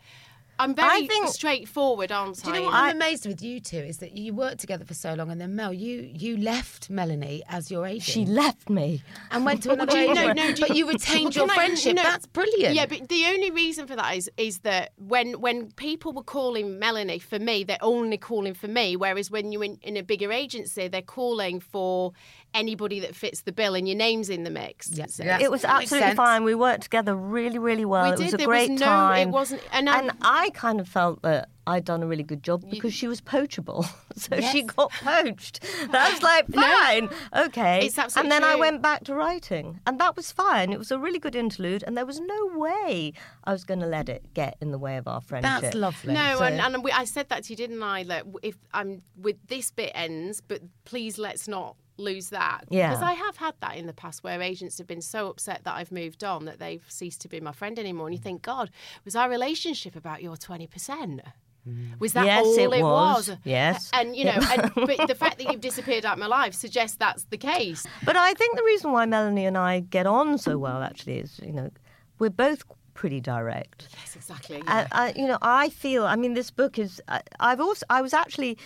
I'm 0.58 0.74
very 0.74 1.06
think- 1.06 1.28
straightforward, 1.28 2.10
aren't 2.12 2.42
Do 2.42 2.50
you 2.50 2.56
I? 2.56 2.58
know 2.58 2.64
what 2.66 2.74
I'm 2.74 2.96
amazed 2.96 3.26
with 3.26 3.42
you 3.42 3.60
two 3.60 3.76
is 3.78 3.98
that 3.98 4.16
you 4.16 4.32
worked 4.34 4.58
together 4.60 4.84
for 4.84 4.94
so 4.94 5.14
long, 5.14 5.30
and 5.30 5.40
then 5.40 5.54
Mel, 5.54 5.72
you 5.72 6.10
you 6.14 6.36
left 6.36 6.88
Melanie 6.90 7.42
as 7.48 7.70
your 7.70 7.86
agent. 7.86 8.02
She 8.04 8.24
left 8.26 8.70
me. 8.70 9.02
and 9.30 9.44
went 9.44 9.62
to 9.64 9.72
another 9.72 9.92
Do 9.92 9.98
you- 9.98 10.10
agent. 10.12 10.36
no, 10.36 10.44
no, 10.44 10.52
do 10.54 10.60
but 10.66 10.76
you 10.76 10.88
retained 10.96 11.34
your 11.36 11.46
can 11.46 11.50
I- 11.50 11.54
friendship. 11.54 11.96
no, 11.96 12.02
That's 12.02 12.26
brilliant. 12.26 12.74
Yeah, 12.74 12.86
but 12.86 13.08
the 13.08 13.26
only 13.26 13.50
reason 13.50 13.86
for 13.86 13.96
that 13.96 14.16
is 14.16 14.30
is 14.36 14.60
that 14.60 14.92
when 14.96 15.40
when 15.40 15.70
people 15.72 16.12
were 16.12 16.22
calling 16.22 16.78
Melanie 16.78 17.18
for 17.18 17.38
me, 17.38 17.64
they're 17.64 17.76
only 17.82 18.18
calling 18.18 18.54
for 18.54 18.68
me. 18.68 18.96
Whereas 18.96 19.30
when 19.30 19.52
you're 19.52 19.64
in, 19.64 19.78
in 19.82 19.96
a 19.96 20.02
bigger 20.02 20.32
agency, 20.32 20.88
they're 20.88 21.02
calling 21.02 21.60
for 21.60 22.12
anybody 22.56 23.00
that 23.00 23.14
fits 23.14 23.42
the 23.42 23.52
bill, 23.52 23.74
and 23.74 23.86
your 23.86 23.96
name's 23.96 24.30
in 24.30 24.42
the 24.44 24.50
mix. 24.50 24.90
Yeah. 24.90 25.06
So- 25.06 25.24
Yeah. 25.24 25.38
It 25.40 25.50
was 25.50 25.64
absolutely 25.64 26.14
fine. 26.14 26.42
We 26.44 26.54
worked 26.54 26.82
together 26.84 27.14
really, 27.14 27.58
really 27.58 27.84
well. 27.84 28.04
We 28.04 28.10
it 28.14 28.18
was 28.18 28.34
a 28.34 28.36
There 28.38 28.48
was 28.48 28.66
great 28.68 28.80
no- 28.80 29.10
it 29.12 29.28
wasn't- 29.28 29.62
and 29.72 29.88
I'm- 29.88 30.10
I 30.22 30.50
kind 30.50 30.80
of 30.80 30.88
felt 30.88 31.22
that 31.22 31.48
I'd 31.68 31.84
done 31.84 32.00
a 32.02 32.06
really 32.06 32.22
good 32.22 32.44
job 32.44 32.64
because 32.70 32.94
she 32.94 33.08
was 33.08 33.20
poachable. 33.20 33.84
so 34.16 34.40
she 34.40 34.62
got 34.62 34.92
poached. 34.92 35.60
That's 35.90 36.22
like 36.30 36.46
fine. 36.52 37.08
Okay. 37.36 37.86
It's 37.86 37.98
absolutely 37.98 38.32
and 38.36 38.44
then 38.44 38.48
I 38.48 38.54
went 38.54 38.82
back 38.82 39.02
to 39.04 39.14
writing. 39.16 39.80
And 39.84 39.98
that 40.00 40.14
was 40.16 40.30
fine. 40.30 40.72
It 40.72 40.78
was 40.78 40.92
a 40.92 40.98
really 40.98 41.18
good 41.18 41.34
interlude 41.34 41.82
and 41.84 41.96
there 41.96 42.06
was 42.06 42.20
no 42.20 42.46
way 42.54 43.12
I 43.44 43.50
was 43.52 43.64
going 43.64 43.80
to 43.80 43.86
let 43.86 44.08
it 44.08 44.32
get 44.32 44.56
in 44.60 44.70
the 44.70 44.78
way 44.78 44.96
of 44.96 45.08
our 45.08 45.20
friendship. 45.20 45.60
That's 45.62 45.74
lovely. 45.74 46.14
No, 46.14 46.36
So- 46.38 46.44
and, 46.44 46.60
and 46.60 46.84
we, 46.84 46.92
I 46.92 47.02
said 47.04 47.28
that 47.30 47.42
to 47.44 47.52
you, 47.52 47.56
didn't 47.56 47.82
I? 47.82 48.02
Like, 48.02 48.22
if 48.44 48.56
I'm 48.72 49.02
with 49.16 49.36
this 49.48 49.72
bit 49.72 49.90
ends, 49.94 50.40
but 50.40 50.60
please 50.84 51.18
let's 51.18 51.48
not 51.48 51.74
lose 51.98 52.30
that. 52.30 52.64
Yeah. 52.68 52.90
Because 52.90 53.02
I 53.02 53.12
have 53.12 53.36
had 53.36 53.54
that 53.60 53.76
in 53.76 53.86
the 53.86 53.92
past 53.92 54.22
where 54.24 54.40
agents 54.40 54.78
have 54.78 54.86
been 54.86 55.00
so 55.00 55.28
upset 55.28 55.64
that 55.64 55.74
I've 55.74 55.92
moved 55.92 56.24
on 56.24 56.44
that 56.46 56.58
they've 56.58 56.84
ceased 56.88 57.20
to 57.22 57.28
be 57.28 57.40
my 57.40 57.52
friend 57.52 57.78
anymore. 57.78 58.06
And 58.06 58.14
you 58.14 58.20
mm. 58.20 58.24
think, 58.24 58.42
God, 58.42 58.70
was 59.04 59.16
our 59.16 59.28
relationship 59.28 59.96
about 59.96 60.22
your 60.22 60.36
twenty 60.36 60.66
percent? 60.66 61.22
Mm. 61.68 61.98
Was 61.98 62.12
that 62.12 62.26
Yes, 62.26 62.44
all 62.44 62.58
it 62.58 62.82
was. 62.82 63.28
was? 63.28 63.38
Yes. 63.44 63.90
And 63.92 64.16
you 64.16 64.24
know, 64.24 64.38
and, 64.50 64.72
but 64.74 65.08
the 65.08 65.14
fact 65.14 65.38
that 65.38 65.50
you've 65.50 65.60
disappeared 65.60 66.04
out 66.04 66.14
of 66.14 66.18
my 66.18 66.26
life 66.26 66.54
suggests 66.54 66.96
that's 66.96 67.24
the 67.24 67.38
case. 67.38 67.86
But 68.04 68.16
I 68.16 68.34
think 68.34 68.56
the 68.56 68.62
reason 68.64 68.92
why 68.92 69.06
Melanie 69.06 69.46
and 69.46 69.58
I 69.58 69.80
get 69.80 70.06
on 70.06 70.38
so 70.38 70.58
well 70.58 70.82
actually 70.82 71.18
is, 71.18 71.40
you 71.42 71.52
know, 71.52 71.70
we're 72.18 72.30
both 72.30 72.62
pretty 72.94 73.20
direct. 73.20 73.88
Yes, 73.98 74.16
exactly. 74.16 74.62
I, 74.66 74.86
I, 74.90 75.12
you 75.16 75.26
know, 75.26 75.38
I 75.42 75.68
feel. 75.68 76.06
I 76.06 76.16
mean, 76.16 76.34
this 76.34 76.50
book 76.50 76.78
is. 76.78 77.00
I, 77.08 77.20
I've 77.40 77.60
also. 77.60 77.84
I 77.90 78.02
was 78.02 78.14
actually. 78.14 78.58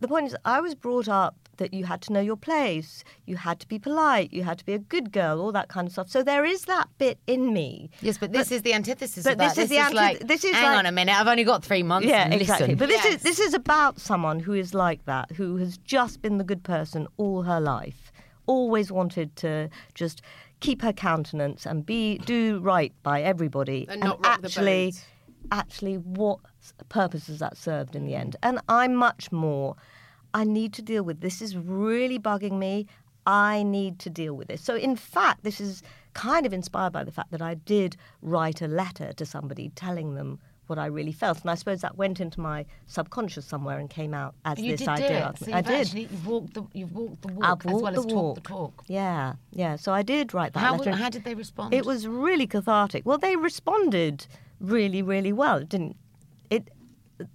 The 0.00 0.08
point 0.08 0.26
is, 0.26 0.36
I 0.44 0.60
was 0.60 0.74
brought 0.74 1.08
up 1.08 1.41
that 1.58 1.74
you 1.74 1.84
had 1.84 2.00
to 2.02 2.12
know 2.12 2.20
your 2.20 2.36
place, 2.36 3.04
you 3.26 3.36
had 3.36 3.60
to 3.60 3.68
be 3.68 3.78
polite, 3.78 4.32
you 4.32 4.42
had 4.42 4.58
to 4.58 4.64
be 4.64 4.72
a 4.72 4.78
good 4.78 5.12
girl, 5.12 5.40
all 5.40 5.52
that 5.52 5.68
kind 5.68 5.86
of 5.86 5.92
stuff. 5.92 6.08
So 6.08 6.22
there 6.22 6.44
is 6.44 6.64
that 6.64 6.88
bit 6.98 7.18
in 7.26 7.52
me. 7.52 7.90
Yes, 8.00 8.16
but 8.18 8.32
this 8.32 8.50
is 8.50 8.62
the 8.62 8.72
antithesis 8.74 9.24
but 9.24 9.32
of 9.34 9.38
that. 9.38 9.54
this 9.54 9.64
is 9.64 9.68
the 9.70 9.78
anti- 9.78 9.94
like, 9.94 10.20
this 10.20 10.44
is 10.44 10.54
hang 10.54 10.64
like- 10.64 10.78
on 10.78 10.86
a 10.86 10.92
minute, 10.92 11.14
I've 11.18 11.28
only 11.28 11.44
got 11.44 11.64
three 11.64 11.82
months. 11.82 12.08
Yeah, 12.08 12.24
Listen. 12.24 12.40
exactly. 12.40 12.74
But 12.74 12.88
this 12.88 13.04
Yes. 13.04 13.14
is 13.16 13.22
this 13.22 13.38
is 13.40 13.54
about 13.54 14.00
someone 14.00 14.40
who 14.40 14.54
is 14.54 14.72
like 14.74 15.04
that, 15.04 15.30
who 15.32 15.56
has 15.56 15.76
just 15.78 16.22
been 16.22 16.38
the 16.38 16.44
good 16.44 16.62
person 16.64 17.06
all 17.16 17.42
her 17.42 17.60
life, 17.60 18.10
always 18.46 18.90
wanted 18.90 19.36
to 19.36 19.68
just 19.94 20.22
keep 20.60 20.80
her 20.82 20.92
countenance 20.92 21.66
and 21.66 21.84
be 21.84 22.18
do 22.18 22.60
right 22.60 22.92
by 23.02 23.20
everybody, 23.22 23.86
And 23.90 24.02
the 24.02 24.16
actually, 24.24 24.94
actually, 25.50 25.96
what 25.96 26.38
purpose 26.88 27.26
has 27.26 27.40
that 27.40 27.56
served 27.56 27.94
in 27.94 28.06
the 28.06 28.14
end? 28.14 28.36
And 28.42 28.58
I'm 28.68 28.94
much 28.94 29.30
more. 29.32 29.76
I 30.34 30.44
need 30.44 30.72
to 30.74 30.82
deal 30.82 31.02
with 31.02 31.20
this. 31.20 31.42
Is 31.42 31.56
really 31.56 32.18
bugging 32.18 32.58
me. 32.58 32.86
I 33.26 33.62
need 33.62 33.98
to 34.00 34.10
deal 34.10 34.34
with 34.34 34.48
this. 34.48 34.62
So, 34.62 34.74
in 34.76 34.96
fact, 34.96 35.44
this 35.44 35.60
is 35.60 35.82
kind 36.14 36.44
of 36.44 36.52
inspired 36.52 36.92
by 36.92 37.04
the 37.04 37.12
fact 37.12 37.30
that 37.30 37.42
I 37.42 37.54
did 37.54 37.96
write 38.20 38.60
a 38.60 38.66
letter 38.66 39.12
to 39.12 39.24
somebody 39.24 39.70
telling 39.70 40.14
them 40.14 40.40
what 40.66 40.78
I 40.78 40.86
really 40.86 41.12
felt, 41.12 41.40
and 41.42 41.50
I 41.50 41.54
suppose 41.54 41.80
that 41.82 41.96
went 41.96 42.20
into 42.20 42.40
my 42.40 42.64
subconscious 42.86 43.44
somewhere 43.44 43.78
and 43.78 43.90
came 43.90 44.14
out 44.14 44.34
as 44.44 44.58
You 44.58 44.76
this 44.76 44.88
idea. 44.88 45.32
So 45.36 45.52
I 45.52 45.60
did. 45.60 45.86
Actually, 45.86 46.02
you've 46.02 46.26
walked 46.26 46.54
the 46.54 46.64
you've 46.72 46.92
walked 46.92 47.22
the 47.22 47.32
walk 47.32 47.66
as 47.66 47.72
well 47.74 47.88
as 47.88 48.06
walk. 48.06 48.08
talked 48.08 48.34
the 48.42 48.48
talk. 48.48 48.84
Yeah, 48.86 49.34
yeah. 49.50 49.76
So 49.76 49.92
I 49.92 50.02
did 50.02 50.32
write 50.32 50.54
that 50.54 50.60
How, 50.60 50.76
letter. 50.76 50.92
how 50.92 51.10
did 51.10 51.24
they 51.24 51.34
respond? 51.34 51.74
It 51.74 51.84
was 51.84 52.06
really 52.06 52.46
cathartic. 52.46 53.04
Well, 53.04 53.18
they 53.18 53.36
responded 53.36 54.26
really, 54.60 55.02
really 55.02 55.32
well. 55.32 55.58
It 55.58 55.68
didn't. 55.68 55.96
It. 56.48 56.70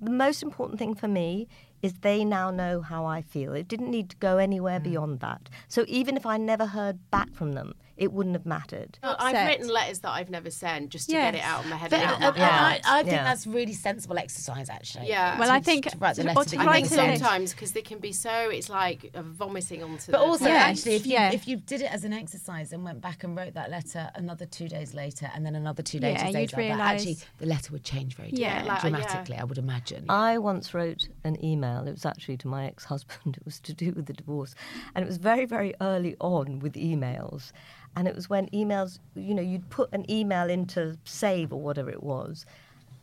The 0.02 0.12
most 0.12 0.44
important 0.44 0.80
thing 0.80 0.96
for 0.96 1.08
me 1.08 1.48
is 1.82 1.94
they 2.02 2.26
now 2.26 2.52
know 2.52 2.82
how 2.82 3.06
I 3.06 3.22
feel. 3.22 3.54
It 3.54 3.68
didn't 3.68 3.92
need 3.92 4.10
to 4.10 4.16
go 4.18 4.38
anywhere 4.38 4.80
mm. 4.80 4.84
beyond 4.84 5.20
that. 5.20 5.50
So 5.68 5.86
even 5.88 6.18
if 6.18 6.26
I 6.26 6.38
never 6.38 6.66
heard 6.66 7.10
back 7.12 7.34
from 7.34 7.54
them, 7.54 7.76
it 7.98 8.14
wouldn't 8.14 8.36
have 8.36 8.46
mattered. 8.46 9.00
I've 9.04 9.48
written 9.48 9.68
letters 9.70 10.00
that 10.00 10.12
I've 10.12 10.30
never 10.30 10.50
sent 10.52 10.90
just 10.90 11.08
to 11.10 11.14
get 11.16 11.36
it 11.36 11.42
out 11.44 11.64
of 11.64 11.70
my 11.70 11.76
head. 11.78 11.90
But 11.90 12.00
and 12.02 12.24
uh, 12.24 12.28
out 12.28 12.34
of 12.34 12.38
my 12.38 12.46
heart. 12.46 12.82
I, 12.86 13.00
I 13.00 13.04
think 13.04 13.14
Yeah. 13.16 13.24
that's 13.24 13.48
really 13.48 13.74
sensible 13.74 14.18
exercise, 14.18 14.70
actually. 14.70 15.08
Yeah. 15.10 15.38
Well, 15.40 15.48
To- 15.50 15.54
I 15.54 15.60
think 15.60 15.86
to 15.90 15.98
write 15.98 16.16
the 16.16 16.24
to- 16.24 16.28
letter 16.34 16.50
to 16.50 16.56
you 16.56 16.62
I 16.62 16.74
think 16.82 16.92
wrote. 16.92 17.00
it 17.00 17.10
in. 17.14 17.20
sometimes 17.20 17.54
because 17.54 17.72
they 17.72 17.82
can 17.82 18.00
be 18.00 18.14
so 18.14 18.50
it's 18.50 18.70
like 18.70 19.12
vomiting 19.16 19.84
onto 19.84 20.12
But 20.12 20.20
the 20.20 20.24
also, 20.26 20.46
page. 20.46 20.54
actually, 20.54 20.96
if 20.96 21.06
you 21.06 21.14
yeah. 21.14 21.32
if 21.32 21.48
you 21.48 21.58
did 21.58 21.82
it 21.82 21.92
as 21.92 22.04
an 22.04 22.14
exercise 22.14 22.72
and 22.74 22.84
went 22.84 23.02
back 23.02 23.24
and 23.24 23.36
wrote 23.36 23.54
that 23.56 23.70
letter 23.72 24.10
another 24.16 24.46
two 24.46 24.68
days 24.68 24.94
later, 24.94 25.30
and 25.34 25.46
then 25.46 25.56
another 25.56 25.82
two 25.84 26.00
days 26.00 26.18
Yeah, 26.20 26.28
you'd 26.28 26.34
later, 26.36 26.56
that 26.58 26.62
realise- 26.62 26.80
actually 26.82 27.18
the 27.40 27.46
letter 27.48 27.72
would 27.74 27.84
change 27.84 28.16
very 28.16 28.30
Yeah. 28.32 28.60
differently, 28.60 28.70
Like, 28.70 28.84
yeah. 28.84 28.90
dramatically. 28.90 29.38
I 29.38 29.44
would 29.44 29.58
imagine. 29.58 30.06
I 30.10 30.38
once 30.38 30.74
wrote 30.74 31.08
an 31.24 31.44
email. 31.44 31.88
It 31.88 31.92
was 31.92 32.06
actually 32.06 32.38
to 32.38 32.48
my 32.48 32.66
ex-husband. 32.68 33.38
It 33.38 33.46
was 33.46 33.60
to 33.62 33.74
do 33.74 33.92
with 33.94 34.06
the 34.06 34.14
divorce, 34.14 34.54
and 34.94 35.04
it 35.04 35.08
was 35.08 35.18
very, 35.18 35.46
very 35.46 35.74
early 35.82 36.16
on 36.20 36.60
with 36.60 36.74
emails. 36.74 37.52
And 37.98 38.08
it 38.08 38.14
was 38.14 38.30
when 38.30 38.48
emails, 38.52 39.00
you 39.16 39.34
know, 39.34 39.42
you'd 39.42 39.68
put 39.72 39.90
an 39.92 40.06
email 40.10 40.52
into 40.52 40.98
Save 41.04 41.52
or 41.52 41.60
whatever 41.60 41.90
it 41.90 42.04
was, 42.04 42.46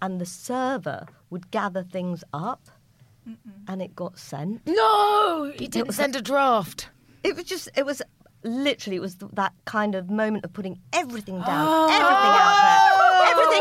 and 0.01 0.21
the 0.21 0.27
server 0.27 1.07
would 1.31 1.51
gather 1.51 1.83
things 1.83 2.23
up, 2.33 2.69
and 3.67 3.83
it 3.83 3.97
got 3.97 4.17
sent. 4.19 4.65
no, 4.67 5.53
you 5.59 5.67
didn't 5.67 5.93
send 5.93 6.15
a 6.15 6.23
draft. 6.23 6.91
It 7.25 7.35
was 7.35 7.45
just, 7.45 7.69
it 7.77 7.85
was 7.85 8.03
literally, 8.45 8.97
it 8.97 9.03
was 9.03 9.17
that 9.33 9.53
kind 9.65 9.97
of 9.97 10.11
moment 10.11 10.45
of 10.45 10.53
putting 10.53 10.79
everything 10.93 11.39
down, 11.41 11.47
ah. 11.49 11.87
everything 11.87 12.35
out 12.45 12.57
there, 12.63 12.84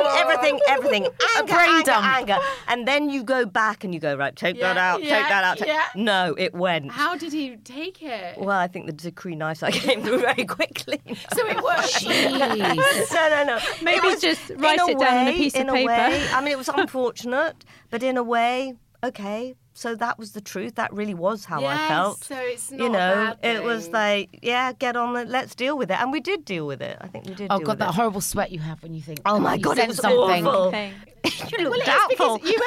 Oh. 0.01 0.17
everything, 0.21 0.59
everything, 0.67 1.05
everything, 1.05 1.13
anger, 1.37 1.53
brain 1.53 1.69
anger, 1.69 1.83
dump. 1.85 2.07
anger, 2.07 2.37
and 2.67 2.87
then 2.87 3.09
you 3.09 3.23
go 3.23 3.45
back 3.45 3.83
and 3.83 3.93
you 3.93 3.99
go 3.99 4.15
right, 4.15 4.35
take 4.35 4.59
that 4.59 4.77
out, 4.77 5.03
yeah, 5.03 5.19
take 5.19 5.27
that 5.29 5.43
out. 5.43 5.57
take- 5.57 5.67
yeah. 5.67 5.83
No, 5.95 6.35
it 6.37 6.53
went. 6.53 6.91
How 6.91 7.15
did 7.17 7.31
he 7.33 7.55
take 7.57 8.01
it? 8.01 8.37
Well, 8.37 8.57
I 8.57 8.67
think 8.67 8.85
the 8.87 8.93
decree 8.93 9.35
nisi 9.35 9.71
came 9.71 10.01
through 10.03 10.19
very 10.19 10.45
quickly. 10.45 11.01
So 11.35 11.47
it 11.47 11.61
worked. 11.63 12.05
no, 13.13 13.29
no, 13.29 13.43
no. 13.45 13.59
Maybe 13.81 14.07
was- 14.07 14.21
just 14.21 14.49
write 14.57 14.79
it 14.79 14.99
down 14.99 15.17
on 15.17 15.27
a 15.27 15.33
piece 15.33 15.55
of 15.55 15.61
in 15.61 15.69
a 15.69 15.73
paper. 15.73 15.87
way, 15.87 16.27
I 16.31 16.39
mean, 16.41 16.51
it 16.51 16.57
was 16.57 16.69
unfortunate, 16.69 17.65
but 17.89 18.03
in 18.03 18.17
a 18.17 18.23
way, 18.23 18.75
okay. 19.03 19.55
So 19.75 19.95
that 19.95 20.19
was 20.19 20.33
the 20.33 20.41
truth. 20.41 20.75
That 20.75 20.93
really 20.93 21.15
was 21.15 21.45
how 21.45 21.57
I 21.65 21.73
Yes, 21.73 21.87
felt. 21.87 22.23
so 22.23 22.35
it's 22.37 22.69
you 22.71 22.77
not 22.77 22.85
a 22.89 22.91
know, 22.91 23.35
bad 23.41 23.55
it 23.55 23.63
was 23.63 23.89
like, 23.89 24.37
yeah, 24.43 24.71
get 24.71 24.95
on 24.95 25.15
it. 25.17 25.27
Let's 25.27 25.55
deal 25.55 25.75
with 25.79 25.89
it, 25.89 25.99
and 25.99 26.11
we 26.11 26.19
did 26.19 26.45
deal 26.45 26.67
with 26.67 26.79
it. 26.79 26.95
I 27.01 27.07
think 27.07 27.25
we 27.25 27.33
did. 27.33 27.47
Oh 27.49 27.57
deal 27.57 27.65
God, 27.65 27.71
with 27.73 27.79
that 27.79 27.89
it. 27.89 27.95
horrible 27.95 28.21
sweat 28.21 28.51
you 28.51 28.59
have 28.59 28.83
when 28.83 28.93
you 28.93 29.01
think. 29.01 29.21
Oh 29.25 29.39
my 29.39 29.55
you 29.55 29.61
God, 29.61 29.71
it 29.79 29.81
sent 29.81 29.87
was 29.89 29.97
something. 29.97 30.45
awful. 30.47 30.73
You 31.23 31.63
look 31.63 31.71
Well, 31.71 31.73
it's 31.79 31.85
doubtful. 31.85 32.37
because 32.37 32.51
you 32.51 32.59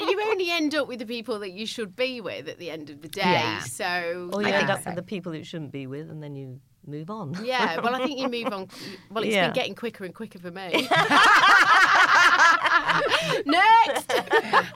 only 0.00 0.12
you 0.12 0.20
only 0.30 0.50
end 0.50 0.74
up 0.74 0.88
with 0.88 0.98
the 0.98 1.06
people 1.06 1.38
that 1.40 1.50
you 1.52 1.66
should 1.66 1.94
be 1.94 2.20
with 2.22 2.48
at 2.48 2.58
the 2.58 2.70
end 2.70 2.88
of 2.90 3.02
the 3.02 3.08
day. 3.08 3.20
Yeah. 3.20 3.60
So 3.60 4.30
or 4.32 4.40
you 4.42 4.48
I 4.48 4.52
end 4.52 4.56
think 4.66 4.70
up 4.70 4.82
so. 4.82 4.90
with 4.90 4.96
the 4.96 5.02
people 5.02 5.30
that 5.32 5.38
you 5.38 5.44
shouldn't 5.44 5.72
be 5.72 5.86
with, 5.86 6.08
and 6.10 6.22
then 6.22 6.34
you 6.34 6.58
move 6.86 7.10
on. 7.10 7.36
Yeah, 7.44 7.80
well, 7.82 7.94
I 7.94 7.98
think 8.06 8.18
you 8.18 8.28
move 8.42 8.52
on. 8.52 8.68
Well, 9.10 9.22
it's 9.24 9.34
Yeah. 9.34 9.48
been 9.48 9.54
getting 9.54 9.74
quicker 9.74 10.04
and 10.04 10.14
quicker 10.14 10.38
for 10.38 10.50
me. 10.50 10.88
Next. 13.46 14.12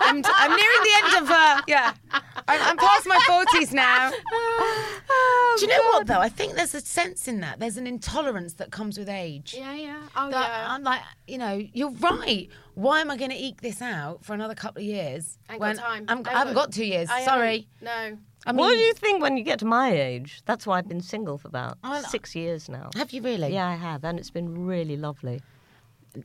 I'm, 0.00 0.22
I'm 0.24 0.50
nearing 0.56 0.82
the 0.82 0.92
end 1.04 1.24
of. 1.24 1.30
Uh, 1.30 1.60
yeah, 1.68 1.94
I'm, 2.12 2.22
I'm 2.62 2.76
past 2.76 3.06
my 3.06 3.18
forties 3.26 3.72
now. 3.72 4.10
Do 5.56 5.60
you 5.60 5.68
know 5.68 5.82
what 5.90 6.06
though? 6.06 6.18
I 6.20 6.28
think 6.28 6.54
there's 6.54 6.74
a 6.74 6.80
sense 6.80 7.28
in 7.28 7.40
that. 7.40 7.58
There's 7.60 7.76
an 7.76 7.86
intolerance 7.86 8.54
that 8.54 8.70
comes 8.70 8.98
with 8.98 9.08
age. 9.08 9.54
yeah, 9.56 9.74
yeah. 9.74 10.02
Oh, 10.16 10.30
That 10.30 10.48
yeah. 10.48 10.66
I'm 10.68 10.82
like, 10.82 11.00
you 11.26 11.38
know, 11.38 11.62
you're 11.72 11.90
right. 11.90 12.48
Why 12.74 13.00
am 13.00 13.10
I 13.10 13.16
going 13.16 13.30
to 13.30 13.36
eke 13.36 13.60
this 13.60 13.82
out 13.82 14.24
for 14.24 14.32
another 14.34 14.54
couple 14.54 14.80
of 14.80 14.86
years? 14.86 15.38
Ain't 15.50 15.60
when 15.60 15.76
got 15.76 15.82
time. 15.82 16.04
I'm, 16.08 16.18
Ain't 16.18 16.28
I 16.28 16.38
haven't 16.38 16.54
got 16.54 16.72
two 16.72 16.86
years. 16.86 17.08
I 17.10 17.22
Sorry. 17.24 17.68
No. 17.82 18.16
I 18.44 18.52
mean, 18.52 18.56
what 18.58 18.72
do 18.72 18.78
you 18.78 18.92
think 18.94 19.22
when 19.22 19.36
you 19.36 19.44
get 19.44 19.58
to 19.60 19.64
my 19.66 19.92
age? 19.92 20.42
That's 20.46 20.66
why 20.66 20.78
I've 20.78 20.88
been 20.88 21.00
single 21.02 21.38
for 21.38 21.48
about 21.48 21.78
I- 21.84 22.02
six 22.02 22.34
years 22.34 22.68
now. 22.68 22.90
have 22.96 23.12
you 23.12 23.22
really? 23.22 23.52
Yeah, 23.52 23.68
I 23.68 23.74
have, 23.76 24.04
and 24.04 24.18
it's 24.18 24.30
been 24.30 24.66
really 24.66 24.96
lovely. 24.96 25.42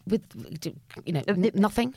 With, 0.05 0.23
you 1.05 1.13
know, 1.13 1.23
n- 1.27 1.51
nothing. 1.53 1.93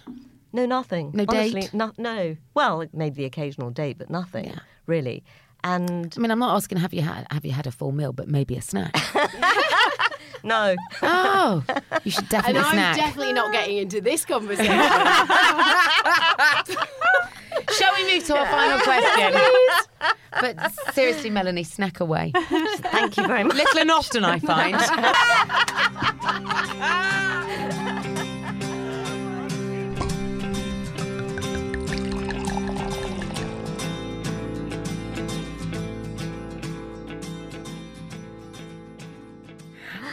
No, 0.52 0.66
nothing. 0.66 1.12
No 1.14 1.24
Honestly, 1.28 1.62
date? 1.62 1.74
No, 1.74 1.92
no. 1.96 2.36
Well, 2.54 2.84
maybe 2.92 3.16
the 3.16 3.24
occasional 3.24 3.70
date, 3.70 3.98
but 3.98 4.10
nothing 4.10 4.52
really. 4.86 5.24
And 5.62 6.12
I 6.16 6.20
mean, 6.20 6.30
I'm 6.30 6.38
not 6.38 6.56
asking 6.56 6.78
have 6.78 6.94
you 6.94 7.02
had 7.02 7.26
have 7.30 7.44
you 7.44 7.52
had 7.52 7.66
a 7.66 7.70
full 7.70 7.92
meal, 7.92 8.12
but 8.12 8.28
maybe 8.28 8.56
a 8.56 8.62
snack. 8.62 8.94
no, 10.42 10.74
oh, 11.02 11.62
you 12.02 12.10
should 12.10 12.28
definitely. 12.28 12.60
And 12.60 12.64
definitely 12.64 12.64
I'm 12.64 12.72
snack. 12.72 12.96
definitely 12.96 13.32
not 13.34 13.52
getting 13.52 13.76
into 13.76 14.00
this 14.00 14.24
conversation. 14.24 14.72
Shall 17.76 17.92
we 17.94 18.14
move 18.14 18.24
to 18.24 18.36
our 18.38 18.46
final 18.46 18.80
question? 18.80 19.40
but 20.40 20.72
seriously, 20.94 21.28
Melanie, 21.30 21.64
snack 21.64 22.00
away. 22.00 22.32
thank 22.34 23.18
you 23.18 23.26
very 23.26 23.44
much. 23.44 23.56
Little 23.56 23.80
and 23.80 23.90
often, 23.90 24.24
I 24.24 24.38
find. 24.38 24.76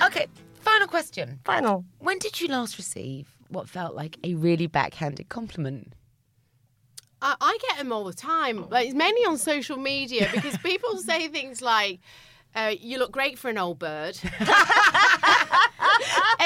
Okay, 0.06 0.28
final 0.60 0.88
question. 0.88 1.40
Final. 1.44 1.86
When 2.00 2.20
did 2.20 2.40
you 2.40 2.48
last 2.48 2.78
receive 2.78 3.28
what 3.50 3.70
felt 3.70 3.96
like 3.96 4.18
a 4.24 4.36
really 4.36 4.68
backhanded 4.68 5.30
compliment? 5.30 5.94
I, 7.22 7.36
I 7.40 7.58
get 7.70 7.78
them 7.78 7.92
all 7.92 8.04
the 8.04 8.14
time. 8.14 8.70
Like, 8.70 8.88
it's 8.88 8.96
mainly 8.96 9.22
on 9.22 9.38
social 9.38 9.78
media 9.78 10.30
because 10.34 10.58
people 10.58 10.98
say 11.00 11.28
things 11.28 11.62
like, 11.62 12.00
uh, 12.56 12.74
"You 12.80 13.00
look 13.00 13.12
great 13.12 13.38
for 13.40 13.50
an 13.50 13.58
old 13.58 13.80
bird," 13.80 14.20
and 14.40 14.50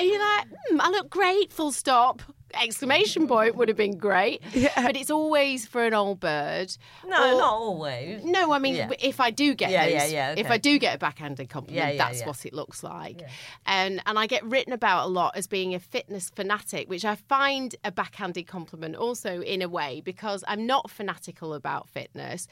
you're 0.04 0.20
like, 0.20 0.48
hmm, 0.70 0.82
"I 0.82 0.90
look 0.92 1.10
great." 1.10 1.52
Full 1.52 1.72
stop. 1.72 2.22
Exclamation 2.60 3.28
point 3.28 3.56
would 3.56 3.68
have 3.68 3.78
been 3.78 3.98
great, 3.98 4.42
but 4.76 4.96
it's 4.96 5.12
always 5.12 5.66
for 5.68 5.86
an 5.86 5.94
old 5.94 6.20
bird. 6.20 6.76
No, 7.06 7.16
Or- 7.16 7.38
not 7.40 7.54
always. 7.54 8.24
No, 8.24 8.52
I 8.52 8.60
mean, 8.60 8.76
Yeah. 8.76 8.90
if 9.00 9.20
I 9.20 9.32
do 9.32 9.54
get 9.56 9.72
Yeah, 9.72 9.86
those, 9.86 9.94
yeah, 10.12 10.34
yeah, 10.34 10.36
if. 10.38 10.50
I 10.52 10.58
do 10.58 10.78
get 10.80 10.96
a 10.96 10.98
backhanded 10.98 11.50
compliment, 11.50 11.86
Yeah, 11.86 11.92
yeah, 11.94 11.98
that's 12.06 12.20
yeah. 12.22 12.28
what 12.28 12.46
it 12.46 12.54
looks 12.54 12.84
like. 12.84 13.22
And 13.66 14.02
and 14.06 14.20
I 14.20 14.28
get 14.28 14.44
written 14.46 14.74
about 14.74 15.06
a 15.06 15.08
lot 15.10 15.36
as 15.38 15.48
being 15.48 15.74
a 15.76 15.80
fitness 15.80 16.30
fanatic, 16.30 16.90
which 16.90 17.06
I 17.06 17.16
find 17.16 17.76
a 17.84 17.92
backhanded 17.92 18.48
compliment 18.48 18.96
also 18.96 19.42
in 19.42 19.62
a 19.62 19.70
way 19.70 20.02
because 20.04 20.44
I'm 20.48 20.66
not 20.66 20.90
fanatical 20.92 21.54
about 21.54 21.88
fitness. 21.90 22.48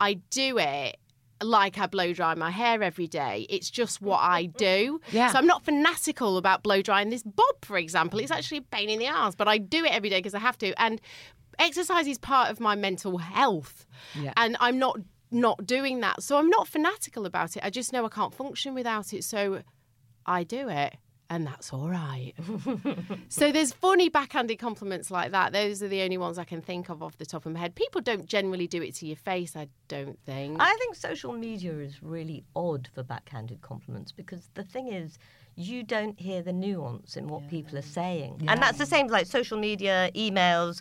I 0.00 0.14
do 0.30 0.58
it 0.58 0.96
like 1.42 1.78
I 1.78 1.86
blow 1.86 2.12
dry 2.12 2.34
my 2.34 2.50
hair 2.50 2.82
every 2.82 3.06
day. 3.06 3.46
It's 3.48 3.70
just 3.70 4.00
what 4.00 4.20
I 4.20 4.46
do. 4.58 5.00
Yeah. 5.10 5.30
So 5.30 5.38
I'm 5.38 5.46
not 5.46 5.64
fanatical 5.64 6.36
about 6.36 6.62
blow 6.62 6.82
drying 6.82 7.10
this 7.10 7.22
bob, 7.22 7.56
for 7.62 7.76
example. 7.76 8.18
It's 8.18 8.30
actually 8.30 8.58
a 8.58 8.62
pain 8.62 8.88
in 8.90 8.98
the 8.98 9.06
ass, 9.06 9.34
but 9.34 9.48
I 9.48 9.58
do 9.58 9.84
it 9.84 9.92
every 9.92 10.10
day 10.10 10.18
because 10.18 10.34
I 10.34 10.40
have 10.40 10.58
to. 10.58 10.80
And 10.80 11.00
exercise 11.58 12.06
is 12.06 12.18
part 12.18 12.50
of 12.50 12.60
my 12.60 12.74
mental 12.74 13.18
health. 13.18 13.86
Yeah. 14.20 14.32
And 14.36 14.56
I'm 14.60 14.78
not 14.78 14.98
not 15.30 15.66
doing 15.66 16.00
that. 16.00 16.22
So 16.22 16.38
I'm 16.38 16.48
not 16.48 16.68
fanatical 16.68 17.26
about 17.26 17.56
it. 17.56 17.64
I 17.64 17.70
just 17.70 17.92
know 17.92 18.04
I 18.06 18.08
can't 18.08 18.32
function 18.32 18.74
without 18.74 19.12
it. 19.12 19.24
So 19.24 19.62
I 20.26 20.44
do 20.44 20.68
it. 20.68 20.94
And 21.30 21.46
that's 21.46 21.72
all 21.72 21.88
right. 21.88 22.32
so 23.28 23.50
there's 23.50 23.72
funny 23.72 24.08
backhanded 24.08 24.58
compliments 24.58 25.10
like 25.10 25.32
that. 25.32 25.52
Those 25.52 25.82
are 25.82 25.88
the 25.88 26.02
only 26.02 26.18
ones 26.18 26.38
I 26.38 26.44
can 26.44 26.60
think 26.60 26.90
of 26.90 27.02
off 27.02 27.16
the 27.16 27.24
top 27.26 27.46
of 27.46 27.52
my 27.52 27.60
head. 27.60 27.74
People 27.74 28.02
don't 28.02 28.26
generally 28.26 28.66
do 28.66 28.82
it 28.82 28.94
to 28.96 29.06
your 29.06 29.16
face, 29.16 29.56
I 29.56 29.68
don't 29.88 30.18
think. 30.26 30.58
I 30.60 30.76
think 30.78 30.94
social 30.94 31.32
media 31.32 31.72
is 31.78 32.02
really 32.02 32.44
odd 32.54 32.88
for 32.94 33.02
backhanded 33.02 33.62
compliments 33.62 34.12
because 34.12 34.50
the 34.54 34.64
thing 34.64 34.88
is, 34.88 35.18
you 35.56 35.82
don't 35.82 36.18
hear 36.18 36.42
the 36.42 36.52
nuance 36.52 37.16
in 37.16 37.28
what 37.28 37.48
people 37.48 37.78
are 37.78 37.82
saying. 37.82 38.44
And 38.48 38.60
that's 38.60 38.78
the 38.78 38.86
same 38.86 39.06
like 39.06 39.26
social 39.26 39.58
media, 39.58 40.10
emails, 40.14 40.80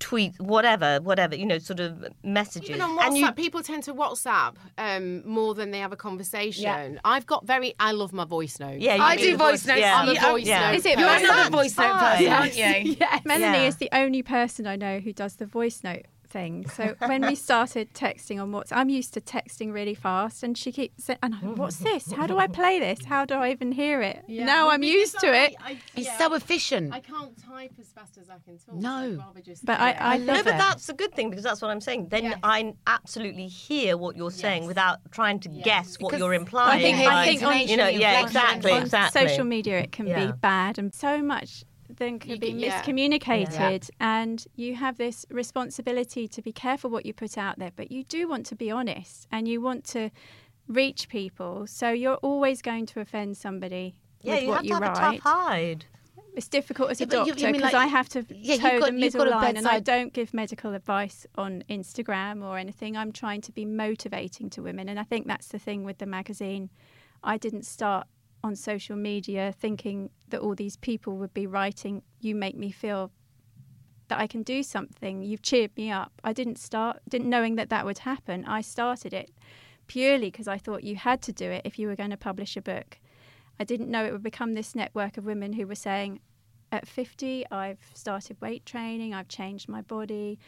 tweets, 0.00 0.38
whatever, 0.40 0.98
whatever, 1.02 1.34
you 1.34 1.46
know, 1.46 1.58
sort 1.58 1.80
of 1.80 2.04
messages. 2.22 2.70
Even 2.70 2.82
on 2.82 2.98
and 3.04 3.16
you, 3.16 3.30
people 3.32 3.62
tend 3.62 3.82
to 3.84 3.94
WhatsApp 3.94 4.56
um, 4.78 5.26
more 5.28 5.54
than 5.54 5.70
they 5.70 5.78
have 5.78 5.92
a 5.92 5.96
conversation. 5.96 7.00
I've 7.04 7.26
got 7.26 7.46
very, 7.46 7.74
I 7.80 7.92
love 7.92 8.12
my 8.12 8.24
voice 8.24 8.58
notes. 8.60 8.78
Yeah, 8.80 8.96
you 8.96 9.02
I 9.02 9.16
do 9.16 9.22
do 9.32 9.36
voice 9.36 9.62
voice- 9.62 9.66
notes. 9.66 9.80
yeah. 9.80 9.94
I'm 9.96 10.08
a 10.08 10.20
voice 10.20 10.46
yeah. 10.46 10.70
note. 10.70 10.76
Is 10.78 10.86
it 10.86 10.98
You're 10.98 11.08
another 11.08 11.50
voice 11.50 11.76
note 11.76 11.98
Fine. 11.98 12.16
person, 12.18 12.32
aren't 12.32 12.56
you? 12.56 12.96
Melanie 13.24 13.58
Yeah. 13.62 13.68
is 13.68 13.76
the 13.76 13.88
only 13.92 14.22
person 14.22 14.66
I 14.66 14.76
know 14.76 14.98
who 15.00 15.12
does 15.12 15.36
the 15.36 15.46
voice 15.46 15.82
note 15.84 16.06
thing. 16.36 16.68
So 16.68 16.94
when 17.10 17.22
we 17.30 17.34
started 17.34 17.86
texting 17.94 18.40
on 18.42 18.50
WhatsApp, 18.52 18.76
I'm 18.80 18.88
used 18.90 19.14
to 19.14 19.20
texting 19.20 19.72
really 19.72 19.94
fast, 19.94 20.42
and 20.42 20.56
she 20.62 20.70
keeps 20.72 21.04
saying, 21.04 21.18
and 21.22 21.34
I'm, 21.34 21.54
"What's 21.56 21.78
this? 21.78 22.12
How 22.12 22.26
do 22.26 22.38
I 22.38 22.46
play 22.46 22.78
this? 22.78 23.04
How 23.06 23.24
do 23.24 23.34
I 23.34 23.50
even 23.50 23.72
hear 23.72 24.02
it?" 24.02 24.18
Now 24.28 24.68
I'm 24.72 24.82
used 24.82 25.18
to 25.20 25.28
it. 25.44 25.54
It's 25.96 26.16
so 26.18 26.34
efficient. 26.34 26.92
I 26.92 27.00
can't 27.00 27.34
type 27.52 27.72
as 27.80 27.88
fast 27.88 28.18
as 28.18 28.28
I 28.28 28.38
can 28.44 28.58
talk. 28.58 28.74
No. 28.74 28.90
so 28.90 29.12
I'd 29.12 29.18
rather 29.26 29.40
just 29.40 29.64
But 29.64 29.80
I, 29.80 29.92
I 30.14 30.16
no, 30.18 30.34
love 30.34 30.44
but 30.44 30.58
that's 30.58 30.88
a 30.88 30.94
good 30.94 31.12
thing 31.14 31.30
because 31.30 31.44
that's 31.44 31.62
what 31.62 31.70
I'm 31.70 31.80
saying. 31.80 32.08
Then 32.08 32.24
Yes. 32.24 32.38
I 32.42 32.74
absolutely 32.86 33.48
hear 33.48 33.96
what 33.96 34.16
you're 34.16 34.30
saying 34.44 34.62
Yes. 34.62 34.68
without 34.68 34.98
trying 35.10 35.38
to 35.40 35.48
guess 35.48 35.96
what 36.00 36.10
Because 36.10 36.20
you're 36.20 36.34
I 36.34 36.36
implying. 36.44 36.82
think, 36.82 36.98
I 36.98 37.24
think 37.26 37.42
on, 37.42 37.68
you 37.68 37.76
know, 37.76 37.88
yeah, 37.88 38.24
inflection, 38.24 38.26
exactly, 38.62 38.72
on 38.72 39.10
social 39.12 39.44
media 39.44 39.78
it 39.80 39.92
can 39.92 40.06
Yeah. 40.06 40.26
be 40.26 40.32
bad 40.50 40.78
and 40.78 40.92
so 40.94 41.22
much 41.22 41.64
then 41.96 42.18
can 42.18 42.30
You 42.30 42.38
be 42.38 42.48
can- 42.48 42.58
yeah. 42.58 42.82
miscommunicated 42.82 43.90
and 44.00 44.44
you 44.54 44.74
have 44.76 44.96
this 44.98 45.26
responsibility 45.30 46.28
to 46.28 46.42
be 46.42 46.52
careful 46.52 46.90
what 46.90 47.06
you 47.06 47.12
put 47.12 47.36
out 47.38 47.58
there 47.58 47.72
but 47.74 47.90
you 47.90 48.04
do 48.04 48.28
want 48.28 48.46
to 48.46 48.54
be 48.56 48.70
honest 48.70 49.26
and 49.32 49.48
you 49.48 49.60
want 49.60 49.84
to 49.84 50.10
reach 50.68 51.08
people 51.08 51.66
so 51.66 51.90
you're 51.90 52.16
always 52.16 52.60
going 52.62 52.86
to 52.86 53.00
offend 53.00 53.36
somebody 53.36 53.96
yeah, 54.22 54.34
with 54.34 54.42
you 54.42 54.48
what 54.48 54.54
have 54.56 54.62
to 54.62 54.68
you 54.68 54.74
have 54.74 54.82
a 54.82 54.86
write 54.86 55.22
tough 55.22 55.32
hide. 55.32 55.84
it's 56.34 56.48
difficult 56.48 56.90
as 56.90 57.00
a 57.00 57.04
Yeah, 57.04 57.10
doctor 57.24 57.34
because 57.52 57.60
like- 57.62 57.74
I 57.74 57.86
have 57.86 58.08
to 58.10 58.24
yeah, 58.30 58.56
toe 58.56 58.80
got- 58.80 58.86
the 58.86 58.92
middle 58.92 59.22
a 59.22 59.30
line 59.30 59.56
and 59.56 59.66
I 59.68 59.80
don't 59.80 60.12
give 60.12 60.34
medical 60.34 60.74
advice 60.74 61.26
on 61.36 61.62
Instagram 61.70 62.42
or 62.44 62.58
anything. 62.58 62.96
I'm 62.96 63.12
trying 63.12 63.40
to 63.42 63.52
be 63.52 63.64
motivating 63.64 64.50
to 64.50 64.62
women 64.62 64.88
and 64.88 64.98
I 64.98 65.04
think 65.04 65.26
that's 65.28 65.48
the 65.48 65.58
thing 65.58 65.84
with 65.84 65.98
the 65.98 66.06
magazine. 66.06 66.70
I 67.22 67.38
didn't 67.38 67.64
start 67.64 68.06
on 68.42 68.54
social 68.54 68.96
media 68.96 69.52
thinking 69.58 70.10
that 70.28 70.40
all 70.40 70.54
these 70.54 70.76
people 70.76 71.16
would 71.16 71.34
be 71.34 71.46
writing 71.46 72.02
you 72.20 72.34
make 72.34 72.56
me 72.56 72.70
feel 72.70 73.10
that 74.08 74.20
I 74.20 74.26
can 74.26 74.42
do 74.42 74.62
something. 74.62 75.22
You've 75.22 75.42
cheered 75.42 75.76
me 75.76 75.90
up. 75.90 76.12
I 76.22 76.32
didn't 76.32 76.58
start 76.58 77.00
didn't 77.08 77.28
knowing 77.28 77.56
that 77.56 77.70
that 77.70 77.84
would 77.84 77.98
happen. 77.98 78.44
I 78.44 78.60
started 78.60 79.12
it 79.12 79.30
purely 79.86 80.30
because 80.30 80.48
I 80.48 80.58
thought 80.58 80.84
you 80.84 80.96
had 80.96 81.22
to 81.22 81.32
do 81.32 81.50
it 81.50 81.62
if 81.64 81.78
you 81.78 81.88
were 81.88 81.96
going 81.96 82.10
to 82.10 82.16
publish 82.16 82.56
a 82.56 82.62
book. 82.62 82.98
I 83.58 83.64
didn't 83.64 83.90
know 83.90 84.04
it 84.04 84.12
would 84.12 84.22
become 84.22 84.52
this 84.52 84.74
network 84.74 85.16
of 85.16 85.24
women 85.24 85.54
who 85.54 85.66
were 85.66 85.74
saying, 85.74 86.20
at 86.72 86.86
50, 86.86 87.46
I've 87.50 87.78
started 87.94 88.40
weight 88.40 88.66
training, 88.66 89.14
I've 89.14 89.28
changed 89.28 89.68
my 89.68 89.80
body. 89.80 90.38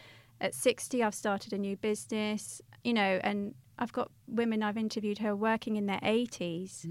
At 0.40 0.54
60, 0.54 1.02
I've 1.02 1.14
started 1.14 1.52
a 1.52 1.58
new 1.58 1.76
business, 1.76 2.60
you 2.84 2.92
know, 2.92 3.20
and 3.22 3.54
I've 3.78 3.92
got 3.92 4.10
women 4.26 4.62
I've 4.62 4.76
interviewed 4.76 5.18
who 5.18 5.28
are 5.28 5.36
working 5.36 5.76
in 5.76 5.86
their 5.86 6.00
80s 6.00 6.86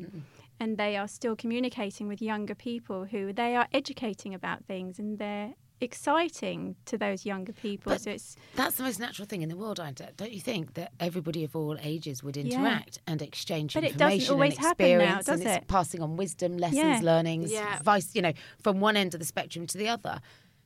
and 0.60 0.78
they 0.78 0.97
are 0.97 1.08
still 1.08 1.36
communicating 1.36 2.08
with 2.08 2.22
younger 2.22 2.55
people 2.55 3.05
who 3.05 3.32
they 3.34 3.55
are 3.55 3.68
educating 3.74 4.34
about 4.34 4.66
things 4.66 4.97
and 4.99 5.20
they're 5.20 5.53
exciting 5.80 6.76
to 6.86 6.97
those 6.97 7.26
younger 7.26 7.53
people. 7.53 7.91
But 7.91 8.01
so 8.01 8.12
it's 8.12 8.36
That's 8.55 8.76
the 8.76 8.84
most 8.84 8.99
natural 8.99 9.28
thing 9.28 9.41
in 9.43 9.49
the 9.49 9.55
world, 9.58 9.80
Ida. 9.80 10.10
Don't 10.18 10.32
you 10.32 10.39
think 10.41 10.74
that 10.76 10.91
everybody 10.99 11.43
of 11.43 11.55
all 11.55 11.78
ages 11.82 12.24
would 12.24 12.38
interact 12.38 12.99
and 13.08 13.22
exchange 13.22 13.74
But 13.74 13.84
it 13.84 13.91
information 13.93 14.20
doesn't 14.20 14.34
always 14.34 14.55
and 14.58 14.66
happen 14.66 14.86
now, 14.89 14.93
experience, 14.95 15.26
does 15.26 15.39
and 15.41 15.49
it's 15.49 15.58
it? 15.64 15.68
passing 15.68 16.01
on 16.01 16.16
wisdom, 16.18 16.58
lessons, 16.58 16.78
Yeah. 16.78 16.99
learnings, 17.03 17.51
Yeah. 17.51 17.78
advice. 17.78 18.16
You 18.16 18.22
know, 18.24 18.34
from 18.62 18.80
one 18.80 18.97
end 18.97 19.14
of 19.14 19.20
the 19.20 19.26
spectrum 19.26 19.68
to 19.68 19.78
the 19.78 19.88
other. 19.89 20.20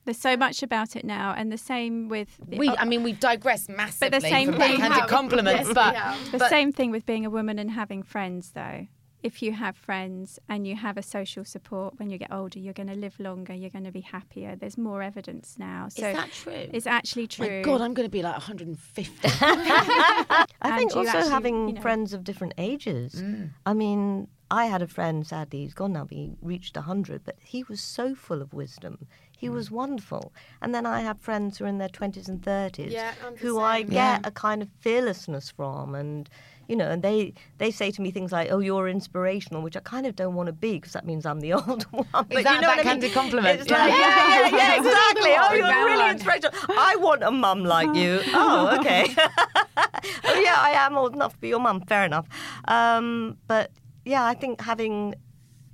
there's 0.05 0.17
so 0.17 0.35
much 0.35 0.63
about 0.63 0.95
it 0.95 1.05
now, 1.05 1.31
and 1.37 1.51
the 1.51 1.57
same 1.59 2.09
with 2.09 2.29
the, 2.43 2.57
We, 2.57 2.69
I 2.69 2.85
mean, 2.85 3.03
we've 3.03 3.19
digressed 3.19 3.69
massively 3.69 4.19
same 4.21 4.47
from 4.51 4.59
thing- 4.59 4.79
backhanded 4.79 5.07
compliments, 5.07 5.67
Yes, 5.67 5.73
but. 5.75 6.31
The 6.31 6.37
but 6.39 6.49
same 6.49 6.71
thing 6.71 6.89
with 6.89 7.05
being 7.05 7.23
a 7.23 7.29
woman 7.29 7.59
and 7.59 7.69
having 7.69 8.01
friends, 8.01 8.51
though. 8.53 8.87
If 9.23 9.41
you 9.43 9.51
have 9.53 9.77
friends 9.77 10.39
and 10.49 10.65
you 10.65 10.75
have 10.75 10.97
a 10.97 11.03
social 11.03 11.45
support 11.45 11.99
when 11.99 12.09
you 12.09 12.17
get 12.17 12.31
older, 12.31 12.57
you're 12.57 12.73
going 12.73 12.87
to 12.89 12.95
live 12.95 13.19
longer, 13.19 13.53
you're 13.53 13.69
going 13.69 13.83
to 13.85 13.91
be 13.91 14.01
happier. 14.01 14.55
There's 14.55 14.77
more 14.77 15.03
evidence 15.03 15.55
now. 15.59 15.89
So 15.89 16.07
is 16.07 16.15
that 16.15 16.31
true? 16.31 16.67
It's 16.73 16.87
actually 16.87 17.27
true. 17.27 17.57
My 17.57 17.61
God, 17.61 17.81
I'm 17.81 17.93
going 17.93 18.07
to 18.07 18.11
be 18.11 18.23
like 18.23 18.33
150. 18.33 19.13
I 19.41 20.45
And 20.61 20.75
think 20.77 20.93
you 20.93 20.99
also 20.99 21.17
actually, 21.17 21.29
having 21.31 21.67
you 21.67 21.73
know- 21.75 21.81
friends 21.81 22.13
of 22.13 22.23
different 22.23 22.53
ages. 22.57 23.21
Mm. 23.21 23.51
I 23.65 23.73
mean, 23.73 24.27
I 24.49 24.65
had 24.65 24.81
a 24.81 24.87
friend, 24.87 25.25
sadly, 25.25 25.61
he's 25.61 25.73
gone 25.73 25.93
now, 25.93 26.03
but 26.05 26.17
he 26.17 26.31
reached 26.41 26.75
100, 26.75 27.23
but 27.23 27.35
he 27.41 27.63
was 27.63 27.79
so 27.79 28.15
full 28.15 28.41
of 28.41 28.53
wisdom. 28.53 29.07
He 29.37 29.47
mm. 29.47 29.53
was 29.53 29.71
wonderful. 29.71 30.33
And 30.61 30.73
then 30.75 30.85
I 30.85 31.01
have 31.01 31.19
friends 31.19 31.57
who 31.57 31.65
are 31.65 31.67
in 31.67 31.77
their 31.77 31.89
20s 31.89 32.27
and 32.27 32.41
30s 32.41 32.91
Yeah, 32.91 33.13
who 33.37 33.59
I 33.59 33.83
get 33.83 33.93
Yeah. 33.93 34.19
a 34.23 34.31
kind 34.31 34.61
of 34.61 34.69
fearlessness 34.79 35.51
from. 35.51 35.95
And, 35.95 36.29
you 36.71 36.77
know, 36.77 36.89
and 36.89 37.01
they, 37.03 37.33
they 37.57 37.69
say 37.69 37.91
to 37.91 38.01
me 38.01 38.09
things 38.11 38.31
like, 38.31 38.47
oh, 38.49 38.59
you're 38.59 38.87
inspirational, 38.87 39.61
which 39.61 39.75
I 39.75 39.81
kind 39.81 40.05
of 40.09 40.15
don't 40.15 40.35
want 40.35 40.47
to 40.47 40.53
be 40.53 40.73
because 40.75 40.93
that 40.93 41.05
means 41.05 41.25
I'm 41.25 41.41
the 41.41 41.51
old 41.59 41.83
one. 41.91 42.07
But 42.13 42.29
that 42.29 42.55
you 42.55 42.61
know 42.61 42.67
a 42.73 42.77
what 42.77 42.87
I 42.87 42.95
mean? 42.95 43.11
compliment? 43.11 43.59
It's 43.61 43.69
Yeah. 43.69 43.77
like, 43.83 43.91
yeah, 43.93 44.47
yeah, 44.49 44.57
yeah, 44.57 44.77
exactly. 44.81 45.31
Oh, 45.41 45.53
you're 45.53 45.85
really 45.89 45.97
one. 46.07 46.11
inspirational. 46.15 46.53
I 46.69 46.95
want 46.95 47.23
a 47.23 47.31
mum 47.31 47.65
like 47.65 47.93
you. 48.03 48.21
Oh, 48.33 48.77
okay. 48.79 49.03
oh, 49.17 50.41
yeah, 50.47 50.55
I 50.57 50.71
am 50.85 50.97
old 50.97 51.13
enough 51.13 51.33
to 51.33 51.39
be 51.39 51.49
your 51.49 51.59
mum. 51.59 51.81
Fair 51.81 52.05
enough. 52.05 52.27
Um, 52.69 53.37
but 53.47 53.71
yeah, 54.05 54.23
I 54.25 54.33
think 54.33 54.61
having 54.61 55.15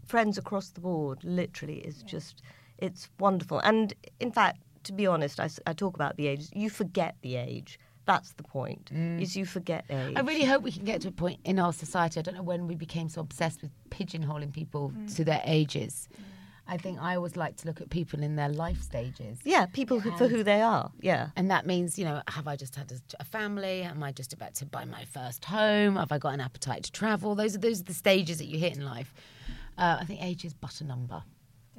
friends 0.08 0.38
across 0.38 0.70
the 0.70 0.82
board 0.82 1.24
literally 1.24 1.78
is 1.90 2.02
just 2.04 2.42
it's 2.80 3.10
wonderful. 3.20 3.60
And 3.60 3.94
in 4.20 4.32
fact, 4.32 4.58
to 4.86 4.94
be 4.94 5.06
honest, 5.06 5.40
I 5.40 5.74
talk 5.74 5.94
about 5.96 6.18
the 6.18 6.28
age. 6.28 6.48
You 6.54 6.70
forget 6.70 7.16
the 7.22 7.36
age. 7.36 7.80
That's 8.08 8.32
the 8.34 8.44
point. 8.44 8.86
Mm. 8.94 9.22
Is 9.22 9.36
you 9.36 9.46
forget 9.46 9.86
age. 9.90 10.14
I 10.16 10.22
really 10.22 10.46
hope 10.46 10.64
we 10.64 10.72
can 10.72 10.86
get 10.86 11.02
to 11.02 11.10
a 11.10 11.12
point 11.12 11.40
in 11.44 11.60
our 11.60 11.74
society. 11.74 12.20
I 12.20 12.24
don't 12.24 12.36
know 12.36 12.42
when 12.54 12.66
we 12.66 12.74
became 12.76 13.10
so 13.10 13.22
obsessed 13.22 13.62
with 13.62 13.72
pigeonholing 13.90 14.52
people 14.54 14.94
to 15.16 15.24
their 15.24 15.42
ages. 15.46 16.08
I 16.70 16.78
think 16.78 17.00
I 17.02 17.16
always 17.16 17.38
like 17.38 17.56
to 17.58 17.68
look 17.68 17.80
at 17.80 17.90
people 17.90 18.22
in 18.22 18.36
their 18.36 18.50
life 18.50 18.82
stages. 18.82 19.40
Yeah, 19.46 19.68
people 19.68 20.00
who, 20.02 20.12
for 20.18 20.28
who 20.28 20.44
they 20.44 20.62
are. 20.62 20.92
Yeah. 21.00 21.30
And 21.38 21.50
that 21.50 21.66
means, 21.66 21.98
you 21.98 22.04
know, 22.04 22.22
have 22.28 22.48
I 22.48 22.56
just 22.58 22.76
had 22.76 22.92
a, 22.92 23.00
a 23.22 23.24
family? 23.24 23.84
Am 23.84 24.04
I 24.04 24.12
just 24.12 24.34
about 24.34 24.54
to 24.56 24.66
buy 24.66 24.84
my 24.84 25.06
first 25.06 25.46
home? 25.46 25.96
Have 25.96 26.12
I 26.12 26.18
got 26.18 26.34
an 26.34 26.42
appetite 26.42 26.84
to 26.84 26.92
travel? 26.92 27.36
Those 27.36 27.56
are 27.56 27.60
those 27.60 27.80
are 27.82 27.86
the 27.86 27.94
stages 27.94 28.38
that 28.40 28.48
you 28.48 28.58
hit 28.60 28.76
in 28.76 28.84
life. 28.86 29.14
Uh, 29.78 29.98
I 30.02 30.06
think 30.06 30.24
age 30.24 30.44
is 30.44 30.54
but 30.54 30.82
a 30.82 30.84
number, 30.84 31.24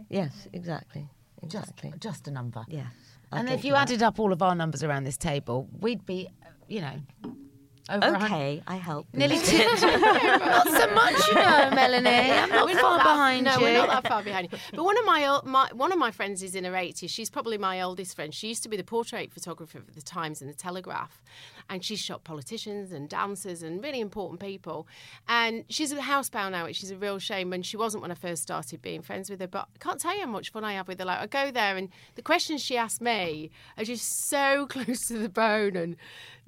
Yes, 0.08 0.46
exactly. 0.52 1.08
just 1.48 1.70
Exactly. 1.70 1.92
just 1.98 2.28
a 2.28 2.30
number. 2.30 2.64
Yes. 2.68 2.92
And 3.32 3.48
if 3.50 3.64
you 3.64 3.74
added 3.74 4.02
up 4.02 4.18
all 4.18 4.32
of 4.32 4.42
our 4.42 4.54
numbers 4.54 4.82
around 4.82 5.04
this 5.04 5.16
table, 5.16 5.68
we'd 5.80 6.04
be, 6.06 6.28
you 6.68 6.80
know, 6.80 6.94
over 7.88 8.16
Okay, 8.16 8.62
I 8.66 8.76
help. 8.76 9.06
nearly 9.12 9.38
two. 9.44 9.58
not 9.58 10.68
so 10.68 10.94
much, 10.94 11.28
you 11.28 11.34
know, 11.34 11.70
Melanie. 11.74 12.08
I'm 12.10 12.48
not 12.50 12.66
We're 12.66 12.78
far 12.80 12.98
that- 12.98 13.04
behind 13.04 13.44
no, 13.44 13.54
you. 13.56 13.60
we're 13.62 13.72
not 13.78 13.88
that 14.02 14.08
far 14.08 14.22
behind 14.22 14.48
you. 14.52 14.58
But 14.74 14.84
one 14.84 14.98
of 14.98 15.04
my, 15.04 15.40
my 15.44 15.68
one 15.72 15.92
of 15.92 15.98
my 15.98 16.10
friends 16.10 16.42
is 16.42 16.54
in 16.54 16.64
her 16.64 16.72
80s. 16.72 17.08
She's 17.08 17.30
probably 17.30 17.58
my 17.58 17.80
oldest 17.80 18.14
friend. 18.14 18.34
She 18.34 18.48
used 18.48 18.62
to 18.64 18.68
be 18.68 18.76
the 18.76 18.84
portrait 18.84 19.32
photographer 19.32 19.80
for 19.80 19.90
the 19.92 20.02
Times 20.02 20.40
and 20.42 20.50
the 20.50 20.54
Telegraph, 20.54 21.22
and 21.70 21.84
she's 21.84 22.00
shot 22.00 22.24
politicians 22.24 22.92
and 22.92 23.08
dancers 23.08 23.62
and 23.62 23.82
really 23.82 24.00
important 24.00 24.40
people. 24.40 24.86
And 25.28 25.64
she's 25.68 25.92
a 25.92 25.96
housebound 25.96 26.52
now, 26.52 26.64
which 26.64 26.82
is 26.82 26.90
a 26.90 26.96
real 26.96 27.18
shame. 27.18 27.52
And 27.52 27.64
she 27.64 27.76
wasn't 27.76 28.02
when 28.02 28.10
I 28.10 28.14
first 28.14 28.42
started 28.42 28.82
being 28.82 29.02
friends 29.02 29.30
with 29.30 29.40
her. 29.40 29.46
But 29.48 29.68
I 29.74 29.78
can't 29.78 30.00
tell 30.00 30.14
you 30.14 30.22
how 30.24 30.30
much 30.30 30.50
fun 30.50 30.64
I 30.64 30.74
have 30.74 30.88
with 30.88 30.98
her. 30.98 31.04
Like 31.04 31.20
I 31.20 31.26
go 31.46 31.50
there, 31.50 31.76
and 31.76 31.88
the 32.16 32.22
questions 32.22 32.62
she 32.62 32.76
asked 32.76 33.00
me 33.00 33.50
are 33.76 33.84
just 33.84 34.28
so 34.28 34.66
close 34.70 35.06
to 35.08 35.18
the 35.18 35.28
bone 35.28 35.76
and 35.76 35.96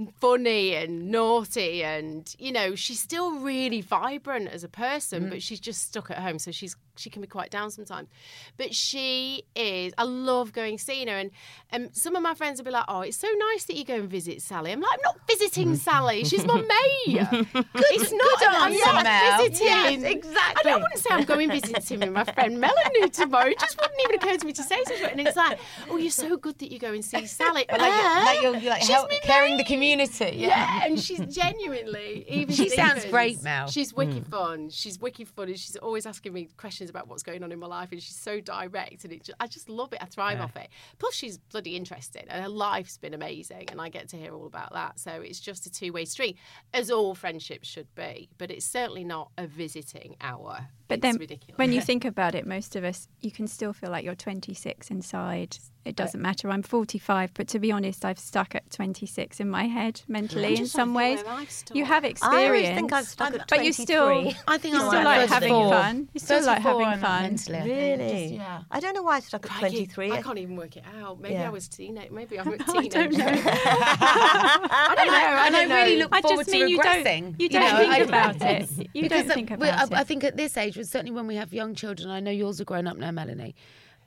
funny 0.07 0.75
and 0.75 1.11
naughty 1.11 1.83
and 1.85 2.35
you 2.39 2.53
know 2.53 2.75
she's 2.75 3.01
still 3.01 3.39
really 3.41 3.81
vibrant 3.81 4.49
as 4.49 4.65
a 4.65 4.69
person 4.69 5.23
mm-hmm. 5.23 5.31
but 5.31 5.43
she's 5.43 5.61
just 5.61 5.83
stuck 5.83 6.11
at 6.11 6.19
home 6.19 6.39
so 6.39 6.51
she's 6.51 6.77
she 7.01 7.11
can 7.11 7.23
be 7.23 7.29
quite 7.29 7.51
down 7.51 7.71
sometimes. 7.71 8.09
But 8.57 8.75
she 8.75 9.45
is 9.55 9.93
i 9.99 10.05
love 10.05 10.53
going 10.53 10.79
seeing 10.79 11.09
her. 11.09 11.19
And 11.19 11.31
and 11.71 11.95
some 11.97 12.17
of 12.17 12.23
my 12.23 12.35
friends 12.35 12.59
will 12.59 12.67
be 12.67 12.71
like 12.71 12.85
oh 12.89 13.01
it's 13.01 13.17
so 13.17 13.29
nice 13.51 13.65
that 13.65 13.77
you 13.77 13.85
go 13.85 13.95
and 13.95 14.09
visit 14.09 14.43
sally. 14.43 14.73
I'm 14.73 14.81
like 14.81 14.93
i'm 14.93 15.03
not 15.03 15.19
visiting 15.27 15.75
sally. 15.89 16.25
She's 16.25 16.45
my 16.45 16.61
mate. 16.61 17.29
It's 17.93 18.13
not 18.13 18.43
i'm 18.49 18.73
answer, 18.73 18.93
not 18.93 19.05
Mel. 19.05 19.39
visiting. 19.39 19.67
Yes, 19.67 20.05
I, 20.05 20.09
exactly. 20.09 20.63
don't, 20.65 20.73
I 20.73 20.83
wouldn't 20.83 21.01
say 21.01 21.11
i'm 21.11 21.25
going 21.25 21.51
visiting 21.51 22.01
with 22.01 22.13
my 22.13 22.25
friend 22.25 22.61
melanie 22.61 23.09
tomorrow. 23.11 23.51
It 23.51 23.59
just 23.59 23.81
wouldn't 23.81 24.01
even 24.05 24.17
occur 24.17 24.37
to 24.37 24.47
me 24.47 24.53
to 24.53 24.63
say 24.63 24.83
such 24.85 25.01
a 25.01 25.11
and 25.11 25.21
it's 25.21 25.37
like 25.37 25.59
oh 25.89 25.97
you're 25.97 26.11
so 26.11 26.37
good 26.37 26.59
that 26.59 26.71
you 26.71 26.79
go 26.79 26.93
and 26.93 27.05
see 27.05 27.27
sally. 27.27 27.65
Like, 27.71 27.81
you're, 27.81 28.25
like 28.25 28.43
you're, 28.43 28.57
you're 28.57 28.71
like 28.71 28.83
help, 28.83 29.11
caring 29.23 29.57
the 29.57 29.65
community. 29.65 30.33
Yeah, 30.37 30.85
and 30.85 30.99
she's 31.01 31.21
genuinely 31.35 32.25
even 32.29 32.55
She 32.55 32.69
sounds 32.69 33.05
great, 33.07 33.43
Mel. 33.43 33.69
She's 33.69 33.95
wicked 33.95 34.25
mm. 34.25 34.31
fun. 34.31 34.71
She's 34.71 34.99
wicked 35.01 35.29
fun, 35.29 35.49
and 35.49 35.59
she's 35.59 35.77
always 35.77 36.07
asking 36.07 36.33
me 36.33 36.49
questions 36.57 36.90
about 36.91 37.09
what's 37.09 37.23
going 37.23 37.43
on 37.43 37.53
in 37.53 37.59
my 37.59 37.67
life, 37.67 37.91
and 37.93 38.03
she's 38.03 38.17
so 38.17 38.41
direct, 38.41 39.05
and 39.05 39.13
it 39.13 39.25
just, 39.25 39.37
I 39.41 39.47
just 39.47 39.69
love 39.69 39.93
it. 39.93 39.99
I 40.03 40.07
thrive 40.07 40.41
off 40.41 40.57
it. 40.57 40.69
Plus, 40.99 41.15
she's 41.15 41.39
bloody 41.39 41.77
interesting, 41.77 42.25
and 42.29 42.43
her 42.43 42.49
life's 42.49 42.99
been 42.99 43.15
amazing, 43.15 43.69
and 43.71 43.81
I 43.81 43.89
get 43.89 44.09
to 44.11 44.17
hear 44.17 44.35
all 44.35 44.47
about 44.47 44.73
that. 44.75 44.99
So 44.99 45.13
it's 45.13 45.41
just 45.41 45.67
a 45.67 45.71
two 45.71 45.93
way 45.93 46.05
street, 46.05 46.37
as 46.75 46.91
all 46.91 47.15
friendships 47.15 47.69
should 47.69 47.93
be. 47.95 48.29
But 48.37 48.51
it's 48.51 48.67
certainly 48.67 49.05
not 49.05 49.31
a 49.39 49.47
visiting 49.47 50.17
hour. 50.21 50.69
But 50.91 51.01
then, 51.01 51.17
ridiculous. 51.17 51.57
when 51.57 51.73
you 51.73 51.81
think 51.91 52.05
about 52.05 52.35
it, 52.35 52.47
most 52.47 52.77
of 52.77 52.85
us, 52.85 53.09
you 53.21 53.31
can 53.31 53.47
still 53.47 53.73
feel 53.73 53.91
like 53.91 54.05
you're 54.05 54.15
26 54.15 54.91
inside. 54.91 55.57
It 55.83 55.97
doesn't 55.97 56.21
matter. 56.21 56.51
I'm 56.51 56.63
45, 56.63 57.33
but 57.33 57.49
to 57.49 57.59
be 57.59 57.73
honest, 57.73 58.05
I've 58.05 58.19
stuck 58.19 58.55
at 58.55 58.69
26 58.71 59.41
in 59.41 59.49
my 59.49 59.65
head 59.65 60.03
mentally 60.09 60.59
in 60.59 60.67
some 60.67 60.93
ways. 60.93 61.23
think 61.23 61.29
I've 61.33 61.51
stuck. 61.51 61.75
You 61.75 61.85
have 61.87 62.05
I 62.05 62.09
experience. 62.09 62.47
always 62.49 62.69
think 62.69 62.93
I've 62.93 63.07
stuck 63.07 63.35
at 63.35 63.49
but 63.49 63.65
you 63.65 63.73
still, 63.73 64.31
I 64.47 64.59
think 64.59 64.75
you 64.75 64.81
I'm 64.83 64.89
still 64.89 65.01
at 65.01 65.05
like 65.07 65.29
having 65.31 65.49
34. 65.49 65.73
fun. 65.73 66.09
You 66.13 66.21
still 66.21 66.45
like 66.45 66.61
having 66.61 66.85
I'm 66.87 67.01
fun. 67.01 67.23
mentally, 67.23 67.63
Really? 67.71 68.21
Just, 68.29 68.35
yeah. 68.35 68.63
I 68.71 68.79
don't 68.81 68.95
know 68.95 69.03
why 69.03 69.17
I 69.17 69.21
stuck 69.21 69.51
at 69.51 69.59
23. 69.59 70.13
I 70.13 70.21
can't 70.21 70.37
even 70.39 70.57
work 70.57 70.77
it 70.77 70.85
out. 71.01 71.19
Maybe 71.19 71.35
Yeah. 71.37 71.47
I 71.47 71.51
was 71.51 71.67
teenage. 71.67 72.11
Maybe 72.11 72.39
I'm 72.39 72.49
a 72.53 72.53
I 72.53 72.57
teenager. 72.59 72.99
I 72.99 73.07
don't 73.07 73.13
know. 73.17 73.25
I 73.25 74.95
don't 74.97 75.07
know. 75.07 75.13
I 75.15 75.47
and 75.47 75.57
I 75.57 75.65
don't 75.65 75.71
really 75.71 75.97
know. 75.97 76.03
look 76.05 76.15
I 76.15 76.21
forward 76.21 76.39
just 76.45 76.51
mean 76.51 76.63
to 76.67 76.71
you 76.71 76.77
don't. 76.83 77.05
regressing. 77.05 77.35
You 77.41 77.49
don't 77.49 77.63
know, 77.71 77.77
think 77.79 77.93
I- 77.93 77.99
about 77.99 78.37
it. 78.43 78.89
You 78.95 79.09
don't 79.09 79.29
think 79.29 79.51
we- 79.51 79.57
about 79.69 79.93
I, 79.95 80.01
I 80.01 80.05
think 80.05 80.25
at 80.25 80.37
this 80.37 80.57
age, 80.57 80.77
certainly 80.85 81.13
when 81.13 81.27
we 81.27 81.37
have 81.37 81.53
young 81.53 81.75
children, 81.75 82.11
I 82.11 82.21
know 82.21 82.31
yours 82.31 82.61
are 82.61 82.65
grown 82.65 82.87
up 82.87 82.97
now, 82.97 83.11
Melanie. 83.11 83.55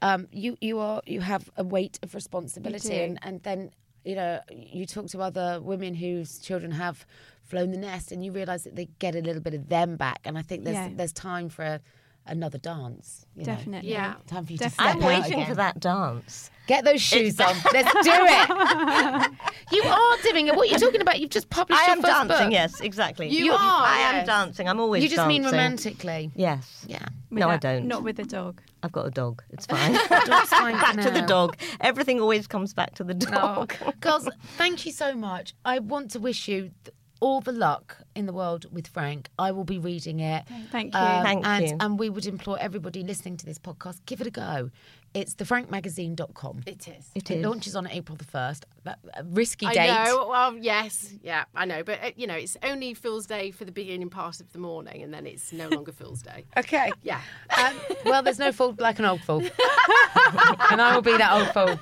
Um, 0.01 0.27
you 0.31 0.57
you 0.59 0.79
are 0.79 1.01
you 1.05 1.21
have 1.21 1.49
a 1.57 1.63
weight 1.63 1.99
of 2.03 2.13
responsibility, 2.13 2.99
and, 3.01 3.17
and 3.21 3.41
then 3.43 3.71
you 4.03 4.15
know 4.15 4.39
you 4.51 4.85
talk 4.85 5.07
to 5.07 5.21
other 5.21 5.59
women 5.61 5.93
whose 5.95 6.39
children 6.39 6.71
have 6.71 7.05
flown 7.43 7.71
the 7.71 7.77
nest, 7.77 8.11
and 8.11 8.23
you 8.25 8.31
realise 8.31 8.63
that 8.63 8.75
they 8.75 8.87
get 8.99 9.15
a 9.15 9.21
little 9.21 9.41
bit 9.41 9.53
of 9.53 9.69
them 9.69 9.95
back, 9.95 10.19
and 10.25 10.37
I 10.37 10.41
think 10.41 10.65
there's 10.65 10.75
Yeah. 10.75 10.89
there's 10.95 11.13
time 11.13 11.47
for 11.49 11.63
a, 11.63 11.81
another 12.25 12.57
dance. 12.57 13.25
you 13.35 13.41
know. 13.45 13.53
Definitely. 13.55 13.91
Yeah. 13.91 14.15
Time 14.27 14.45
for 14.45 14.51
you 14.51 14.57
Definitely. 14.57 14.85
to 14.85 14.89
I'm 14.91 14.97
step 14.99 15.03
out 15.03 15.21
waiting 15.23 15.33
again. 15.39 15.47
for 15.49 15.55
that 15.55 15.79
dance. 15.79 16.49
Get 16.67 16.85
those 16.85 17.01
shoes 17.01 17.39
on. 17.39 17.55
Let's 17.73 17.91
do 17.91 18.11
it. 18.13 19.31
you 19.71 19.83
are 19.83 20.17
doing 20.23 20.47
it. 20.47 20.55
What 20.55 20.69
are 20.69 20.71
you 20.71 20.79
talking 20.79 21.01
about? 21.01 21.19
You've 21.19 21.29
just 21.29 21.49
published 21.49 21.81
I 21.81 21.85
your 21.87 21.95
am 21.97 22.01
first 22.01 22.27
dancing, 22.27 22.45
book. 22.47 22.53
yes, 22.53 22.79
exactly. 22.81 23.27
You 23.29 23.51
are, 23.51 23.57
I 23.59 23.97
am 24.13 24.25
dancing. 24.25 24.67
I'm 24.69 24.79
always 24.79 25.03
You 25.03 25.09
just 25.09 25.27
mean 25.27 25.43
romantically. 25.43 26.31
Yes. 26.35 26.85
Yeah. 26.87 27.05
No, 27.31 27.49
I 27.49 27.57
don't. 27.57 27.87
Not 27.87 28.03
with 28.03 28.19
a 28.19 28.23
dog. 28.23 28.61
I've 28.83 28.91
got 28.91 29.07
a 29.07 29.11
dog. 29.11 29.43
It's 29.49 29.65
fine. 29.65 29.93
Dog's 30.25 30.49
fine 30.49 30.75
for 30.75 30.81
back 30.95 30.97
to 31.05 31.11
the 31.11 31.21
dog. 31.21 31.57
Everything 31.81 32.19
always 32.21 32.47
comes 32.47 32.73
back 32.73 32.93
to 32.95 33.03
the 33.03 33.13
Oh, 33.33 33.65
dog. 33.65 33.75
girls, 34.01 34.27
thank 34.57 34.85
you 34.85 34.91
so 34.91 35.13
much. 35.15 35.53
I 35.65 35.79
want 35.79 36.11
to 36.11 36.19
wish 36.19 36.47
you 36.47 36.71
th- 36.83 36.95
all 37.19 37.39
the 37.39 37.53
luck 37.53 37.97
in 38.15 38.25
the 38.25 38.33
world 38.33 38.65
with 38.73 38.85
Frank. 38.87 39.29
I 39.39 39.51
will 39.51 39.63
be 39.63 39.79
reading 39.79 40.19
it. 40.19 40.43
Thank 40.71 40.93
you. 40.93 40.99
Thank 40.99 41.45
and, 41.47 41.69
you. 41.69 41.77
And 41.79 41.97
we 41.97 42.09
would 42.09 42.25
implore 42.25 42.57
everybody 42.59 43.01
listening 43.03 43.37
to 43.37 43.45
this 43.45 43.57
podcast, 43.57 43.99
give 44.05 44.19
it 44.21 44.27
a 44.27 44.31
go. 44.31 44.69
It's 45.13 45.35
thefrankmagazine.com. 45.35 46.63
It 46.65 46.87
is. 46.87 47.11
It 47.13 47.29
It 47.29 47.35
is. 47.37 47.45
launches 47.45 47.75
on 47.75 47.87
April 47.87 48.15
the 48.17 48.25
1st. 48.25 48.63
That- 48.83 48.99
A 49.15 49.23
risky 49.23 49.67
I 49.67 49.73
date. 49.73 49.87
know. 49.93 50.27
Well, 50.27 50.57
yes, 50.57 51.13
yeah, 51.21 51.45
I 51.55 51.65
know. 51.65 51.83
But 51.83 51.99
uh, 52.03 52.11
you 52.15 52.25
know, 52.25 52.33
it's 52.33 52.57
only 52.63 52.93
Fool's 52.95 53.27
Day 53.27 53.51
for 53.51 53.63
the 53.63 53.71
beginning 53.71 54.09
part 54.09 54.39
of 54.39 54.51
the 54.53 54.59
morning, 54.59 55.03
and 55.03 55.13
then 55.13 55.25
it's 55.27 55.53
no 55.53 55.69
longer 55.69 55.91
Fool's 55.91 56.21
Day. 56.21 56.45
Okay. 56.57 56.91
Yeah. 57.03 57.21
Um, 57.57 57.73
well, 58.05 58.23
there's 58.23 58.39
no 58.39 58.51
fool 58.51 58.75
like 58.79 58.97
an 58.99 59.05
old 59.05 59.21
fool. 59.21 59.39
and 60.71 60.81
I 60.81 60.91
will 60.95 61.01
be 61.01 61.15
that 61.17 61.31
old 61.31 61.49
fool. 61.53 61.79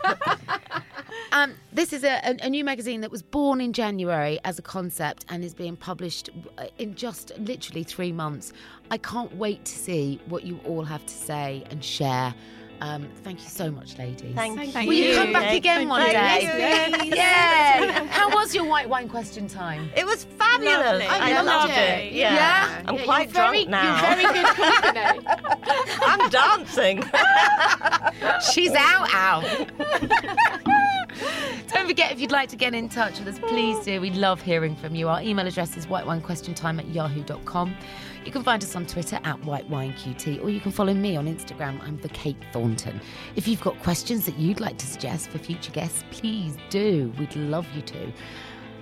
Um, 1.34 1.54
this 1.72 1.94
is 1.94 2.04
a, 2.04 2.20
a, 2.24 2.46
a 2.46 2.50
new 2.50 2.64
magazine 2.66 3.02
that 3.02 3.12
was 3.12 3.22
born 3.22 3.62
in 3.62 3.72
January 3.74 4.40
as 4.44 4.60
a 4.60 4.62
concept 4.62 5.26
and 5.30 5.44
is 5.44 5.54
being 5.54 5.78
published 5.78 6.30
uh, 6.58 6.66
in 6.78 6.96
just 6.96 7.32
literally 7.40 7.84
three 7.84 8.12
months. 8.12 8.52
I 8.90 8.98
can't 8.98 9.34
wait 9.38 9.64
to 9.66 9.72
see 9.78 10.20
what 10.28 10.44
you 10.44 10.60
all 10.66 10.84
have 10.84 11.06
to 11.06 11.14
say 11.14 11.64
and 11.70 11.84
share. 11.84 12.34
Um, 12.82 13.08
thank 13.24 13.44
you 13.44 13.48
so 13.50 13.70
much, 13.70 13.98
ladies. 14.00 14.34
Thank, 14.36 14.58
Thank 14.74 14.88
Will 14.90 14.96
you 14.96 15.10
you. 15.10 15.16
come 15.16 15.32
back 15.32 15.54
again 15.54 15.88
one 15.88 16.02
Thank 16.02 16.42
day? 16.42 17.06
you. 17.06 17.16
Yeah. 17.16 18.06
How 18.08 18.28
was 18.30 18.56
your 18.56 18.66
white 18.66 18.90
wine 18.90 19.08
question 19.08 19.48
time? 19.48 19.92
It 19.96 20.04
was 20.04 20.24
fabulous. 20.24 20.78
Lovely. 20.80 21.06
I 21.06 21.30
Yeah, 21.30 21.42
loved 21.44 21.70
lovely. 21.70 21.76
it. 21.84 22.14
Yeah. 22.14 22.34
Yeah? 22.34 22.82
I'm 22.88 22.96
Yeah, 22.96 23.04
quite 23.04 23.28
you're 23.28 23.34
very, 23.34 23.66
drunk 23.66 23.70
now. 23.70 24.08
You're 24.08 24.16
very 24.16 24.34
good 24.34 24.46
company. 24.56 25.28
I'm 26.08 26.30
dancing. 26.32 27.04
She's 28.52 28.72
out, 28.74 29.08
out. 29.14 29.46
Don't 31.74 31.88
forget, 31.88 32.12
if 32.12 32.20
you'd 32.20 32.32
like 32.32 32.50
to 32.50 32.56
get 32.56 32.74
in 32.74 32.90
touch 32.90 33.20
with 33.20 33.28
us, 33.28 33.40
please 33.40 33.84
do. 33.86 34.02
We 34.02 34.12
love 34.12 34.42
hearing 34.42 34.76
from 34.76 34.96
you. 34.96 35.08
Our 35.08 35.22
email 35.22 35.48
address 35.48 35.78
is 35.78 35.86
whitewinequestiontime 35.86 36.80
at 36.80 36.88
yahoo.com. 36.88 37.76
You 38.26 38.32
can 38.32 38.44
find 38.44 38.64
us 38.64 38.76
on 38.76 38.86
Twitter 38.86 39.20
at 39.24 39.42
whitewineqt, 39.42 40.44
or 40.44 40.50
you 40.50 40.60
can 40.60 40.72
follow 40.72 40.94
me 40.94 41.16
on 41.16 41.26
Instagram. 41.26 41.82
I'm 41.82 41.98
the 41.98 42.10
Kate 42.10 42.38
Thornton. 42.52 43.02
If 43.36 43.48
you've 43.48 43.62
got 43.62 43.80
questions 43.82 44.26
that 44.26 44.38
you'd 44.38 44.60
like 44.60 44.78
to 44.78 44.86
suggest 44.86 45.30
for 45.30 45.38
future 45.38 45.72
guests, 45.72 46.04
please 46.12 46.56
do. 46.70 47.12
We'd 47.18 47.36
love 47.36 47.68
you 47.76 47.82
to. 47.82 48.12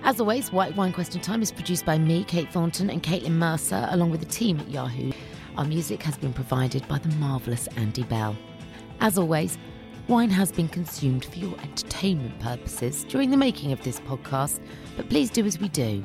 As 0.02 0.18
always, 0.18 0.50
White 0.50 0.76
Wine 0.76 0.92
Question 0.92 1.20
Time 1.20 1.42
is 1.42 1.52
produced 1.52 1.84
by 1.84 1.98
me, 1.98 2.24
Kate 2.24 2.50
Thornton, 2.52 2.90
and 2.90 3.02
Caitlin 3.02 3.32
Mercer, 3.32 3.86
along 3.90 4.10
with 4.10 4.20
the 4.20 4.26
team 4.26 4.58
at 4.58 4.70
Yahoo. 4.70 5.12
Our 5.56 5.64
music 5.64 6.02
has 6.02 6.16
been 6.16 6.32
provided 6.32 6.86
by 6.88 6.98
the 6.98 7.14
marvellous 7.16 7.66
Andy 7.76 8.04
Bell. 8.04 8.36
As 9.00 9.18
always, 9.18 9.58
wine 10.08 10.30
has 10.30 10.52
been 10.52 10.68
consumed 10.68 11.24
for 11.24 11.38
your 11.38 11.54
entertainment 11.60 12.38
purposes 12.40 13.04
during 13.04 13.30
the 13.30 13.36
making 13.36 13.72
of 13.72 13.82
this 13.82 14.00
podcast, 14.00 14.60
but 14.96 15.08
please 15.08 15.30
do 15.30 15.44
as 15.46 15.60
we 15.60 15.68
do 15.68 16.04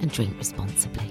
and 0.00 0.10
drink 0.10 0.36
responsibly. 0.38 1.10